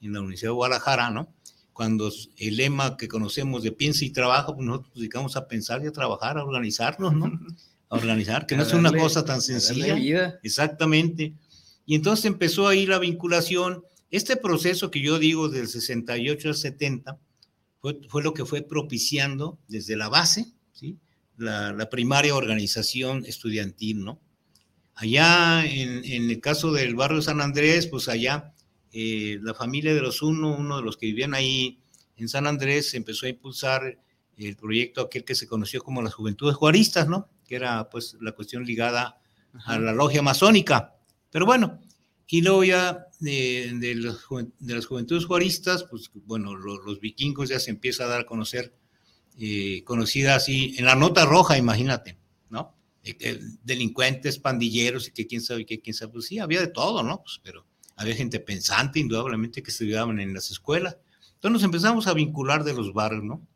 en 0.00 0.12
la 0.12 0.20
Universidad 0.20 0.50
de 0.50 0.54
Guadalajara, 0.54 1.10
¿no? 1.10 1.32
Cuando 1.72 2.12
el 2.36 2.56
lema 2.56 2.96
que 2.96 3.08
conocemos 3.08 3.62
de 3.62 3.72
piensa 3.72 4.04
y 4.04 4.10
trabaja, 4.10 4.54
pues 4.54 4.66
nosotros 4.66 4.90
nos 4.90 5.00
dedicamos 5.00 5.36
a 5.36 5.48
pensar 5.48 5.82
y 5.82 5.86
a 5.86 5.92
trabajar, 5.92 6.38
a 6.38 6.44
organizarnos, 6.44 7.14
¿no? 7.14 7.32
A 7.88 7.96
organizar, 7.96 8.46
que 8.46 8.56
no 8.56 8.62
es 8.62 8.72
una 8.74 8.92
cosa 8.92 9.24
tan 9.24 9.40
sencilla. 9.40 10.38
Exactamente. 10.42 11.34
Y 11.86 11.94
entonces 11.94 12.26
empezó 12.26 12.68
ahí 12.68 12.86
la 12.86 12.98
vinculación 12.98 13.82
este 14.12 14.36
proceso 14.36 14.90
que 14.90 15.00
yo 15.00 15.18
digo 15.18 15.48
del 15.48 15.66
68 15.66 16.48
al 16.48 16.54
70 16.54 17.18
fue, 17.80 17.98
fue 18.10 18.22
lo 18.22 18.34
que 18.34 18.44
fue 18.44 18.60
propiciando 18.60 19.58
desde 19.68 19.96
la 19.96 20.10
base, 20.10 20.52
¿sí? 21.38 21.44
la, 21.44 21.88
primaria 21.90 22.34
organización 22.34 23.24
estudiantil, 23.26 24.04
¿no? 24.04 24.20
Allá 24.94 25.64
en, 25.64 26.04
el 26.04 26.40
caso 26.40 26.72
del 26.72 26.94
barrio 26.94 27.22
San 27.22 27.40
Andrés, 27.40 27.86
pues 27.86 28.08
allá 28.08 28.54
eh, 28.92 29.38
la 29.42 29.54
familia 29.54 29.94
de 29.94 30.00
los 30.00 30.22
uno, 30.22 30.54
uno 30.54 30.76
de 30.76 30.82
los 30.82 30.96
que 30.96 31.06
vivían 31.06 31.34
ahí 31.34 31.80
en 32.16 32.28
San 32.28 32.46
Andrés, 32.46 32.92
empezó 32.94 33.26
a 33.26 33.30
impulsar 33.30 33.98
el 34.36 34.56
proyecto 34.56 35.02
aquel 35.02 35.24
que 35.24 35.34
se 35.34 35.46
conoció 35.46 35.82
como 35.82 36.02
las 36.02 36.14
Juventudes 36.14 36.56
Juaristas, 36.56 37.08
¿no? 37.08 37.28
Que 37.46 37.56
era 37.56 37.88
pues 37.88 38.16
la 38.20 38.32
cuestión 38.32 38.64
ligada 38.64 39.18
a 39.64 39.78
la 39.78 39.92
logia 39.92 40.22
masónica. 40.22 40.94
Pero 41.30 41.46
bueno, 41.46 41.80
y 42.32 42.40
luego 42.40 42.64
ya 42.64 43.08
de, 43.20 43.72
de, 43.74 43.94
los, 43.94 44.24
de 44.58 44.74
las 44.74 44.86
juventudes 44.86 45.26
juaristas, 45.26 45.84
pues 45.84 46.10
bueno, 46.24 46.56
los, 46.56 46.98
vikingos 46.98 47.50
ya 47.50 47.60
se 47.60 47.68
empieza 47.68 48.04
a 48.04 48.06
dar 48.06 48.22
a 48.22 48.26
conocer, 48.26 48.74
eh, 49.38 49.82
conocida 49.84 50.34
así, 50.34 50.74
en 50.78 50.84
la 50.84 50.94
nota 50.94 51.24
roja, 51.24 51.58
imagínate, 51.58 52.18
¿no? 52.50 52.74
delincuentes, 53.64 54.38
pandilleros 54.38 55.08
y 55.08 55.12
que 55.12 55.26
quién 55.26 55.40
sabe 55.40 55.66
qué, 55.66 55.80
quién 55.80 55.94
sabe, 55.94 56.12
pues 56.12 56.26
sí, 56.26 56.38
había 56.38 56.60
de 56.60 56.68
todo, 56.68 57.02
¿no? 57.02 57.20
Pues, 57.22 57.40
pero 57.42 57.66
había 57.96 58.14
gente 58.14 58.38
pensante, 58.40 59.00
indudablemente, 59.00 59.62
que 59.62 59.70
estudiaban 59.70 60.20
en 60.20 60.32
las 60.34 60.50
escuelas. 60.50 60.96
Entonces 61.34 61.52
nos 61.52 61.62
empezamos 61.64 62.06
a 62.06 62.14
vincular 62.14 62.62
de 62.62 62.74
los 62.74 62.92
barrios, 62.92 63.24
¿no? 63.24 63.46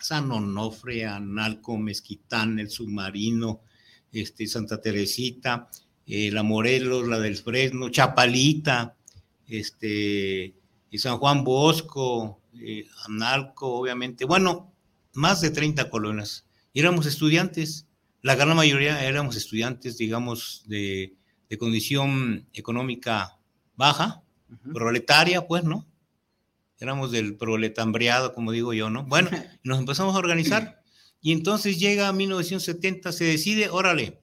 San 0.00 0.30
Onofre, 0.32 1.06
Analco, 1.06 1.76
Mezquitán, 1.76 2.58
El 2.58 2.70
Submarino, 2.70 3.60
este, 4.10 4.46
Santa 4.46 4.80
Teresita, 4.80 5.68
eh, 6.06 6.30
la 6.32 6.42
Morelos, 6.42 7.06
la 7.06 7.20
del 7.20 7.36
Fresno, 7.36 7.88
Chapalita, 7.88 8.96
este, 9.46 10.54
y 10.90 10.98
San 10.98 11.18
Juan 11.18 11.44
Bosco, 11.44 12.40
eh, 12.58 12.86
Analco, 13.06 13.74
obviamente. 13.74 14.24
Bueno, 14.24 14.71
más 15.14 15.40
de 15.40 15.50
30 15.50 15.90
colonias. 15.90 16.46
Y 16.72 16.80
éramos 16.80 17.06
estudiantes. 17.06 17.86
La 18.22 18.34
gran 18.34 18.56
mayoría 18.56 19.04
éramos 19.04 19.36
estudiantes, 19.36 19.98
digamos, 19.98 20.64
de, 20.66 21.14
condición 21.58 22.46
económica 22.54 23.36
baja, 23.76 24.22
proletaria, 24.72 25.46
pues, 25.46 25.64
¿no? 25.64 25.86
Éramos 26.78 27.12
del 27.12 27.36
proletambreado, 27.36 28.32
como 28.32 28.52
digo 28.52 28.72
yo, 28.72 28.88
¿no? 28.88 29.04
Bueno, 29.04 29.28
nos 29.62 29.78
empezamos 29.78 30.14
a 30.14 30.18
organizar. 30.18 30.82
Y 31.20 31.32
entonces 31.32 31.78
llega 31.78 32.12
1970, 32.12 33.12
se 33.12 33.24
decide, 33.24 33.68
órale, 33.68 34.22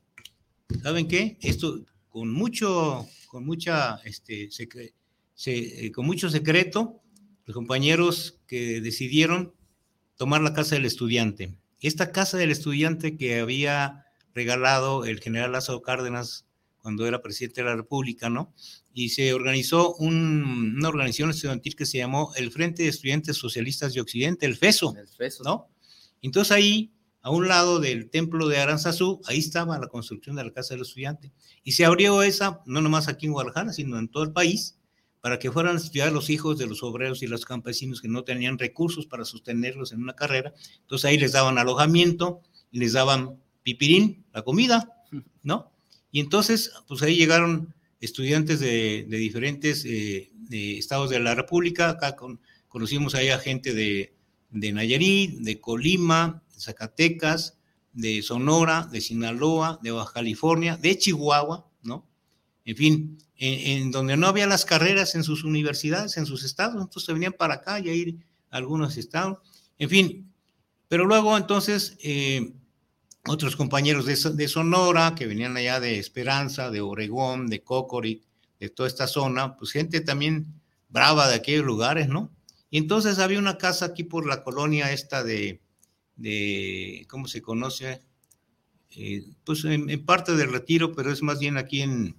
¿saben 0.81 1.07
qué? 1.07 1.37
Esto 1.41 1.85
con 2.09 2.31
mucho, 2.33 3.07
con 3.27 3.45
mucha, 3.45 3.97
este, 4.03 4.49
eh, 5.45 5.91
con 5.91 6.05
mucho 6.05 6.29
secreto, 6.29 7.01
los 7.45 7.53
compañeros 7.55 8.39
que 8.47 8.81
decidieron 8.81 9.53
tomar 10.19 10.41
la 10.41 10.53
casa 10.53 10.75
del 10.75 10.83
estudiante. 10.83 11.55
Esta 11.79 12.11
casa 12.11 12.37
del 12.37 12.51
estudiante 12.51 13.15
que 13.15 13.39
había 13.39 14.03
regalado 14.33 15.05
el 15.05 15.21
general 15.21 15.53
Lázaro 15.53 15.81
Cárdenas 15.81 16.45
cuando 16.77 17.07
era 17.07 17.21
presidente 17.21 17.61
de 17.61 17.69
la 17.69 17.77
República, 17.77 18.29
¿no? 18.29 18.53
Y 18.93 19.09
se 19.09 19.33
organizó 19.33 19.95
una 19.95 20.89
organización 20.89 21.29
estudiantil 21.29 21.77
que 21.77 21.85
se 21.85 21.99
llamó 21.99 22.33
el 22.35 22.51
Frente 22.51 22.83
de 22.83 22.89
Estudiantes 22.89 23.37
Socialistas 23.37 23.93
de 23.93 24.01
Occidente, 24.01 24.45
el 24.45 24.57
FESO, 24.57 24.93
el 24.97 25.07
FESO. 25.07 25.43
¿no? 25.45 25.69
Entonces 26.21 26.51
ahí 26.51 26.91
a 27.21 27.31
un 27.31 27.47
lado 27.47 27.79
del 27.79 28.09
templo 28.09 28.49
de 28.49 28.57
Aranzazú, 28.57 29.21
ahí 29.25 29.39
estaba 29.39 29.79
la 29.79 29.87
construcción 29.87 30.35
de 30.35 30.43
la 30.43 30.51
casa 30.51 30.73
del 30.73 30.81
estudiante. 30.81 31.31
Y 31.63 31.73
se 31.73 31.85
abrió 31.85 32.23
esa, 32.23 32.61
no 32.65 32.81
nomás 32.81 33.07
aquí 33.07 33.25
en 33.25 33.31
Guadalajara, 33.31 33.71
sino 33.71 33.97
en 33.97 34.09
todo 34.09 34.23
el 34.23 34.33
país, 34.33 34.78
para 35.21 35.39
que 35.39 35.51
fueran 35.51 35.75
a 35.75 35.79
estudiar 35.79 36.11
los 36.11 36.29
hijos 36.29 36.57
de 36.57 36.67
los 36.67 36.83
obreros 36.83 37.21
y 37.21 37.27
los 37.27 37.45
campesinos 37.45 38.01
que 38.01 38.07
no 38.07 38.23
tenían 38.23 38.57
recursos 38.57 39.05
para 39.05 39.25
sostenerlos 39.25 39.91
en 39.91 40.01
una 40.01 40.15
carrera. 40.15 40.53
Entonces 40.81 41.05
ahí 41.05 41.17
les 41.17 41.33
daban 41.33 41.57
alojamiento, 41.57 42.41
les 42.71 42.93
daban 42.93 43.41
pipirín, 43.63 44.25
la 44.33 44.43
comida, 44.43 45.03
¿no? 45.43 45.71
Y 46.11 46.19
entonces, 46.19 46.71
pues 46.87 47.01
ahí 47.03 47.15
llegaron 47.15 47.73
estudiantes 47.99 48.59
de, 48.59 49.05
diferentes 49.09 49.85
eh, 49.85 50.31
estados 50.49 51.09
de 51.09 51.19
la 51.19 51.35
República. 51.35 51.89
Acá 51.89 52.15
conocimos 52.67 53.13
ahí 53.13 53.29
a 53.29 53.37
gente 53.37 53.73
de, 53.73 54.15
de 54.49 54.71
Nayarit, 54.71 55.39
de 55.39 55.59
Colima, 55.59 56.43
Zacatecas, 56.57 57.57
de 57.93 58.21
Sonora, 58.21 58.87
de 58.91 59.01
Sinaloa, 59.01 59.79
de 59.83 59.91
Baja 59.91 60.13
California, 60.13 60.77
de 60.77 60.97
Chihuahua, 60.97 61.69
¿no? 61.83 62.07
En 62.65 62.75
fin, 62.75 63.17
en, 63.39 63.91
donde 63.91 64.17
no 64.17 64.27
había 64.27 64.47
las 64.47 64.65
carreras 64.65 65.15
en 65.15 65.23
sus 65.23 65.43
universidades, 65.43 66.17
en 66.17 66.25
sus 66.25 66.43
estados, 66.43 66.75
entonces 66.75 67.05
se 67.05 67.13
venían 67.13 67.33
para 67.33 67.55
acá 67.55 67.79
y 67.79 67.89
a 67.89 67.93
ir 67.93 68.17
algunos 68.49 68.97
estados, 68.97 69.39
en 69.77 69.89
fin. 69.89 70.33
Pero 70.89 71.05
luego 71.05 71.37
entonces 71.37 71.97
eh, 72.03 72.51
otros 73.25 73.55
compañeros 73.55 74.05
de, 74.05 74.15
de, 74.33 74.47
Sonora 74.47 75.15
que 75.15 75.25
venían 75.27 75.55
allá 75.55 75.79
de 75.79 75.99
Esperanza, 75.99 76.69
de 76.69 76.81
Oregón, 76.81 77.47
de 77.47 77.63
Cocorit, 77.63 78.23
de 78.59 78.69
toda 78.69 78.87
esta 78.87 79.07
zona, 79.07 79.55
pues 79.55 79.71
gente 79.71 80.01
también 80.01 80.61
brava 80.89 81.29
de 81.29 81.35
aquellos 81.35 81.63
lugares, 81.63 82.09
¿no? 82.09 82.31
Y 82.69 82.77
entonces 82.77 83.19
había 83.19 83.39
una 83.39 83.57
casa 83.57 83.85
aquí 83.85 84.03
por 84.03 84.27
la 84.27 84.43
colonia 84.43 84.91
esta 84.91 85.23
de, 85.23 85.61
de 86.17 87.07
¿cómo 87.09 87.27
se 87.27 87.41
conoce? 87.41 88.01
Eh, 88.91 89.23
pues 89.45 89.63
en, 89.65 90.05
parte 90.05 90.35
del 90.35 90.51
retiro, 90.51 90.93
pero 90.93 91.11
es 91.11 91.21
más 91.21 91.39
bien 91.39 91.57
aquí 91.57 91.81
en, 91.81 92.15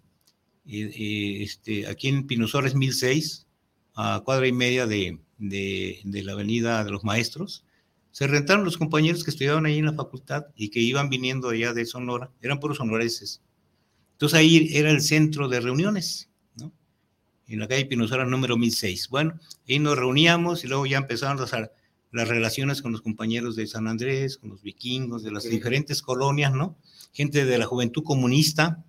eh, 0.71 1.43
este, 1.43 1.87
aquí 1.87 2.09
en 2.09 2.27
Pinosores 2.27 2.75
1006, 2.75 3.47
a 3.95 4.23
cuadra 4.25 4.47
y 4.47 4.53
media 4.53 4.87
de, 4.87 5.19
de, 5.39 6.01
de, 6.05 6.23
la 6.23 6.33
Avenida 6.33 6.85
de 6.85 6.91
los 6.91 7.05
Maestros. 7.05 7.65
Se 8.13 8.27
rentaron 8.27 8.65
los 8.65 8.79
compañeros 8.79 9.25
que 9.25 9.31
estudiaban 9.31 9.67
ahí 9.67 9.79
en 9.79 9.87
la 9.87 9.95
facultad 9.95 10.47
y 10.57 10.71
que 10.71 10.81
iban 10.81 11.09
viniendo 11.09 11.49
allá 11.49 11.73
de 11.73 11.87
Sonora, 11.87 12.31
eran 12.41 12.61
puros 12.61 12.79
sonoreses. 12.79 13.43
Entonces 14.13 14.39
ahí 14.39 14.71
era 14.73 14.91
el 14.91 15.01
centro 15.01 15.49
de 15.49 15.61
reuniones, 15.61 16.29
¿no? 16.57 16.73
En 17.47 17.61
la 17.61 17.69
calle 17.69 17.87
Pinosora 17.87 18.25
número 18.25 18.57
1006. 18.57 19.09
Bueno, 19.09 19.39
ahí 19.69 19.79
nos 19.79 19.97
reuníamos 19.97 20.65
y 20.65 20.69
luego 20.69 20.87
ya 20.87 20.99
empezaron 20.99 21.41
las 21.41 21.53
las 22.13 22.29
relaciones 22.29 22.83
con 22.83 22.93
los 22.93 23.03
compañeros 23.03 23.57
de 23.57 23.67
San 23.67 23.87
Andrés, 23.87 24.37
con 24.39 24.51
los 24.51 24.63
vikingos, 24.63 25.23
de 25.23 25.31
las 25.31 25.45
diferentes 25.45 26.03
colonias, 26.03 26.53
¿no? 26.53 26.77
Gente 27.13 27.45
de 27.45 27.59
la 27.59 27.67
juventud 27.67 28.03
comunista. 28.03 28.85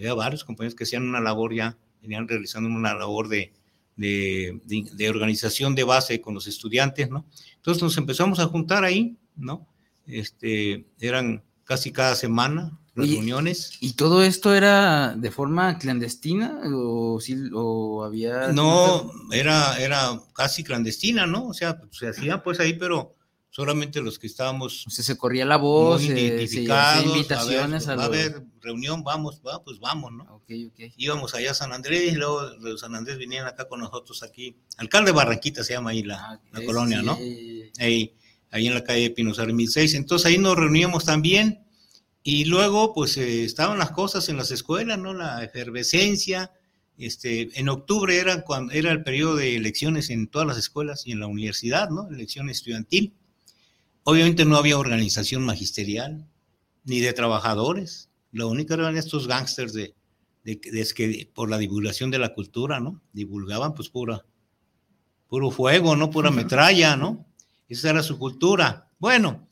Había 0.00 0.14
varios 0.14 0.44
compañeros 0.44 0.74
que 0.74 0.84
hacían 0.84 1.06
una 1.06 1.20
labor 1.20 1.54
ya, 1.54 1.76
venían 2.00 2.26
realizando 2.26 2.70
una 2.70 2.94
labor 2.94 3.28
de, 3.28 3.52
de, 3.96 4.58
de, 4.64 5.10
organización 5.10 5.74
de 5.74 5.84
base 5.84 6.22
con 6.22 6.32
los 6.32 6.46
estudiantes, 6.46 7.10
¿no? 7.10 7.26
Entonces 7.56 7.82
nos 7.82 7.98
empezamos 7.98 8.40
a 8.40 8.46
juntar 8.46 8.82
ahí, 8.82 9.18
¿no? 9.36 9.68
Este, 10.06 10.86
eran 10.98 11.44
casi 11.64 11.92
cada 11.92 12.14
semana, 12.14 12.80
reuniones. 12.94 13.76
¿Y 13.80 13.92
todo 13.92 14.22
esto 14.22 14.54
era 14.54 15.14
de 15.16 15.30
forma 15.30 15.78
clandestina 15.78 16.60
o, 16.64 17.20
si, 17.20 17.36
o 17.52 18.02
había...? 18.02 18.52
No, 18.52 19.12
era, 19.32 19.78
era 19.78 20.18
casi 20.34 20.64
clandestina, 20.64 21.26
¿no? 21.26 21.48
O 21.48 21.54
sea, 21.54 21.78
se 21.90 22.08
hacía 22.08 22.42
pues 22.42 22.58
ahí, 22.58 22.72
pero 22.72 23.14
solamente 23.50 24.00
los 24.00 24.18
que 24.18 24.26
estábamos... 24.26 24.86
O 24.86 24.90
sea, 24.90 25.04
se 25.04 25.18
corría 25.18 25.44
la 25.44 25.58
voz, 25.58 26.02
eh, 26.04 26.18
identificados, 26.18 27.04
invitaciones 27.04 27.86
a, 27.86 28.08
ver, 28.08 28.46
reunión, 28.60 29.02
vamos, 29.02 29.40
va, 29.46 29.62
pues 29.62 29.78
vamos, 29.78 30.12
¿no? 30.12 30.24
Okay, 30.36 30.66
okay. 30.66 30.92
Íbamos 30.96 31.34
allá 31.34 31.52
a 31.52 31.54
San 31.54 31.72
Andrés, 31.72 32.12
y 32.12 32.16
luego 32.16 32.42
los 32.60 32.80
San 32.80 32.94
Andrés 32.94 33.18
venían 33.18 33.46
acá 33.46 33.68
con 33.68 33.80
nosotros 33.80 34.22
aquí. 34.22 34.56
Alcalde 34.76 35.12
Barranquita 35.12 35.64
se 35.64 35.74
llama 35.74 35.90
ahí 35.90 36.02
la, 36.02 36.32
ah, 36.32 36.40
la 36.52 36.64
colonia, 36.64 37.02
¿no? 37.02 37.18
Ahí, 37.78 38.14
ahí 38.50 38.66
en 38.66 38.74
la 38.74 38.84
calle 38.84 39.10
Pinosar 39.10 39.52
1006. 39.52 39.94
Entonces 39.94 40.26
ahí 40.26 40.38
nos 40.38 40.56
reuníamos 40.56 41.04
también 41.04 41.64
y 42.22 42.44
luego, 42.44 42.92
pues 42.92 43.16
eh, 43.16 43.44
estaban 43.44 43.78
las 43.78 43.92
cosas 43.92 44.28
en 44.28 44.36
las 44.36 44.50
escuelas, 44.50 44.98
¿no? 44.98 45.14
La 45.14 45.42
efervescencia. 45.42 46.52
Este, 46.98 47.58
en 47.58 47.70
octubre 47.70 48.18
era, 48.18 48.42
cuando, 48.42 48.74
era 48.74 48.92
el 48.92 49.02
periodo 49.02 49.36
de 49.36 49.56
elecciones 49.56 50.10
en 50.10 50.28
todas 50.28 50.46
las 50.46 50.58
escuelas 50.58 51.06
y 51.06 51.12
en 51.12 51.20
la 51.20 51.26
universidad, 51.26 51.88
¿no? 51.88 52.08
Elección 52.10 52.50
estudiantil. 52.50 53.14
Obviamente 54.04 54.44
no 54.44 54.56
había 54.56 54.78
organización 54.78 55.44
magisterial, 55.44 56.26
ni 56.84 57.00
de 57.00 57.12
trabajadores. 57.14 58.09
Lo 58.32 58.48
único 58.48 58.74
eran 58.74 58.96
estos 58.96 59.26
gángsters 59.26 59.72
de, 59.72 59.94
de, 60.44 60.60
que 60.60 61.30
por 61.34 61.50
la 61.50 61.58
divulgación 61.58 62.10
de 62.10 62.18
la 62.18 62.34
cultura, 62.34 62.80
¿no? 62.80 63.00
Divulgaban 63.12 63.74
pues 63.74 63.88
pura, 63.88 64.24
puro 65.28 65.50
fuego, 65.50 65.96
¿no? 65.96 66.10
Pura 66.10 66.30
metralla, 66.30 66.96
¿no? 66.96 67.26
Esa 67.68 67.90
era 67.90 68.02
su 68.02 68.18
cultura. 68.18 68.90
Bueno, 68.98 69.48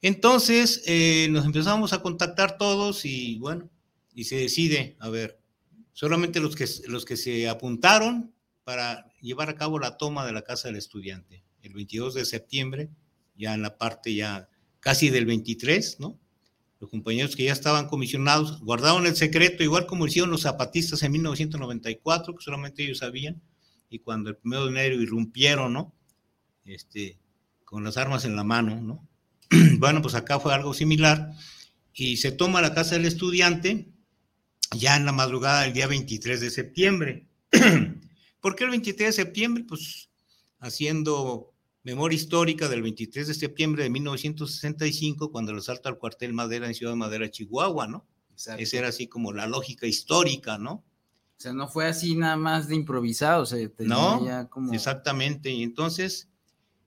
entonces 0.00 0.82
eh, 0.86 1.28
nos 1.30 1.44
empezamos 1.44 1.92
a 1.92 2.02
contactar 2.02 2.56
todos 2.56 3.04
y 3.04 3.38
bueno, 3.38 3.68
y 4.14 4.24
se 4.24 4.36
decide, 4.36 4.96
a 5.00 5.08
ver, 5.08 5.40
solamente 5.92 6.40
los 6.40 6.54
que, 6.54 6.66
los 6.86 7.04
que 7.04 7.16
se 7.16 7.48
apuntaron 7.48 8.32
para 8.64 9.10
llevar 9.20 9.48
a 9.48 9.54
cabo 9.54 9.78
la 9.78 9.96
toma 9.96 10.26
de 10.26 10.32
la 10.32 10.42
casa 10.42 10.68
del 10.68 10.76
estudiante, 10.76 11.42
el 11.62 11.74
22 11.74 12.14
de 12.14 12.24
septiembre, 12.24 12.90
ya 13.36 13.54
en 13.54 13.62
la 13.62 13.76
parte 13.76 14.14
ya 14.14 14.48
casi 14.80 15.10
del 15.10 15.26
23, 15.26 16.00
¿no? 16.00 16.18
Los 16.80 16.90
compañeros 16.90 17.34
que 17.34 17.44
ya 17.44 17.52
estaban 17.52 17.88
comisionados 17.88 18.60
guardaron 18.60 19.06
el 19.06 19.16
secreto, 19.16 19.62
igual 19.64 19.86
como 19.86 20.06
hicieron 20.06 20.30
los 20.30 20.42
zapatistas 20.42 21.02
en 21.02 21.12
1994, 21.12 22.34
que 22.34 22.42
solamente 22.42 22.84
ellos 22.84 22.98
sabían, 22.98 23.42
y 23.90 23.98
cuando 23.98 24.30
el 24.30 24.36
primero 24.36 24.64
de 24.64 24.70
enero 24.70 25.02
irrumpieron, 25.02 25.72
¿no? 25.72 25.92
Este, 26.64 27.18
con 27.64 27.82
las 27.82 27.96
armas 27.96 28.24
en 28.24 28.36
la 28.36 28.44
mano, 28.44 28.80
¿no? 28.80 29.08
bueno, 29.78 30.02
pues 30.02 30.14
acá 30.14 30.38
fue 30.38 30.54
algo 30.54 30.72
similar, 30.72 31.32
y 31.92 32.18
se 32.18 32.30
toma 32.30 32.60
la 32.60 32.74
casa 32.74 32.94
del 32.94 33.06
estudiante 33.06 33.88
ya 34.76 34.96
en 34.96 35.04
la 35.04 35.12
madrugada 35.12 35.62
del 35.62 35.72
día 35.72 35.88
23 35.88 36.40
de 36.40 36.50
septiembre. 36.50 37.26
¿Por 38.40 38.54
qué 38.54 38.64
el 38.64 38.70
23 38.70 39.08
de 39.08 39.24
septiembre? 39.24 39.64
Pues 39.68 40.10
haciendo 40.60 41.54
memoria 41.88 42.16
histórica 42.16 42.68
del 42.68 42.82
23 42.82 43.28
de 43.28 43.32
septiembre 43.32 43.82
de 43.82 43.88
1965, 43.88 45.32
cuando 45.32 45.54
lo 45.54 45.62
salta 45.62 45.88
al 45.88 45.96
cuartel 45.96 46.34
Madera 46.34 46.66
en 46.66 46.74
Ciudad 46.74 46.94
Madera, 46.94 47.30
Chihuahua, 47.30 47.86
¿no? 47.86 48.06
Esa 48.36 48.78
era 48.78 48.88
así 48.88 49.06
como 49.08 49.32
la 49.32 49.46
lógica 49.46 49.86
histórica, 49.86 50.58
¿no? 50.58 50.72
O 50.72 51.40
sea, 51.40 51.54
no 51.54 51.66
fue 51.66 51.86
así 51.86 52.14
nada 52.14 52.36
más 52.36 52.68
de 52.68 52.74
improvisado, 52.74 53.42
o 53.42 53.46
sea, 53.46 53.66
no, 53.78 54.24
ya 54.26 54.48
como... 54.50 54.74
exactamente, 54.74 55.50
y 55.50 55.62
entonces, 55.62 56.28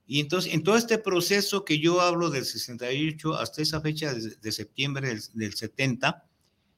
y 0.06 0.20
entonces, 0.20 0.54
en 0.54 0.62
todo 0.62 0.78
este 0.78 1.00
proceso 1.00 1.66
que 1.66 1.80
yo 1.80 2.00
hablo 2.02 2.30
del 2.30 2.46
68 2.46 3.36
hasta 3.36 3.64
esa 3.64 3.82
fecha 3.82 4.14
de, 4.14 4.52
septiembre 4.52 5.08
del, 5.08 5.22
del 5.34 5.56
70, 5.56 6.26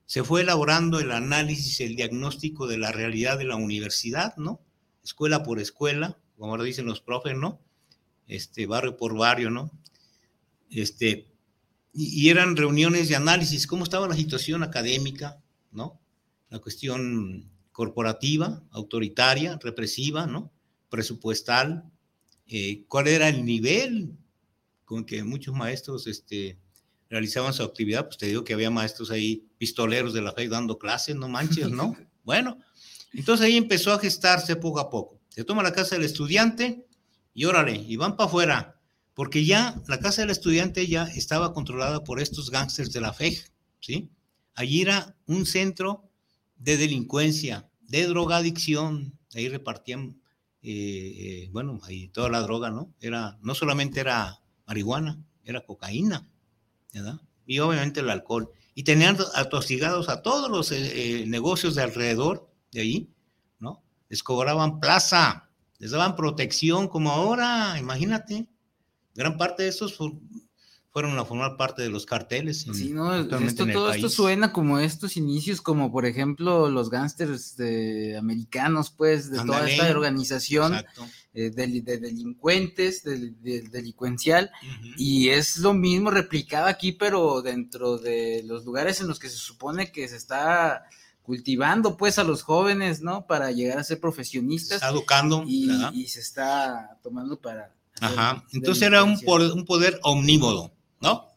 se 0.06 0.24
fue 0.24 0.42
elaborando 0.42 1.02
el 1.02 1.12
análisis, 1.12 1.82
el 1.82 1.98
diagnóstico 1.98 2.68
de 2.68 2.78
la 2.78 2.94
realidad 2.94 3.38
de 3.38 3.46
la 3.46 3.58
universidad, 3.58 4.38
¿no? 4.38 4.62
Escuela 5.04 5.44
por 5.44 5.60
escuela, 5.60 6.18
como 6.38 6.52
ahora 6.52 6.64
dicen 6.64 6.86
los 6.86 7.02
profes, 7.02 7.36
¿no? 7.36 7.60
Este, 8.28 8.66
barrio 8.66 8.98
por 8.98 9.18
barrio, 9.18 9.50
¿no? 9.50 9.72
Este, 10.70 11.28
y, 11.94 12.30
eran 12.30 12.56
reuniones 12.56 13.10
de 13.10 13.16
análisis, 13.16 13.68
cómo 13.68 13.84
estaba 13.84 14.08
la 14.08 14.16
situación 14.16 14.64
académica, 14.64 15.42
¿no? 15.72 16.00
La 16.50 16.60
cuestión 16.60 17.50
corporativa, 17.72 18.64
autoritaria, 18.72 19.60
represiva, 19.62 20.26
¿no? 20.26 20.52
Presupuestal, 20.90 21.92
eh, 22.48 22.86
cuál 22.88 23.08
era 23.08 23.30
el 23.30 23.46
nivel 23.46 24.18
con 24.86 25.06
que 25.06 25.24
muchos 25.24 25.56
maestros, 25.56 26.08
este, 26.08 26.58
realizaban 27.10 27.54
su 27.54 27.64
actividad, 27.64 28.06
pues 28.06 28.18
te 28.18 28.26
digo 28.28 28.44
que 28.44 28.54
había 28.54 28.72
maestros 28.72 29.12
ahí, 29.12 29.48
pistoleros 29.58 30.14
de 30.14 30.22
la 30.22 30.34
fe 30.34 30.48
dando 30.48 30.80
clases, 30.80 31.16
no 31.16 31.30
manches, 31.30 31.70
¿no? 31.70 31.96
bueno, 32.24 32.58
entonces 33.14 33.46
ahí 33.46 33.58
empezó 33.58 33.92
a 33.94 34.00
gestarse 34.00 34.56
poco 34.56 34.80
a 34.80 34.90
poco. 34.90 35.20
Se 35.30 35.44
toma 35.44 35.64
la 35.64 35.74
casa 35.74 35.96
del 35.96 36.06
estudiante 36.06 36.86
y 37.34 37.46
órale, 37.46 37.76
y 37.76 37.96
van 37.96 38.16
para 38.16 38.28
afuera, 38.28 38.80
porque 39.14 39.46
ya 39.46 39.82
la 39.88 40.00
casa 40.00 40.22
del 40.22 40.32
estudiante 40.32 40.88
ya 40.88 41.04
estaba 41.04 41.54
controlada 41.54 42.04
por 42.04 42.20
estos 42.20 42.50
gángsters 42.50 42.92
de 42.92 43.02
la 43.02 43.14
fe, 43.14 43.38
¿sí? 43.80 44.10
Allí 44.56 44.82
era 44.82 45.16
un 45.26 45.46
centro 45.46 46.10
de 46.58 46.78
delincuencia, 46.78 47.70
de 47.82 48.08
drogadicción, 48.08 49.18
ahí 49.34 49.50
repartían, 49.50 50.22
eh, 50.62 51.16
eh, 51.18 51.50
bueno, 51.52 51.80
ahí 51.84 52.08
toda 52.10 52.30
la 52.30 52.42
droga, 52.42 52.70
¿no? 52.70 52.94
Era, 53.02 53.38
no 53.42 53.56
solamente 53.56 54.00
era 54.00 54.40
marihuana, 54.66 55.24
era 55.44 55.66
cocaína, 55.66 56.28
y 57.46 57.60
obviamente 57.60 58.00
el 58.00 58.10
alcohol. 58.10 58.50
Y 58.76 58.84
tenían 58.84 59.18
atosigados 59.36 60.10
a 60.10 60.22
todos 60.22 60.50
los 60.50 60.72
eh, 60.72 61.26
negocios 61.28 61.76
de 61.76 61.84
alrededor 61.84 62.50
de 62.72 62.82
ahí, 62.82 63.10
¿no? 63.60 63.84
Les 64.10 64.24
cobraban 64.24 64.80
plaza, 64.80 65.50
les 65.84 65.92
daban 65.92 66.16
protección, 66.16 66.88
como 66.88 67.12
ahora, 67.12 67.78
imagínate. 67.78 68.48
Gran 69.16 69.38
parte 69.38 69.64
de 69.64 69.70
esos 69.70 70.00
fueron 70.92 71.20
a 71.20 71.26
formar 71.26 71.58
parte 71.58 71.82
de 71.82 71.90
los 71.90 72.06
carteles. 72.06 72.66
sí, 72.72 72.94
no, 72.94 73.14
esto, 73.14 73.68
todo 73.68 73.92
esto 73.92 74.08
suena 74.08 74.54
como 74.54 74.80
estos 74.80 75.18
inicios, 75.18 75.60
como 75.60 75.92
por 75.92 76.06
ejemplo 76.06 76.70
los 76.70 76.90
gángsters 76.90 77.58
americanos, 78.18 78.92
pues, 78.92 79.30
de 79.30 79.40
toda 79.40 79.70
esta 79.70 79.90
organización 79.90 80.86
eh, 81.34 81.50
de, 81.50 81.82
delincuentes, 81.98 83.04
del 83.04 83.36
delincuencial, 83.70 84.52
y 84.96 85.28
es 85.30 85.58
lo 85.58 85.74
mismo 85.74 86.12
replicado 86.12 86.68
aquí, 86.68 86.94
pero 86.94 87.42
dentro 87.42 87.98
de 87.98 88.42
los 88.46 88.64
lugares 88.64 89.02
en 89.02 89.10
los 89.10 89.20
que 89.20 89.30
se 89.30 89.36
supone 89.36 89.92
que 89.92 90.08
se 90.08 90.16
está 90.16 90.86
cultivando 91.24 91.98
pues 91.98 92.20
a 92.20 92.24
los 92.24 92.44
jóvenes, 92.44 93.02
¿no? 93.02 93.26
Para 93.26 93.52
llegar 93.52 93.80
a 93.80 93.84
ser 93.84 94.00
profesionistas. 94.00 94.80
Se 94.80 94.86
está 94.86 94.90
educando. 94.90 95.44
Y, 95.48 95.72
y 95.94 96.08
se 96.08 96.20
está 96.20 97.00
tomando 97.02 97.40
para... 97.40 97.74
Ajá. 98.00 98.44
Entonces 98.52 98.84
era 98.84 99.04
un 99.04 99.20
poder, 99.20 99.52
un 99.54 99.66
poder 99.66 100.00
omnímodo. 100.04 100.74
¿no? 101.04 101.28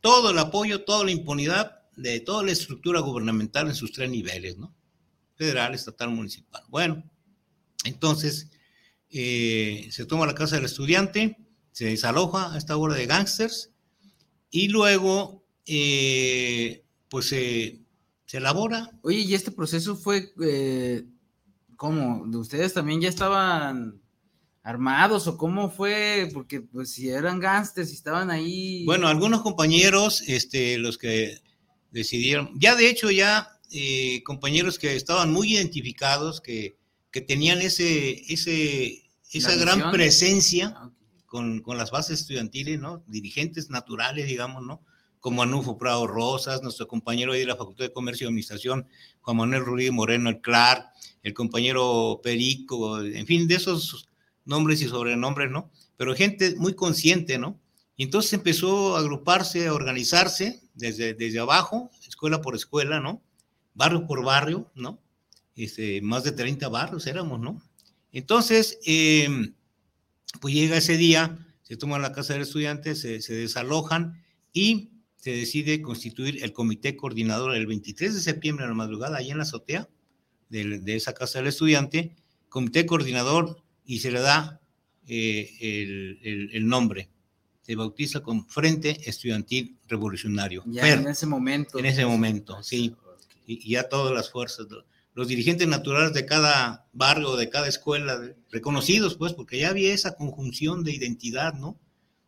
Todo 0.00 0.30
el 0.30 0.38
apoyo, 0.38 0.84
toda 0.84 1.04
la 1.04 1.10
impunidad 1.10 1.82
de 1.96 2.20
toda 2.20 2.42
la 2.42 2.52
estructura 2.52 3.00
gubernamental 3.00 3.68
en 3.68 3.74
sus 3.74 3.92
tres 3.92 4.08
niveles, 4.10 4.56
¿no? 4.56 4.74
Federal, 5.34 5.74
estatal, 5.74 6.10
municipal. 6.10 6.62
Bueno, 6.68 7.04
entonces 7.84 8.48
eh, 9.10 9.88
se 9.90 10.06
toma 10.06 10.26
la 10.26 10.34
casa 10.34 10.56
del 10.56 10.64
estudiante, 10.64 11.36
se 11.72 11.86
desaloja 11.86 12.54
a 12.54 12.58
esta 12.58 12.76
hora 12.76 12.94
de 12.94 13.06
gángsters 13.06 13.70
y 14.50 14.68
luego, 14.68 15.44
eh, 15.66 16.84
pues 17.10 17.28
se 17.28 17.82
elabora. 18.36 18.90
Oye, 19.02 19.20
y 19.20 19.34
este 19.34 19.50
proceso 19.50 19.96
fue, 19.96 20.32
eh, 20.42 21.04
¿cómo? 21.76 22.22
¿Ustedes 22.38 22.74
también 22.74 23.00
ya 23.00 23.08
estaban 23.08 24.00
armados 24.62 25.26
o 25.26 25.38
cómo 25.38 25.70
fue? 25.70 26.28
Porque 26.34 26.60
pues 26.60 26.90
si 26.90 27.08
eran 27.08 27.40
gángsters 27.40 27.90
y 27.90 27.94
estaban 27.94 28.30
ahí. 28.30 28.84
Bueno, 28.84 29.08
algunos 29.08 29.40
compañeros, 29.40 30.22
este, 30.26 30.76
los 30.76 30.98
que 30.98 31.40
decidieron, 31.90 32.50
ya 32.54 32.76
de 32.76 32.90
hecho 32.90 33.10
ya 33.10 33.58
eh, 33.70 34.22
compañeros 34.24 34.78
que 34.78 34.94
estaban 34.94 35.32
muy 35.32 35.54
identificados, 35.54 36.42
que, 36.42 36.76
que 37.10 37.22
tenían 37.22 37.62
ese, 37.62 38.30
ese, 38.30 39.10
esa 39.32 39.54
gran 39.56 39.90
presencia 39.90 40.74
ah, 40.76 40.90
con, 41.24 41.60
con, 41.60 41.78
las 41.78 41.90
bases 41.90 42.20
estudiantiles, 42.20 42.78
¿no? 42.78 43.02
Dirigentes 43.06 43.70
naturales, 43.70 44.26
digamos, 44.26 44.62
¿no? 44.62 44.82
Como 45.20 45.42
Anufo 45.42 45.76
Prado 45.76 46.06
Rosas, 46.06 46.62
nuestro 46.62 46.86
compañero 46.86 47.32
de 47.32 47.44
la 47.44 47.56
Facultad 47.56 47.84
de 47.84 47.92
Comercio 47.92 48.26
y 48.26 48.28
Administración, 48.28 48.86
Juan 49.20 49.36
Manuel 49.36 49.64
Rodríguez 49.64 49.92
Moreno, 49.92 50.30
el 50.30 50.40
Clark, 50.40 50.86
el 51.22 51.34
compañero 51.34 52.20
Perico, 52.22 53.00
en 53.00 53.26
fin, 53.26 53.48
de 53.48 53.56
esos 53.56 54.08
nombres 54.44 54.80
y 54.82 54.88
sobrenombres, 54.88 55.50
¿no? 55.50 55.70
Pero 55.96 56.14
gente 56.14 56.54
muy 56.56 56.74
consciente, 56.74 57.38
¿no? 57.38 57.60
Y 57.96 58.04
entonces 58.04 58.32
empezó 58.32 58.96
a 58.96 59.00
agruparse, 59.00 59.66
a 59.66 59.74
organizarse 59.74 60.62
desde, 60.74 61.14
desde 61.14 61.40
abajo, 61.40 61.90
escuela 62.08 62.40
por 62.40 62.54
escuela, 62.54 63.00
¿no? 63.00 63.22
Barrio 63.74 64.06
por 64.06 64.24
barrio, 64.24 64.70
¿no? 64.74 65.00
Este, 65.56 66.00
más 66.00 66.22
de 66.22 66.32
30 66.32 66.68
barrios 66.68 67.06
éramos, 67.08 67.40
¿no? 67.40 67.60
Entonces, 68.12 68.78
em, 68.86 69.54
pues 70.40 70.54
llega 70.54 70.76
ese 70.76 70.96
día, 70.96 71.38
se 71.62 71.76
toma 71.76 71.98
la 71.98 72.12
casa 72.12 72.32
del 72.32 72.42
estudiante, 72.42 72.94
se, 72.94 73.20
se, 73.20 73.34
desalojan 73.34 74.22
y 74.52 74.90
se 75.18 75.30
decide 75.32 75.82
constituir 75.82 76.42
el 76.42 76.52
comité 76.52 76.96
coordinador 76.96 77.54
el 77.54 77.66
23 77.66 78.14
de 78.14 78.20
septiembre 78.20 78.64
a 78.64 78.68
la 78.68 78.74
madrugada, 78.74 79.18
ahí 79.18 79.30
en 79.30 79.38
la 79.38 79.42
azotea 79.42 79.88
de, 80.48 80.78
de 80.80 80.96
esa 80.96 81.12
casa 81.12 81.38
del 81.38 81.48
estudiante, 81.48 82.16
comité 82.48 82.86
coordinador 82.86 83.62
y 83.84 84.00
se 84.00 84.10
le 84.10 84.20
da 84.20 84.60
eh, 85.08 86.18
el, 86.52 86.66
nombre. 86.68 87.08
Se 87.62 87.74
bautiza 87.74 88.20
con 88.20 88.46
Frente 88.46 88.98
Estudiantil 89.08 89.78
Revolucionario. 89.88 90.62
Ya 90.66 90.86
en 90.92 91.08
ese 91.08 91.26
momento. 91.26 91.78
En 91.78 91.86
ese 91.86 92.04
momento, 92.04 92.62
sí. 92.62 92.94
Y, 93.46 93.70
ya 93.70 93.88
todas 93.88 94.12
las 94.12 94.30
fuerzas, 94.30 94.66
los 95.14 95.28
dirigentes 95.28 95.66
naturales 95.66 96.12
de 96.12 96.26
cada 96.26 96.86
barrio, 96.92 97.36
de 97.36 97.48
cada 97.48 97.68
escuela, 97.68 98.20
reconocidos, 98.50 99.16
pues, 99.16 99.32
porque 99.32 99.58
ya 99.58 99.70
había 99.70 99.94
esa 99.94 100.14
conjunción 100.14 100.84
de 100.84 100.92
identidad, 100.92 101.54
¿no? 101.54 101.78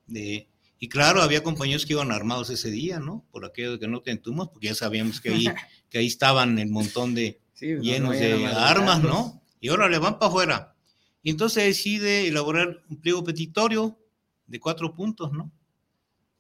De, 0.07 0.49
y 0.83 0.89
claro, 0.89 1.21
había 1.21 1.43
compañeros 1.43 1.85
que 1.85 1.93
iban 1.93 2.11
armados 2.11 2.49
ese 2.49 2.71
día, 2.71 2.99
¿no? 2.99 3.27
Por 3.31 3.45
aquello 3.45 3.73
de 3.73 3.79
que 3.79 3.87
no 3.87 4.01
te 4.01 4.13
entumas, 4.13 4.49
porque 4.49 4.69
ya 4.69 4.75
sabíamos 4.75 5.21
que 5.21 5.29
ahí, 5.29 5.45
que 5.91 5.99
ahí 5.99 6.07
estaban 6.07 6.59
el 6.59 6.71
montón 6.71 7.15
de 7.15 7.39
llenos 7.61 8.19
de 8.19 8.47
armas, 8.47 9.03
¿no? 9.03 9.43
Y 9.61 9.69
ahora 9.69 9.91
le 9.91 9.99
van 9.99 10.19
para 10.19 10.31
afuera. 10.31 10.77
Y 11.23 11.29
entonces 11.29 11.65
decide 11.65 12.27
elaborar 12.27 12.83
un 12.89 12.97
pliego 12.97 13.23
petitorio 13.23 13.99
de 14.47 14.59
cuatro 14.59 14.95
puntos, 14.95 15.33
¿no? 15.33 15.53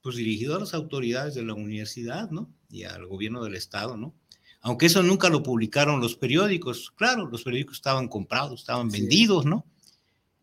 Pues 0.00 0.16
dirigido 0.16 0.56
a 0.56 0.60
las 0.60 0.72
autoridades 0.72 1.34
de 1.34 1.44
la 1.44 1.52
universidad, 1.52 2.30
¿no? 2.30 2.50
Y 2.70 2.84
al 2.84 3.06
gobierno 3.06 3.44
del 3.44 3.56
Estado, 3.56 3.98
¿no? 3.98 4.14
Aunque 4.62 4.86
eso 4.86 5.02
nunca 5.02 5.28
lo 5.28 5.42
publicaron 5.42 6.00
los 6.00 6.16
periódicos, 6.16 6.90
claro, 6.92 7.28
los 7.28 7.42
periódicos 7.42 7.76
estaban 7.76 8.08
comprados, 8.08 8.60
estaban 8.60 8.88
vendidos, 8.88 9.44
¿no? 9.44 9.66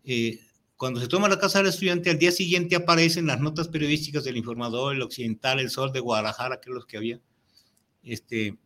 eh, 0.07 0.39
cuando 0.77 1.01
se 1.01 1.07
toma 1.07 1.27
la 1.27 1.39
casa 1.39 1.57
del 1.57 1.67
estudiante, 1.67 2.11
al 2.11 2.19
día 2.19 2.31
siguiente 2.31 2.75
aparecen 2.75 3.25
las 3.25 3.39
notas 3.41 3.67
periodísticas 3.67 4.23
del 4.23 4.37
Informador, 4.37 4.95
el 4.95 5.01
Occidental, 5.01 5.59
el 5.59 5.71
Sol 5.71 5.91
de 5.91 5.99
Guadalajara, 5.99 6.61
que 6.61 6.69
es 6.69 6.73
los 6.73 6.85
que 6.85 6.97
había. 6.97 7.19
Este, 8.03 8.57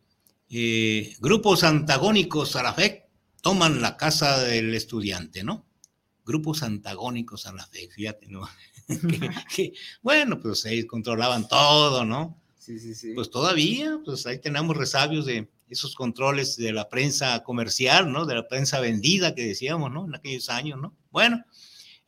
eh, 0.50 1.16
grupos 1.20 1.64
antagónicos 1.64 2.54
a 2.56 2.62
la 2.62 2.74
fe 2.74 3.08
toman 3.40 3.80
la 3.80 3.96
casa 3.96 4.40
del 4.44 4.74
estudiante, 4.74 5.42
¿no? 5.42 5.66
Grupos 6.24 6.62
antagónicos 6.62 7.46
a 7.46 7.52
la 7.54 7.66
fe, 7.66 7.88
fíjate, 7.88 8.28
¿no? 8.28 8.46
bueno, 10.02 10.38
pues 10.38 10.66
ahí 10.66 10.86
controlaban 10.86 11.48
todo, 11.48 12.04
¿no? 12.04 12.38
Sí, 12.58 12.78
sí, 12.78 12.94
sí. 12.94 13.14
Pues 13.14 13.30
todavía, 13.30 13.98
pues 14.04 14.26
ahí 14.26 14.38
tenemos 14.38 14.76
resabios 14.76 15.24
de 15.24 15.48
esos 15.70 15.94
controles 15.94 16.56
de 16.56 16.72
la 16.72 16.90
prensa 16.90 17.42
comercial, 17.42 18.12
¿no? 18.12 18.26
De 18.26 18.34
la 18.34 18.46
prensa 18.46 18.80
vendida 18.80 19.34
que 19.34 19.46
decíamos, 19.46 19.90
¿no? 19.90 20.04
En 20.04 20.14
aquellos 20.14 20.50
años, 20.50 20.78
¿no? 20.78 20.94
Bueno, 21.10 21.42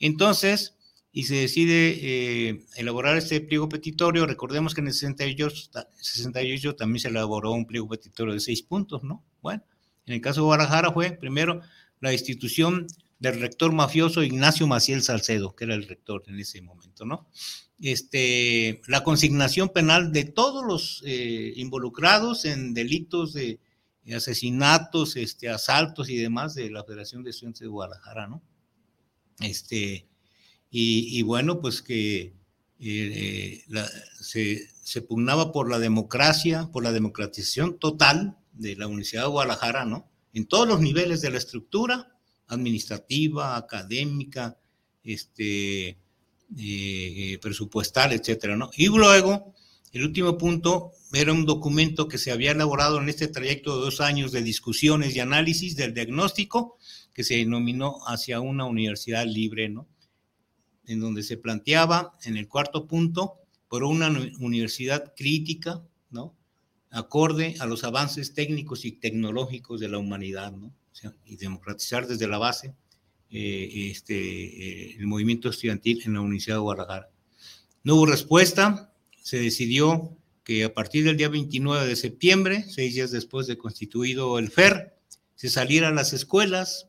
entonces, 0.07 0.77
y 1.13 1.23
se 1.23 1.37
decide 1.37 1.99
eh, 2.03 2.67
elaborar 2.77 3.17
este 3.17 3.41
pliego 3.41 3.71
petitorio. 3.71 4.27
Recordemos 4.27 4.75
que 4.75 4.83
en 4.83 4.89
el 4.89 4.93
68, 4.93 5.71
68 5.97 6.77
también 6.77 7.01
se 7.01 7.09
elaboró 7.09 7.53
un 7.53 7.67
pliego 7.67 7.89
petitorio 7.89 8.35
de 8.35 8.41
seis 8.41 8.63
puntos, 8.63 9.03
¿no? 9.03 9.25
Bueno, 9.41 9.65
en 10.05 10.13
el 10.13 10.21
caso 10.21 10.43
de 10.43 10.47
Guadalajara 10.47 10.93
fue 10.93 11.13
primero 11.13 11.63
la 12.01 12.13
institución 12.13 12.87
del 13.19 13.41
rector 13.41 13.73
mafioso 13.73 14.23
Ignacio 14.23 14.67
Maciel 14.67 15.03
Salcedo, 15.03 15.57
que 15.57 15.65
era 15.65 15.75
el 15.75 15.89
rector 15.89 16.23
en 16.27 16.39
ese 16.39 16.61
momento, 16.61 17.07
¿no? 17.07 17.27
Este, 17.81 18.83
la 18.87 19.03
consignación 19.03 19.71
penal 19.71 20.13
de 20.13 20.25
todos 20.25 20.67
los 20.67 21.03
eh, 21.07 21.55
involucrados 21.57 22.45
en 22.45 22.75
delitos 22.75 23.33
de 23.33 23.59
asesinatos, 24.15 25.17
este, 25.17 25.49
asaltos 25.49 26.11
y 26.11 26.17
demás 26.17 26.55
de 26.55 26.69
la 26.69 26.85
Federación 26.85 27.23
de 27.23 27.31
Estudiantes 27.31 27.61
de 27.61 27.69
Guadalajara, 27.69 28.27
¿no? 28.27 28.43
Este, 29.41 30.07
y, 30.71 31.23
bueno, 31.23 31.61
pues 31.61 31.83
que 31.83 32.35
eh, 32.81 33.63
se, 34.21 34.69
se, 34.83 35.03
pugnaba 35.03 35.53
por 35.53 35.71
la 35.71 35.79
democracia, 35.79 36.69
por 36.73 36.83
la 36.83 36.93
democratización 36.93 37.79
total 37.79 38.37
de 38.53 38.77
la 38.77 38.87
Universidad 38.87 39.23
de 39.23 39.29
Guadalajara, 39.29 39.85
¿no? 39.85 40.11
En 40.33 40.47
todos 40.47 40.67
los 40.67 40.81
niveles 40.81 41.21
de 41.21 41.31
la 41.31 41.39
estructura 41.39 42.19
administrativa, 42.49 43.57
académica, 43.57 44.59
este, 45.03 45.99
eh, 46.59 47.39
presupuestal, 47.41 48.13
etcétera, 48.13 48.57
¿no? 48.57 48.71
Y 48.77 48.87
luego, 48.87 49.55
el 49.93 50.05
último 50.05 50.37
punto 50.37 50.93
era 51.13 51.33
un 51.33 51.47
documento 51.47 52.09
que 52.09 52.19
se 52.19 52.33
había 52.33 52.53
elaborado 52.53 53.01
en 53.01 53.09
este 53.09 53.29
trayecto 53.29 53.77
de 53.77 53.85
dos 53.85 54.01
años 54.01 54.33
de 54.33 54.43
discusiones 54.43 55.15
y 55.15 55.21
análisis 55.21 55.77
del 55.77 55.95
diagnóstico 55.95 56.79
que 57.15 57.25
se 57.25 57.37
denominó 57.37 58.01
hacia 58.07 58.41
una 58.41 58.67
universidad 58.67 59.25
libre, 59.25 59.69
¿no? 59.69 59.87
En 60.87 61.01
donde 61.01 61.23
se 61.23 61.39
planteaba 61.39 62.19
en 62.25 62.37
el 62.37 62.49
cuarto 62.49 62.87
punto 62.87 63.37
por 63.69 63.85
una 63.85 64.09
universidad 64.41 65.15
crítica, 65.17 65.83
¿no? 66.11 66.35
Acorde 66.91 67.55
a 67.61 67.67
los 67.67 67.85
avances 67.85 68.35
técnicos 68.35 68.85
y 68.85 68.93
tecnológicos 68.93 69.81
de 69.81 69.89
la 69.89 69.99
humanidad, 69.99 70.53
¿no? 70.53 70.75
Y 71.25 71.37
democratizar 71.37 72.07
desde 72.07 72.29
la 72.29 72.39
base 72.39 72.75
eh, 73.31 73.91
este, 73.91 74.15
eh, 74.15 74.97
el 74.99 75.07
movimiento 75.07 75.49
estudiantil 75.49 76.03
en 76.05 76.15
la 76.15 76.21
Universidad 76.21 76.57
de 76.57 76.61
Guadalajara. 76.61 77.11
No 77.83 77.97
hubo 77.97 78.07
respuesta, 78.07 78.93
se 79.23 79.39
decidió 79.39 80.17
que 80.45 80.65
a 80.65 80.75
partir 80.75 81.05
del 81.05 81.17
día 81.17 81.29
29 81.29 81.87
de 81.87 81.97
septiembre, 81.97 82.65
seis 82.69 82.95
días 82.95 83.11
después 83.11 83.47
de 83.47 83.59
constituido 83.59 84.39
el 84.39 84.51
FER, 84.51 84.97
se 85.35 85.49
saliera 85.49 85.89
a 85.89 85.93
las 85.93 86.13
escuelas 86.13 86.89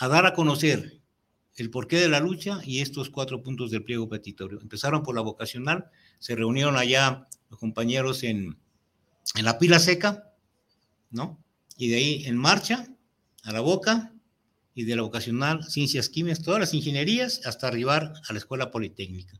a 0.00 0.08
dar 0.08 0.24
a 0.24 0.32
conocer 0.32 0.98
el 1.56 1.70
porqué 1.70 1.96
de 1.98 2.08
la 2.08 2.20
lucha 2.20 2.60
y 2.64 2.80
estos 2.80 3.10
cuatro 3.10 3.42
puntos 3.42 3.70
del 3.70 3.84
pliego 3.84 4.08
petitorio. 4.08 4.58
Empezaron 4.62 5.02
por 5.02 5.14
la 5.14 5.20
vocacional, 5.20 5.90
se 6.18 6.34
reunieron 6.34 6.76
allá 6.76 7.28
los 7.50 7.60
compañeros 7.60 8.22
en, 8.22 8.58
en 9.34 9.44
la 9.44 9.58
pila 9.58 9.78
seca, 9.78 10.32
¿no? 11.10 11.38
Y 11.76 11.88
de 11.88 11.96
ahí 11.96 12.24
en 12.24 12.38
marcha, 12.38 12.86
a 13.42 13.52
la 13.52 13.60
boca, 13.60 14.14
y 14.74 14.84
de 14.84 14.96
la 14.96 15.02
vocacional, 15.02 15.62
ciencias 15.64 16.08
químicas, 16.08 16.40
todas 16.40 16.60
las 16.60 16.72
ingenierías, 16.72 17.44
hasta 17.44 17.68
arribar 17.68 18.14
a 18.26 18.32
la 18.32 18.38
escuela 18.38 18.70
politécnica. 18.70 19.38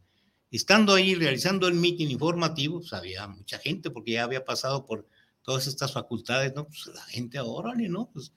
Estando 0.51 0.93
ahí 0.93 1.15
realizando 1.15 1.69
el 1.69 1.75
mitin 1.75 2.11
informativo, 2.11 2.81
pues 2.81 2.93
mucha 3.29 3.59
gente, 3.59 3.91
porque 3.91 4.13
ya 4.13 4.25
había 4.25 4.45
pasado 4.45 4.85
por 4.85 5.09
todas 5.41 5.67
estas 5.67 5.95
facultades, 5.95 6.53
¿no? 6.55 6.67
Pues 6.67 6.87
la 6.95 7.03
gente, 7.05 7.41
órale, 7.41 7.89
¿no? 7.89 8.11
Pues 8.13 8.33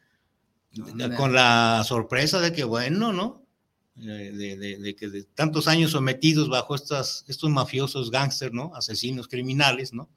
con 1.17 1.33
la 1.33 1.83
sorpresa 1.85 2.39
de 2.39 2.53
que, 2.53 2.63
bueno, 2.63 3.13
¿no? 3.13 3.43
De, 3.95 4.95
que 4.97 5.07
de 5.07 5.23
tantos 5.23 5.67
años 5.67 5.91
sometidos 5.91 6.49
bajo 6.49 6.73
estas, 6.73 7.25
estos 7.27 7.49
mafiosos 7.51 8.09
gángsters, 8.09 8.53
¿no? 8.53 8.71
Asesinos 8.75 9.27
criminales, 9.27 9.93
¿no? 9.93 10.09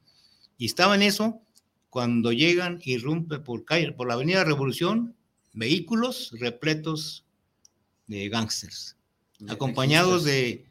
Y 0.57 0.65
estaba 0.65 0.95
en 0.95 1.03
eso 1.03 1.41
cuando 1.89 2.31
llegan, 2.31 2.79
irrumpe 2.83 3.39
por, 3.39 3.65
calle, 3.65 3.91
por 3.91 4.07
la 4.07 4.15
Avenida 4.15 4.43
Revolución, 4.43 5.15
vehículos 5.53 6.33
repletos 6.39 7.25
de 8.07 8.29
gángsters, 8.29 8.97
acompañados 9.47 10.23
de 10.23 10.65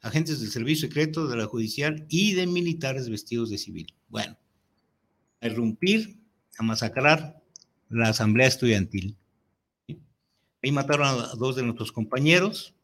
agentes 0.00 0.40
del 0.40 0.50
servicio 0.50 0.88
secreto, 0.88 1.26
de 1.26 1.36
la 1.36 1.46
judicial 1.46 2.06
y 2.08 2.34
de 2.34 2.46
militares 2.46 3.08
vestidos 3.08 3.50
de 3.50 3.58
civil. 3.58 3.94
Bueno, 4.08 4.36
a 5.40 5.46
irrumpir, 5.46 6.18
a 6.58 6.62
masacrar 6.62 7.42
la 7.88 8.08
asamblea 8.08 8.48
estudiantil. 8.48 9.16
Ahí 10.62 10.70
mataron 10.70 11.08
a 11.08 11.34
dos 11.34 11.56
de 11.56 11.62
nuestros 11.62 11.90
compañeros, 11.90 12.74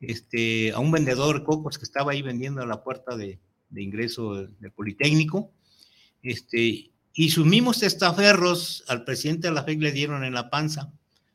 este, 0.00 0.72
a 0.72 0.80
un 0.80 0.90
vendedor 0.90 1.38
de 1.38 1.44
cocos 1.44 1.78
que 1.78 1.84
estaba 1.84 2.12
ahí 2.12 2.22
vendiendo 2.22 2.60
a 2.60 2.66
la 2.66 2.82
puerta 2.82 3.16
de, 3.16 3.38
ingreso 3.74 4.34
del, 4.34 4.72
Politécnico, 4.72 5.52
este, 6.22 6.90
y 7.14 7.30
sus 7.30 7.46
mismos 7.46 7.78
testaferros 7.78 8.84
al 8.88 9.04
presidente 9.04 9.48
de 9.48 9.54
la 9.54 9.62
FEC 9.62 9.80
le 9.80 9.92
dieron 9.92 10.24
en 10.24 10.34
la 10.34 10.50
panza, 10.50 10.92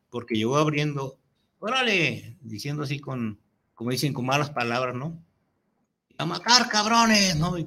porque 0.10 0.36
llegó 0.36 0.58
abriendo, 0.58 1.18
órale, 1.60 2.36
diciendo 2.42 2.84
así 2.84 3.00
con, 3.00 3.40
como 3.74 3.92
dicen, 3.92 4.14
con 4.14 4.26
malas 4.26 4.50
palabras, 4.50 4.96
¿no? 4.96 5.24
A 6.18 6.26
matar, 6.26 6.68
cabrones, 6.68 7.36
¿no? 7.38 7.58
Y 7.58 7.66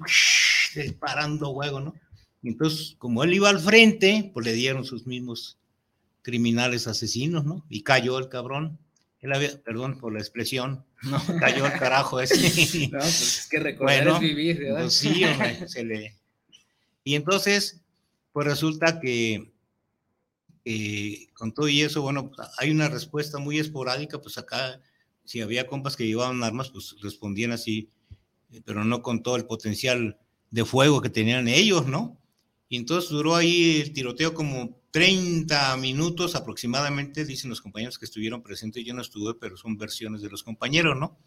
disparando 0.74 1.50
huevo, 1.50 1.80
¿no? 1.80 1.94
Y 2.42 2.48
entonces, 2.48 2.96
como 2.98 3.22
él 3.22 3.32
iba 3.32 3.48
al 3.48 3.60
frente, 3.60 4.30
pues 4.34 4.44
le 4.44 4.52
dieron 4.52 4.84
sus 4.84 5.06
mismos 5.06 5.59
criminales 6.22 6.86
asesinos, 6.86 7.44
¿no? 7.44 7.64
Y 7.68 7.82
cayó 7.82 8.18
el 8.18 8.28
cabrón. 8.28 8.78
Él 9.20 9.32
había, 9.32 9.62
perdón 9.62 9.98
por 9.98 10.12
la 10.12 10.18
expresión, 10.18 10.84
no, 11.02 11.20
cayó 11.38 11.66
el 11.66 11.72
carajo 11.72 12.20
ese. 12.20 12.36
no, 12.92 12.98
pues 12.98 13.38
es 13.38 13.48
que 13.50 13.58
recordar 13.58 14.08
es 14.08 14.20
vivir, 14.20 14.58
¿verdad? 14.60 14.80
Pues 14.80 14.94
sí, 14.94 15.24
hombre, 15.24 15.68
se 15.68 15.84
le... 15.84 16.16
Y 17.04 17.14
entonces, 17.14 17.82
pues 18.32 18.46
resulta 18.46 19.00
que 19.00 19.50
con 21.34 21.52
todo 21.52 21.68
y 21.68 21.82
eso, 21.82 22.02
bueno, 22.02 22.30
hay 22.58 22.70
una 22.70 22.88
respuesta 22.88 23.38
muy 23.38 23.58
esporádica, 23.58 24.20
pues 24.20 24.38
acá, 24.38 24.80
si 25.24 25.40
había 25.40 25.66
compas 25.66 25.96
que 25.96 26.06
llevaban 26.06 26.42
armas, 26.42 26.70
pues 26.70 26.96
respondían 27.02 27.52
así, 27.52 27.90
pero 28.64 28.84
no 28.84 29.02
con 29.02 29.22
todo 29.22 29.36
el 29.36 29.46
potencial 29.46 30.18
de 30.50 30.64
fuego 30.64 31.00
que 31.00 31.10
tenían 31.10 31.48
ellos, 31.48 31.86
¿no? 31.86 32.18
Y 32.68 32.76
entonces 32.76 33.10
duró 33.10 33.34
ahí 33.34 33.80
el 33.80 33.92
tiroteo 33.92 34.34
como 34.34 34.79
30 34.90 35.76
minutos 35.76 36.34
aproximadamente, 36.34 37.24
dicen 37.24 37.50
los 37.50 37.60
compañeros 37.60 37.98
que 37.98 38.04
estuvieron 38.04 38.42
presentes, 38.42 38.84
yo 38.84 38.94
no 38.94 39.02
estuve, 39.02 39.34
pero 39.34 39.56
son 39.56 39.78
versiones 39.78 40.20
de 40.20 40.30
los 40.30 40.42
compañeros, 40.42 40.98
¿no? 40.98 41.18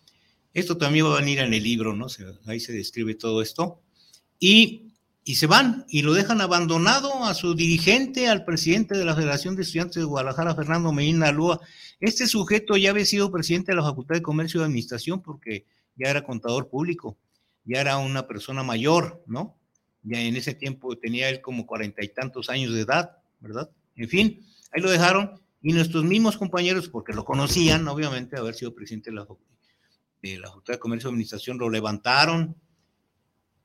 Esto 0.54 0.78
también 0.78 1.06
va 1.06 1.18
a 1.18 1.20
venir 1.20 1.40
en 1.40 1.54
el 1.54 1.64
libro, 1.64 1.96
¿no? 1.96 2.08
ahí 2.46 2.60
se 2.60 2.74
describe 2.74 3.16
todo 3.16 3.42
esto. 3.42 3.82
Y, 4.40 4.94
y 5.24 5.36
se 5.36 5.48
van 5.48 5.86
y 5.90 6.04
lo 6.04 6.14
dejan 6.14 6.42
abandonado 6.42 7.24
a 7.24 7.34
su 7.34 7.56
dirigente, 7.56 8.28
al 8.28 8.46
presidente 8.46 8.96
de 8.96 9.06
la 9.06 9.16
Federación 9.16 9.56
de 9.56 9.64
Estudiantes 9.64 9.96
de 9.96 10.04
Guadalajara, 10.04 10.54
Fernando 10.54 10.92
Medina 10.92 11.32
Lúa. 11.32 11.60
Este 12.00 12.28
sujeto 12.28 12.78
ya 12.78 12.92
había 12.92 13.06
sido 13.06 13.32
presidente 13.32 13.72
de 13.72 13.78
la 13.78 13.84
Facultad 13.84 14.16
de 14.16 14.22
Comercio 14.22 14.62
y 14.62 14.64
Administración 14.66 15.24
porque 15.24 15.66
ya 15.96 16.10
era 16.10 16.24
contador 16.24 16.70
público, 16.70 17.18
ya 17.64 17.82
era 17.82 17.98
una 17.98 18.28
persona 18.28 18.62
mayor, 18.62 19.24
¿no? 19.26 19.58
Ya 20.04 20.20
en 20.20 20.36
ese 20.36 20.54
tiempo 20.54 20.98
tenía 20.98 21.30
él 21.30 21.42
como 21.42 21.66
cuarenta 21.66 22.04
y 22.04 22.10
tantos 22.10 22.50
años 22.50 22.74
de 22.74 22.82
edad 22.82 23.23
¿verdad? 23.44 23.70
En 23.96 24.10
fin, 24.10 24.44
ahí 24.72 24.82
lo 24.82 24.90
dejaron 24.90 25.40
y 25.62 25.74
nuestros 25.74 26.04
mismos 26.04 26.38
compañeros, 26.38 26.90
porque 26.90 27.14
lo 27.14 27.24
conocían, 27.24 27.88
obviamente, 27.88 28.38
haber 28.38 28.56
sido 28.56 28.74
presidente 28.74 29.12
de 29.12 29.18
la, 29.18 29.28
de 30.22 30.40
Facultad 30.40 30.74
de 30.74 30.80
Comercio 30.80 31.10
y 31.10 31.12
Administración, 31.12 31.58
lo 31.58 31.70
levantaron, 31.70 32.56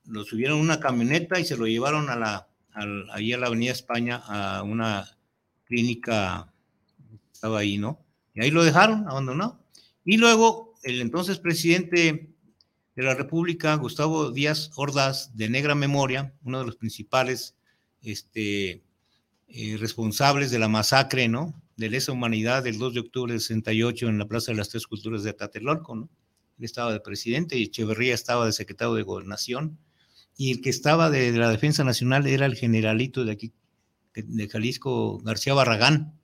lo 0.05 0.23
subieron 0.23 0.59
a 0.59 0.61
una 0.61 0.79
camioneta 0.79 1.39
y 1.39 1.45
se 1.45 1.57
lo 1.57 1.65
llevaron 1.65 2.09
a 2.09 2.15
la, 2.15 2.47
ahí 3.11 3.33
a 3.33 3.37
la 3.37 3.47
Avenida 3.47 3.71
España 3.71 4.17
a 4.17 4.63
una 4.63 5.17
clínica, 5.65 6.53
estaba 7.33 7.59
ahí, 7.59 7.77
¿no? 7.77 7.99
Y 8.33 8.41
ahí 8.41 8.51
lo 8.51 8.63
dejaron 8.63 9.07
abandonado. 9.07 9.59
Y 10.05 10.17
luego 10.17 10.75
el 10.83 11.01
entonces 11.01 11.39
presidente 11.39 12.29
de 12.95 13.03
la 13.03 13.13
República, 13.13 13.75
Gustavo 13.75 14.31
Díaz 14.31 14.71
Ordaz, 14.75 15.35
de 15.35 15.49
negra 15.49 15.75
memoria, 15.75 16.33
uno 16.43 16.59
de 16.59 16.65
los 16.65 16.75
principales 16.75 17.55
este, 18.01 18.83
eh, 19.49 19.77
responsables 19.77 20.51
de 20.51 20.59
la 20.59 20.67
masacre, 20.67 21.27
¿no? 21.27 21.53
de 21.79 21.89
lesa 21.89 22.11
humanidad 22.11 22.63
del 22.63 22.77
2 22.77 22.93
de 22.93 22.99
octubre 22.99 23.31
del 23.31 23.39
68 23.39 24.09
en 24.09 24.17
la 24.17 24.27
Plaza 24.27 24.51
de 24.51 24.57
las 24.57 24.67
Tres 24.67 24.85
Culturas 24.85 25.23
de 25.23 25.31
Tlatelolco, 25.31 25.95
¿no? 25.95 26.09
Él 26.57 26.65
estaba 26.65 26.91
de 26.91 26.99
presidente 26.99 27.57
y 27.57 27.63
Echeverría 27.63 28.13
estaba 28.13 28.45
de 28.45 28.51
secretario 28.51 28.95
de 28.95 29.03
Gobernación. 29.03 29.79
Y 30.35 30.51
el 30.51 30.61
que 30.61 30.69
estaba 30.69 31.09
de, 31.09 31.31
la 31.31 31.49
Defensa 31.49 31.85
Nacional 31.85 32.27
era 32.27 32.45
el 32.45 32.55
generalito 32.55 33.23
de 33.23 33.31
aquí, 33.31 33.53
de 34.13 34.49
Jalisco, 34.49 35.19
García 35.19 35.53
Barragán. 35.53 36.19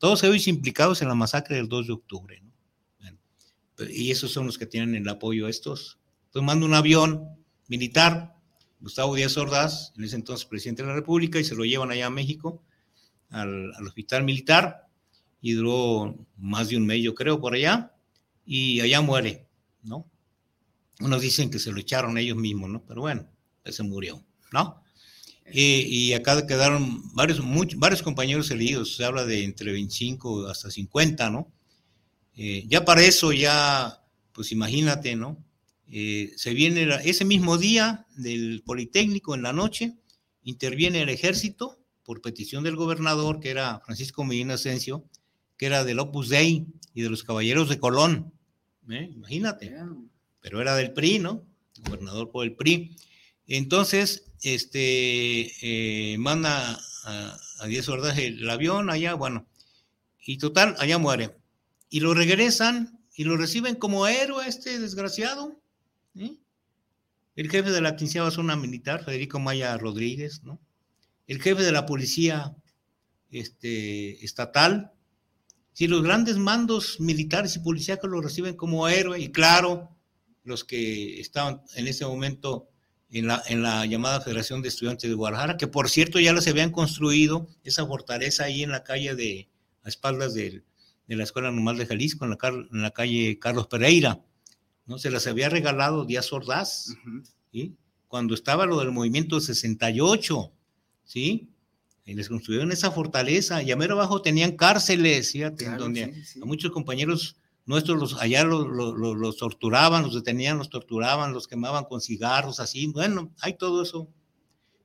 Todos 0.00 0.24
ellos 0.24 0.48
implicados 0.48 1.02
en 1.02 1.08
la 1.08 1.14
masacre 1.14 1.54
del 1.54 1.68
2 1.68 1.86
de 1.86 1.92
octubre. 1.92 2.42
¿no? 2.42 3.14
y 3.88 4.10
esos 4.10 4.32
son 4.32 4.46
los 4.46 4.58
que 4.58 4.66
tienen 4.66 4.96
el 4.96 5.08
apoyo 5.08 5.46
a 5.46 5.50
estos. 5.50 6.00
Tomando 6.30 6.66
un 6.66 6.74
avión 6.74 7.28
militar, 7.68 8.35
Gustavo 8.80 9.14
Díaz 9.14 9.36
Ordaz, 9.36 9.92
en 9.96 10.04
ese 10.04 10.16
entonces 10.16 10.46
presidente 10.46 10.82
de 10.82 10.88
la 10.88 10.94
República, 10.94 11.38
y 11.38 11.44
se 11.44 11.54
lo 11.54 11.64
llevan 11.64 11.90
allá 11.90 12.06
a 12.06 12.10
México, 12.10 12.62
al, 13.30 13.72
al 13.74 13.86
hospital 13.86 14.24
militar, 14.24 14.88
y 15.40 15.52
duró 15.52 16.16
más 16.36 16.68
de 16.68 16.76
un 16.76 16.86
mes, 16.86 17.02
yo 17.02 17.14
creo, 17.14 17.40
por 17.40 17.54
allá, 17.54 17.94
y 18.44 18.80
allá 18.80 19.00
muere, 19.00 19.46
¿no? 19.82 20.10
Unos 21.00 21.20
dicen 21.20 21.50
que 21.50 21.58
se 21.58 21.72
lo 21.72 21.80
echaron 21.80 22.16
ellos 22.16 22.36
mismos, 22.36 22.70
¿no? 22.70 22.84
Pero 22.86 23.02
bueno, 23.02 23.28
se 23.64 23.82
murió, 23.82 24.24
¿no? 24.52 24.82
Y, 25.52 26.12
acá 26.12 26.44
quedaron 26.44 27.14
varios, 27.14 27.40
varios 27.76 28.02
compañeros 28.02 28.50
heridos, 28.50 28.96
se 28.96 29.04
habla 29.04 29.24
de 29.24 29.44
entre 29.44 29.70
25 29.72 30.48
hasta 30.48 30.70
50, 30.70 31.30
¿no? 31.30 31.52
Eh, 32.36 32.64
ya 32.68 32.84
para 32.84 33.02
eso, 33.02 33.32
ya, 33.32 34.02
pues 34.32 34.50
imagínate, 34.50 35.14
¿no? 35.14 35.44
Eh, 35.90 36.32
se 36.36 36.52
viene 36.52 36.88
ese 37.04 37.24
mismo 37.24 37.58
día 37.58 38.06
del 38.16 38.62
Politécnico 38.64 39.34
en 39.34 39.42
la 39.42 39.52
noche, 39.52 39.94
interviene 40.42 41.02
el 41.02 41.08
ejército 41.08 41.78
por 42.02 42.22
petición 42.22 42.64
del 42.64 42.76
gobernador, 42.76 43.40
que 43.40 43.50
era 43.50 43.80
Francisco 43.80 44.24
Medina 44.24 44.54
Asensio, 44.54 45.04
que 45.56 45.66
era 45.66 45.84
del 45.84 45.98
Opus 45.98 46.28
Dei 46.28 46.66
y 46.94 47.02
de 47.02 47.10
los 47.10 47.24
Caballeros 47.24 47.68
de 47.68 47.78
Colón. 47.78 48.32
¿eh? 48.90 49.10
Imagínate. 49.12 49.74
Pero 50.40 50.60
era 50.60 50.76
del 50.76 50.92
PRI, 50.92 51.18
¿no? 51.18 51.44
Gobernador 51.84 52.30
por 52.30 52.44
el 52.44 52.54
PRI. 52.54 52.96
Entonces, 53.48 54.24
este, 54.42 56.12
eh, 56.12 56.18
manda 56.18 56.78
a, 57.04 57.38
a 57.60 57.66
10 57.66 57.88
horas 57.88 58.18
el 58.18 58.48
avión 58.48 58.90
allá, 58.90 59.14
bueno, 59.14 59.46
y 60.24 60.38
total, 60.38 60.74
allá 60.78 60.98
muere. 60.98 61.36
Y 61.88 62.00
lo 62.00 62.14
regresan 62.14 63.00
y 63.14 63.24
lo 63.24 63.36
reciben 63.36 63.76
como 63.76 64.06
héroe 64.06 64.46
este 64.46 64.78
desgraciado. 64.78 65.60
El 67.34 67.50
jefe 67.50 67.70
de 67.70 67.80
la 67.80 67.96
quinceava 67.96 68.30
zona 68.30 68.56
militar, 68.56 69.04
Federico 69.04 69.38
Maya 69.38 69.76
Rodríguez, 69.76 70.42
¿no? 70.42 70.58
El 71.26 71.42
jefe 71.42 71.62
de 71.62 71.72
la 71.72 71.84
policía 71.84 72.56
este, 73.30 74.24
estatal, 74.24 74.92
si 75.72 75.88
los 75.88 76.02
grandes 76.02 76.38
mandos 76.38 76.98
militares 77.00 77.56
y 77.56 77.58
policíacos 77.58 78.08
lo 78.08 78.22
reciben 78.22 78.56
como 78.56 78.88
héroe, 78.88 79.20
y 79.20 79.30
claro, 79.30 79.90
los 80.44 80.64
que 80.64 81.20
estaban 81.20 81.60
en 81.74 81.86
ese 81.86 82.06
momento 82.06 82.70
en 83.10 83.26
la, 83.26 83.42
en 83.48 83.62
la 83.62 83.84
llamada 83.84 84.22
Federación 84.22 84.62
de 84.62 84.68
Estudiantes 84.68 85.10
de 85.10 85.14
Guadalajara, 85.14 85.58
que 85.58 85.66
por 85.66 85.90
cierto 85.90 86.18
ya 86.18 86.32
les 86.32 86.48
habían 86.48 86.70
construido 86.70 87.48
esa 87.62 87.86
fortaleza 87.86 88.44
ahí 88.44 88.62
en 88.62 88.70
la 88.70 88.84
calle 88.84 89.14
de, 89.14 89.50
a 89.82 89.88
espaldas 89.88 90.32
de 90.32 90.62
la 91.08 91.24
Escuela 91.24 91.50
Normal 91.50 91.76
de 91.76 91.86
Jalisco, 91.86 92.24
en 92.24 92.30
la, 92.30 92.38
en 92.42 92.82
la 92.82 92.90
calle 92.92 93.38
Carlos 93.38 93.66
Pereira, 93.66 94.22
¿no? 94.86 94.98
Se 94.98 95.10
las 95.10 95.26
había 95.26 95.48
regalado 95.48 96.04
Díaz 96.04 96.32
Ordaz, 96.32 96.96
¿sí? 97.52 97.76
Cuando 98.08 98.34
estaba 98.34 98.66
lo 98.66 98.78
del 98.78 98.92
movimiento 98.92 99.40
68, 99.40 100.52
¿sí? 101.04 101.50
y 102.06 102.14
les 102.14 102.28
construyeron 102.28 102.70
esa 102.70 102.92
fortaleza, 102.92 103.62
y 103.64 103.72
a 103.72 103.76
mero 103.76 103.94
abajo 103.94 104.22
tenían 104.22 104.56
cárceles, 104.56 105.32
fíjate, 105.32 105.68
donde 105.76 106.14
a 106.40 106.44
muchos 106.44 106.70
compañeros 106.70 107.36
nuestros 107.66 107.98
los, 107.98 108.22
allá 108.22 108.44
los, 108.44 109.36
torturaban, 109.36 110.04
los 110.04 110.14
detenían, 110.14 110.56
los 110.56 110.70
torturaban, 110.70 111.32
los 111.32 111.48
quemaban 111.48 111.84
con 111.84 112.00
cigarros, 112.00 112.60
así, 112.60 112.86
bueno, 112.86 113.34
hay 113.40 113.56
todo 113.56 113.82
eso 113.82 114.08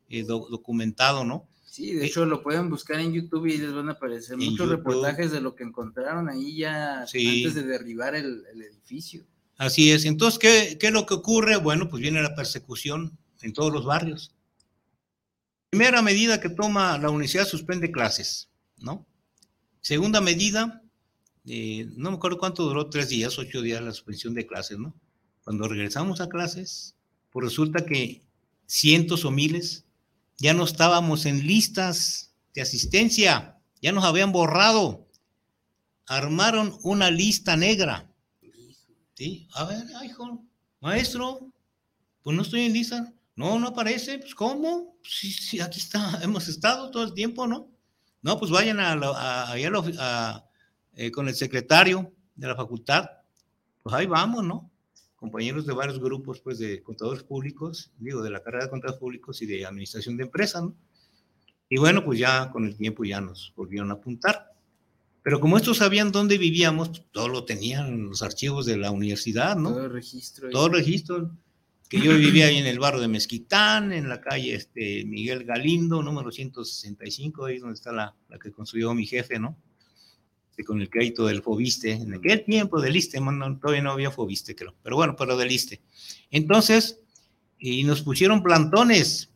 eh, 0.10 0.24
documentado, 0.24 1.24
¿no? 1.24 1.47
Sí, 1.64 1.93
de 1.93 2.04
eh, 2.04 2.08
hecho 2.08 2.26
lo 2.26 2.41
pueden 2.41 2.72
buscar 2.72 2.99
en 2.99 3.14
YouTube 3.14 3.45
y 3.45 3.58
les 3.58 3.72
van 3.72 3.89
a 3.89 3.93
aparecer 3.93 4.36
muchos 4.36 4.68
reportajes 4.68 5.32
de 5.32 5.41
lo 5.41 5.56
que 5.56 5.64
encontraron 5.64 6.28
ahí 6.28 6.58
ya 6.58 7.02
antes 7.02 7.54
de 7.54 7.64
derribar 7.64 8.16
el, 8.16 8.43
edificio. 8.56 9.24
Así 9.62 9.91
es, 9.91 10.05
entonces, 10.05 10.39
¿qué, 10.39 10.78
¿qué 10.80 10.88
es 10.88 10.93
lo 10.93 11.05
que 11.05 11.14
ocurre? 11.14 11.55
Bueno, 11.57 11.88
pues 11.88 12.01
viene 12.01 12.22
la 12.22 12.34
persecución 12.34 13.18
en 13.41 13.53
todos 13.53 13.72
los 13.72 13.86
barrios 13.86 14.34
Primera 15.70 16.01
medida 16.01 16.41
que 16.41 16.49
toma 16.49 16.97
la 16.97 17.09
universidad 17.09 17.47
suspende 17.47 17.91
clases, 17.93 18.49
¿no? 18.80 19.05
Segunda 19.80 20.20
medida, 20.20 20.82
eh, 21.45 21.88
no 21.95 22.12
me 22.12 22.18
acuerdo 22.18 22.39
cuánto 22.39 22.64
duró, 22.64 22.89
tres 22.89 23.07
días, 23.07 23.39
ocho 23.39 23.62
días 23.62 23.82
la 23.82 23.93
suspensión 23.93 24.34
de 24.34 24.45
clases, 24.45 24.80
¿no? 24.80 24.93
Cuando 25.45 25.70
regresamos 25.70 26.20
a 26.20 26.28
clases, 26.28 26.95
pues 27.30 27.45
resulta 27.45 27.86
que 27.86 28.22
cientos 28.66 29.24
o 29.24 29.32
miles 29.32 29.86
ya 30.39 30.53
no 30.53 30.66
estábamos 30.66 31.26
en 31.26 31.47
listas 31.47 32.34
de 32.53 32.64
asistencia, 32.64 33.57
ya 33.82 33.93
nos 33.93 34.03
habían 34.03 34.34
borrado, 34.34 35.07
armaron 36.05 36.78
una 36.82 37.12
lista 37.12 37.55
negra. 37.55 38.11
¿Sí? 39.22 39.48
A 39.54 39.66
ver, 39.66 39.84
hijo, 40.04 40.44
maestro, 40.80 41.54
pues 42.24 42.36
no 42.36 42.42
estoy 42.42 42.62
en 42.62 42.74
lista. 42.74 43.14
No, 43.36 43.60
no 43.60 43.68
aparece. 43.68 44.18
Pues, 44.18 44.34
¿cómo? 44.34 44.98
Sí, 45.04 45.32
sí, 45.32 45.60
aquí 45.60 45.78
está, 45.78 46.20
hemos 46.24 46.48
estado 46.48 46.90
todo 46.90 47.04
el 47.04 47.14
tiempo, 47.14 47.46
¿no? 47.46 47.70
No, 48.24 48.40
pues 48.40 48.50
vayan 48.50 48.80
a, 48.80 48.94
a, 48.94 50.44
eh, 50.96 51.12
con 51.12 51.28
el 51.28 51.36
secretario 51.36 52.12
de 52.34 52.48
la 52.48 52.56
facultad. 52.56 53.12
Pues 53.84 53.94
ahí 53.94 54.08
vamos, 54.08 54.44
¿no? 54.44 54.72
Compañeros 55.18 55.68
de 55.68 55.74
varios 55.74 56.00
grupos, 56.00 56.40
pues, 56.40 56.58
de 56.58 56.82
contadores 56.82 57.22
públicos, 57.22 57.92
digo, 58.00 58.24
de 58.24 58.32
la 58.32 58.42
carrera 58.42 58.64
de 58.64 58.72
contadores 58.72 59.00
públicos 59.00 59.40
y 59.44 59.46
de 59.46 59.68
administración 59.68 60.18
de 60.18 60.24
empresas, 60.24 60.64
¿no? 60.64 60.76
Y 61.70 61.78
bueno, 61.78 62.04
pues 62.04 62.18
ya 62.18 62.50
con 62.50 62.66
el 62.66 62.76
tiempo 62.76 63.04
ya 63.04 63.22
nos 63.22 63.54
volvieron 63.56 63.92
a 63.92 63.94
apuntar. 63.94 64.51
Pero 65.24 65.40
como 65.40 65.58
estos 65.58 65.78
sabían 65.78 66.12
dónde 66.12 66.38
vivíamos, 66.38 66.90
pues, 66.90 67.04
todo 67.12 67.28
lo 67.28 67.46
tenían 67.46 68.06
los 68.06 68.22
archivos 68.22 68.66
de 68.66 68.78
la 68.78 68.92
universidad, 68.92 69.56
¿no? 69.56 69.70
Todo 69.72 69.86
el 69.86 69.92
registro. 69.92 70.50
Todo 70.50 70.68
el 70.68 70.74
registro 70.74 71.32
que 71.88 72.00
yo 72.00 72.16
vivía 72.18 72.48
ahí 72.48 72.58
en 72.58 72.66
el 72.66 72.80
barrio 72.80 73.02
de 73.02 73.10
Mezquitán, 73.10 73.92
en 73.92 74.08
la 74.08 74.22
calle 74.22 74.56
este, 74.56 75.04
Miguel 75.06 75.44
Galindo, 75.44 76.02
número 76.02 76.32
165, 76.32 77.46
ahí 77.46 77.60
donde 77.60 77.76
está 77.76 77.92
la, 77.92 78.16
la 78.30 78.40
que 78.40 78.52
construyó 78.52 78.94
mi 78.94 79.06
jefe, 79.06 79.40
¿no? 79.40 79.58
con 80.64 80.82
el 80.82 80.90
crédito 80.90 81.26
del 81.26 81.42
Fobiste, 81.42 81.92
en 81.92 82.14
aquel 82.14 82.44
tiempo 82.44 82.82
del 82.82 82.96
ISTE, 82.96 83.20
todavía 83.60 83.82
no 83.82 83.92
había 83.92 84.12
Fobiste, 84.12 84.56
creo, 84.56 84.76
pero 84.84 84.96
bueno, 84.96 85.16
pero 85.18 85.38
del 85.38 85.52
ISTE. 85.52 85.82
Entonces, 86.30 87.00
y 87.60 87.84
nos 87.84 88.02
pusieron 88.02 88.44
plantones, 88.44 89.31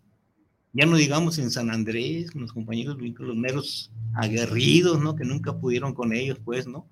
ya 0.76 0.86
no 0.86 0.98
digamos 0.98 1.38
en 1.40 1.52
San 1.52 1.72
Andrés, 1.72 2.32
con 2.32 2.42
los 2.42 2.52
compañeros, 2.52 2.98
los 3.00 3.36
meros 3.38 3.92
aguerridos, 4.14 5.00
¿no? 5.00 5.16
Que 5.16 5.24
nunca 5.24 5.58
pudieron 5.58 5.94
con 5.94 6.14
ellos, 6.14 6.38
pues, 6.44 6.68
¿no? 6.68 6.90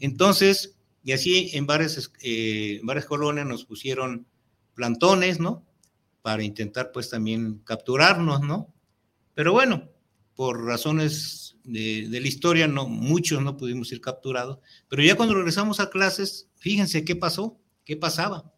Entonces, 0.00 0.76
y 1.02 1.12
así 1.12 1.50
en 1.54 1.64
varias, 1.64 2.12
eh, 2.20 2.80
varias 2.84 3.06
colonias 3.06 3.46
nos 3.46 3.64
pusieron 3.64 4.26
plantones, 4.74 5.40
¿no? 5.40 5.64
Para 6.20 6.42
intentar 6.42 6.92
pues 6.92 7.08
también 7.08 7.62
capturarnos, 7.64 8.42
¿no? 8.42 8.70
Pero 9.32 9.52
bueno, 9.52 9.88
por 10.36 10.66
razones 10.66 11.56
de, 11.64 12.06
la 12.10 12.28
historia, 12.28 12.68
no, 12.68 12.86
muchos 12.86 13.42
no 13.42 13.56
pudimos 13.56 13.88
ser 13.88 14.02
capturados, 14.02 14.58
pero 14.88 15.02
ya 15.02 15.16
cuando 15.16 15.34
regresamos 15.34 15.80
a 15.80 15.88
clases, 15.88 16.50
fíjense 16.56 17.02
qué 17.06 17.16
pasó, 17.16 17.58
qué 17.86 17.96
pasaba. 17.96 18.52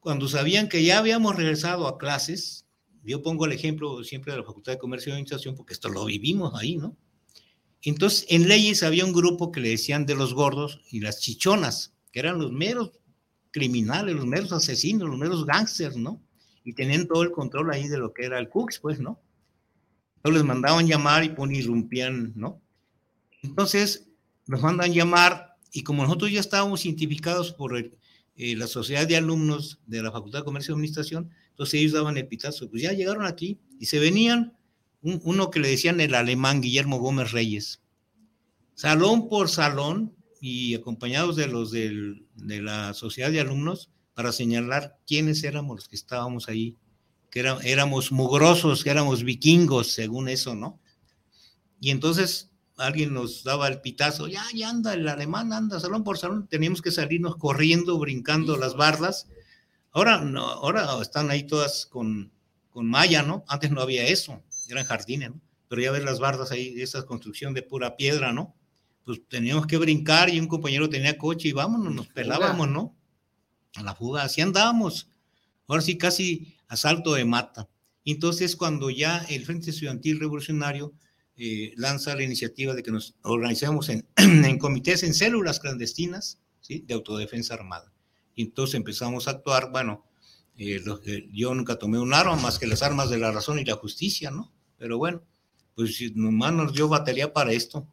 Cuando 0.00 0.28
sabían 0.28 0.68
que 0.68 0.84
ya 0.84 0.98
habíamos 0.98 1.36
regresado 1.36 1.88
a 1.88 1.96
clases, 1.96 2.65
yo 3.06 3.22
pongo 3.22 3.46
el 3.46 3.52
ejemplo 3.52 4.02
siempre 4.04 4.32
de 4.32 4.38
la 4.38 4.44
Facultad 4.44 4.72
de 4.72 4.78
Comercio 4.78 5.10
y 5.10 5.12
Administración, 5.12 5.54
porque 5.54 5.72
esto 5.72 5.88
lo 5.88 6.04
vivimos 6.04 6.54
ahí, 6.60 6.76
¿no? 6.76 6.96
Entonces, 7.82 8.26
en 8.28 8.48
leyes 8.48 8.82
había 8.82 9.04
un 9.04 9.12
grupo 9.12 9.52
que 9.52 9.60
le 9.60 9.68
decían 9.70 10.06
de 10.06 10.16
los 10.16 10.34
gordos 10.34 10.80
y 10.90 11.00
las 11.00 11.20
chichonas, 11.20 11.94
que 12.10 12.18
eran 12.18 12.38
los 12.38 12.50
meros 12.50 12.92
criminales, 13.52 14.16
los 14.16 14.26
meros 14.26 14.52
asesinos, 14.52 15.08
los 15.08 15.18
meros 15.18 15.46
gángsters, 15.46 15.96
¿no? 15.96 16.20
Y 16.64 16.72
tenían 16.72 17.06
todo 17.06 17.22
el 17.22 17.30
control 17.30 17.72
ahí 17.72 17.86
de 17.88 17.98
lo 17.98 18.12
que 18.12 18.24
era 18.24 18.38
el 18.38 18.48
Cooks, 18.48 18.80
pues, 18.80 18.98
¿no? 18.98 19.20
Entonces 20.16 20.42
les 20.42 20.44
mandaban 20.44 20.86
llamar 20.86 21.22
y 21.22 21.28
pues, 21.28 21.52
irrumpían, 21.52 22.32
¿no? 22.34 22.60
Entonces 23.42 24.08
nos 24.46 24.60
mandan 24.60 24.92
llamar 24.92 25.56
y 25.72 25.82
como 25.82 26.02
nosotros 26.02 26.32
ya 26.32 26.40
estábamos 26.40 26.84
identificados 26.84 27.52
por 27.52 27.76
eh, 27.78 28.56
la 28.56 28.66
sociedad 28.66 29.06
de 29.06 29.16
alumnos 29.16 29.80
de 29.86 30.02
la 30.02 30.10
Facultad 30.10 30.40
de 30.40 30.44
Comercio 30.44 30.72
y 30.72 30.74
Administración, 30.74 31.30
entonces 31.56 31.80
ellos 31.80 31.92
daban 31.92 32.18
el 32.18 32.28
pitazo, 32.28 32.68
pues 32.68 32.82
ya 32.82 32.92
llegaron 32.92 33.24
aquí 33.24 33.58
y 33.80 33.86
se 33.86 33.98
venían, 33.98 34.58
uno 35.00 35.50
que 35.50 35.58
le 35.58 35.68
decían 35.68 36.02
el 36.02 36.14
alemán 36.14 36.60
Guillermo 36.60 36.98
Gómez 36.98 37.32
Reyes, 37.32 37.80
salón 38.74 39.30
por 39.30 39.48
salón, 39.48 40.14
y 40.38 40.74
acompañados 40.74 41.34
de 41.34 41.46
los 41.46 41.70
de 41.72 42.20
la 42.36 42.92
sociedad 42.92 43.30
de 43.30 43.40
alumnos 43.40 43.90
para 44.12 44.32
señalar 44.32 44.98
quiénes 45.06 45.42
éramos 45.44 45.76
los 45.76 45.88
que 45.88 45.96
estábamos 45.96 46.50
ahí, 46.50 46.76
que 47.30 47.40
éramos 47.64 48.12
mugrosos, 48.12 48.84
que 48.84 48.90
éramos 48.90 49.24
vikingos, 49.24 49.92
según 49.92 50.28
eso, 50.28 50.54
¿no? 50.54 50.78
Y 51.80 51.90
entonces 51.90 52.50
alguien 52.76 53.14
nos 53.14 53.44
daba 53.44 53.66
el 53.68 53.80
pitazo, 53.80 54.28
ya, 54.28 54.44
ya 54.54 54.68
anda, 54.68 54.92
el 54.92 55.08
alemán 55.08 55.54
anda 55.54 55.80
salón 55.80 56.04
por 56.04 56.18
salón, 56.18 56.46
teníamos 56.48 56.82
que 56.82 56.90
salirnos 56.90 57.36
corriendo, 57.36 57.98
brincando 57.98 58.58
las 58.58 58.76
bardas. 58.76 59.28
Ahora, 59.96 60.20
no, 60.20 60.42
ahora 60.42 61.00
están 61.00 61.30
ahí 61.30 61.44
todas 61.44 61.86
con, 61.86 62.30
con 62.68 62.86
malla, 62.86 63.22
¿no? 63.22 63.46
Antes 63.48 63.70
no 63.70 63.80
había 63.80 64.06
eso, 64.06 64.42
eran 64.68 64.84
jardines, 64.84 65.30
¿no? 65.30 65.40
Pero 65.68 65.80
ya 65.80 65.90
ves 65.90 66.04
las 66.04 66.18
bardas 66.18 66.52
ahí, 66.52 66.82
esa 66.82 67.06
construcción 67.06 67.54
de 67.54 67.62
pura 67.62 67.96
piedra, 67.96 68.30
¿no? 68.34 68.54
Pues 69.06 69.26
teníamos 69.26 69.66
que 69.66 69.78
brincar 69.78 70.28
y 70.28 70.38
un 70.38 70.48
compañero 70.48 70.90
tenía 70.90 71.16
coche 71.16 71.48
y 71.48 71.52
vámonos, 71.52 71.94
nos 71.94 72.08
pelábamos, 72.08 72.68
¿no? 72.68 72.94
A 73.76 73.82
la 73.84 73.94
fuga, 73.94 74.24
así 74.24 74.42
andábamos. 74.42 75.08
Ahora 75.66 75.80
sí, 75.80 75.96
casi 75.96 76.54
asalto 76.68 77.14
de 77.14 77.24
mata. 77.24 77.66
Entonces, 78.04 78.54
cuando 78.54 78.90
ya 78.90 79.24
el 79.30 79.46
Frente 79.46 79.70
Estudiantil 79.70 80.20
Revolucionario 80.20 80.92
eh, 81.38 81.72
lanza 81.76 82.14
la 82.14 82.22
iniciativa 82.22 82.74
de 82.74 82.82
que 82.82 82.90
nos 82.90 83.14
organizemos 83.22 83.88
en, 83.88 84.06
en 84.16 84.58
comités, 84.58 85.02
en 85.04 85.14
células 85.14 85.58
clandestinas 85.58 86.38
¿sí? 86.60 86.84
de 86.86 86.92
autodefensa 86.92 87.54
armada. 87.54 87.95
Y 88.36 88.44
entonces 88.44 88.76
empezamos 88.76 89.26
a 89.26 89.32
actuar, 89.32 89.72
bueno, 89.72 90.04
eh, 90.56 90.80
eh, 91.06 91.28
yo 91.32 91.54
nunca 91.54 91.76
tomé 91.76 91.98
un 91.98 92.14
arma 92.14 92.36
más 92.36 92.58
que 92.60 92.68
las 92.68 92.82
armas 92.82 93.10
de 93.10 93.18
la 93.18 93.32
razón 93.32 93.58
y 93.58 93.64
la 93.64 93.74
justicia, 93.74 94.30
¿no? 94.30 94.52
Pero 94.78 94.98
bueno, 94.98 95.22
pues 95.74 96.00
nomás 96.14 96.52
nos 96.52 96.72
dio 96.72 96.86
batería 96.86 97.32
para 97.32 97.50
esto. 97.52 97.88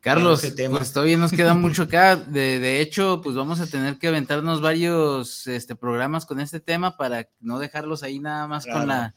Carlos, 0.00 0.46
pues 0.70 0.92
todavía 0.92 1.16
nos 1.16 1.32
queda 1.32 1.54
mucho 1.54 1.82
acá. 1.82 2.14
De, 2.14 2.60
de, 2.60 2.80
hecho, 2.80 3.20
pues 3.22 3.34
vamos 3.34 3.58
a 3.58 3.66
tener 3.66 3.98
que 3.98 4.06
aventarnos 4.06 4.60
varios 4.60 5.48
este, 5.48 5.74
programas 5.74 6.26
con 6.26 6.38
este 6.38 6.60
tema 6.60 6.96
para 6.96 7.28
no 7.40 7.58
dejarlos 7.58 8.04
ahí 8.04 8.20
nada 8.20 8.46
más 8.46 8.64
claro. 8.64 8.78
con 8.80 8.88
la 8.88 9.14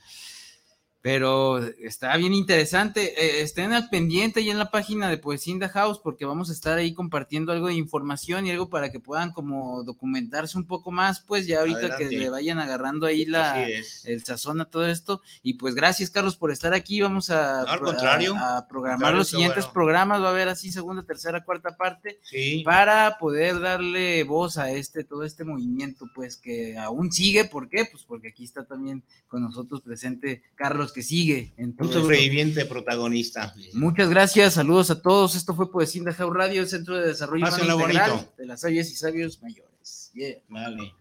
pero 1.02 1.60
está 1.60 2.16
bien 2.18 2.34
interesante. 2.34 3.14
Eh, 3.24 3.42
estén 3.42 3.72
al 3.72 3.90
pendiente 3.90 4.44
ya 4.44 4.52
en 4.52 4.58
la 4.58 4.70
página 4.70 5.10
de 5.10 5.18
Poesinda 5.18 5.70
House 5.70 6.00
porque 6.00 6.26
vamos 6.26 6.50
a 6.50 6.54
estar 6.54 6.78
ahí 6.78 6.94
compartiendo 6.94 7.54
algo 7.54 7.68
de 7.68 7.76
información 7.76 8.46
y 8.46 8.52
algo 8.52 8.70
para 8.70 8.92
que 8.92 9.00
puedan 9.00 9.32
como 9.32 9.84
documentarse 9.84 10.58
un 10.58 10.66
poco 10.66 10.92
más, 10.92 11.22
pues 11.22 11.48
ya 11.48 11.60
ahorita 11.60 11.80
Adelante. 11.80 12.10
que 12.10 12.18
le 12.18 12.30
vayan 12.30 12.60
agarrando 12.60 13.06
ahí 13.06 13.26
la, 13.26 13.66
el 13.66 14.24
sazón 14.26 14.60
a 14.60 14.66
todo 14.66 14.88
esto. 14.88 15.22
Y 15.42 15.54
pues 15.54 15.74
gracias 15.74 16.10
Carlos 16.10 16.36
por 16.36 16.52
estar 16.52 16.74
aquí. 16.74 17.00
Vamos 17.00 17.30
a, 17.30 17.64
no, 17.64 17.70
al 17.70 17.80
contrario, 17.80 18.36
a, 18.36 18.58
a 18.58 18.68
programar 18.68 19.14
los 19.14 19.30
siguientes 19.30 19.66
bueno. 19.66 19.74
programas. 19.74 20.22
Va 20.22 20.28
a 20.28 20.32
haber 20.32 20.50
así 20.50 20.70
segunda, 20.70 21.04
tercera, 21.04 21.46
cuarta 21.46 21.78
parte 21.78 22.20
sí. 22.24 22.62
para 22.66 23.18
poder 23.20 23.62
darle 23.62 24.26
voz 24.26 24.58
a 24.58 24.72
este, 24.72 25.06
todo 25.06 25.24
este 25.24 25.46
movimiento, 25.46 26.08
pues 26.14 26.36
que 26.36 26.78
aún 26.78 27.10
sigue. 27.10 27.46
¿Por 27.46 27.70
qué? 27.70 27.86
Pues 27.90 28.04
porque 28.04 28.30
aquí 28.30 28.44
está 28.44 28.66
también 28.66 29.04
con 29.30 29.42
nosotros 29.44 29.82
presente 29.82 30.44
Carlos 30.56 30.89
que 30.92 31.04
sigue. 31.04 31.54
En 31.58 31.76
todo 31.76 31.88
Un 31.88 31.94
sobreviviente 31.94 32.62
esto. 32.62 32.74
protagonista. 32.74 33.54
Muchas 33.74 34.10
gracias, 34.10 34.54
saludos 34.56 34.90
a 34.92 35.02
todos. 35.02 35.36
Esto 35.36 35.56
fue 35.56 35.72
Poesía 35.72 36.04
de 36.04 36.14
Jau 36.14 36.32
Radio, 36.32 36.62
el 36.62 36.68
Centro 36.68 36.98
de 36.98 37.08
Desarrollo 37.08 37.48
Integral 37.48 37.78
bonito. 37.78 38.34
de 38.38 38.46
las 38.46 38.62
sabias 38.62 38.90
y 38.92 38.96
sabios 38.96 39.42
mayores. 39.42 40.12
Yeah. 40.14 40.38
Vale. 40.48 40.94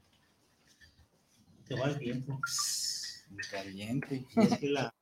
Te 1.66 1.74
va 1.74 1.86
el 1.88 1.98
tiempo. 1.98 2.40
Muy 3.30 3.42
caliente. 3.50 4.26
Es 4.36 4.58
que 4.58 4.68
la... 4.68 4.94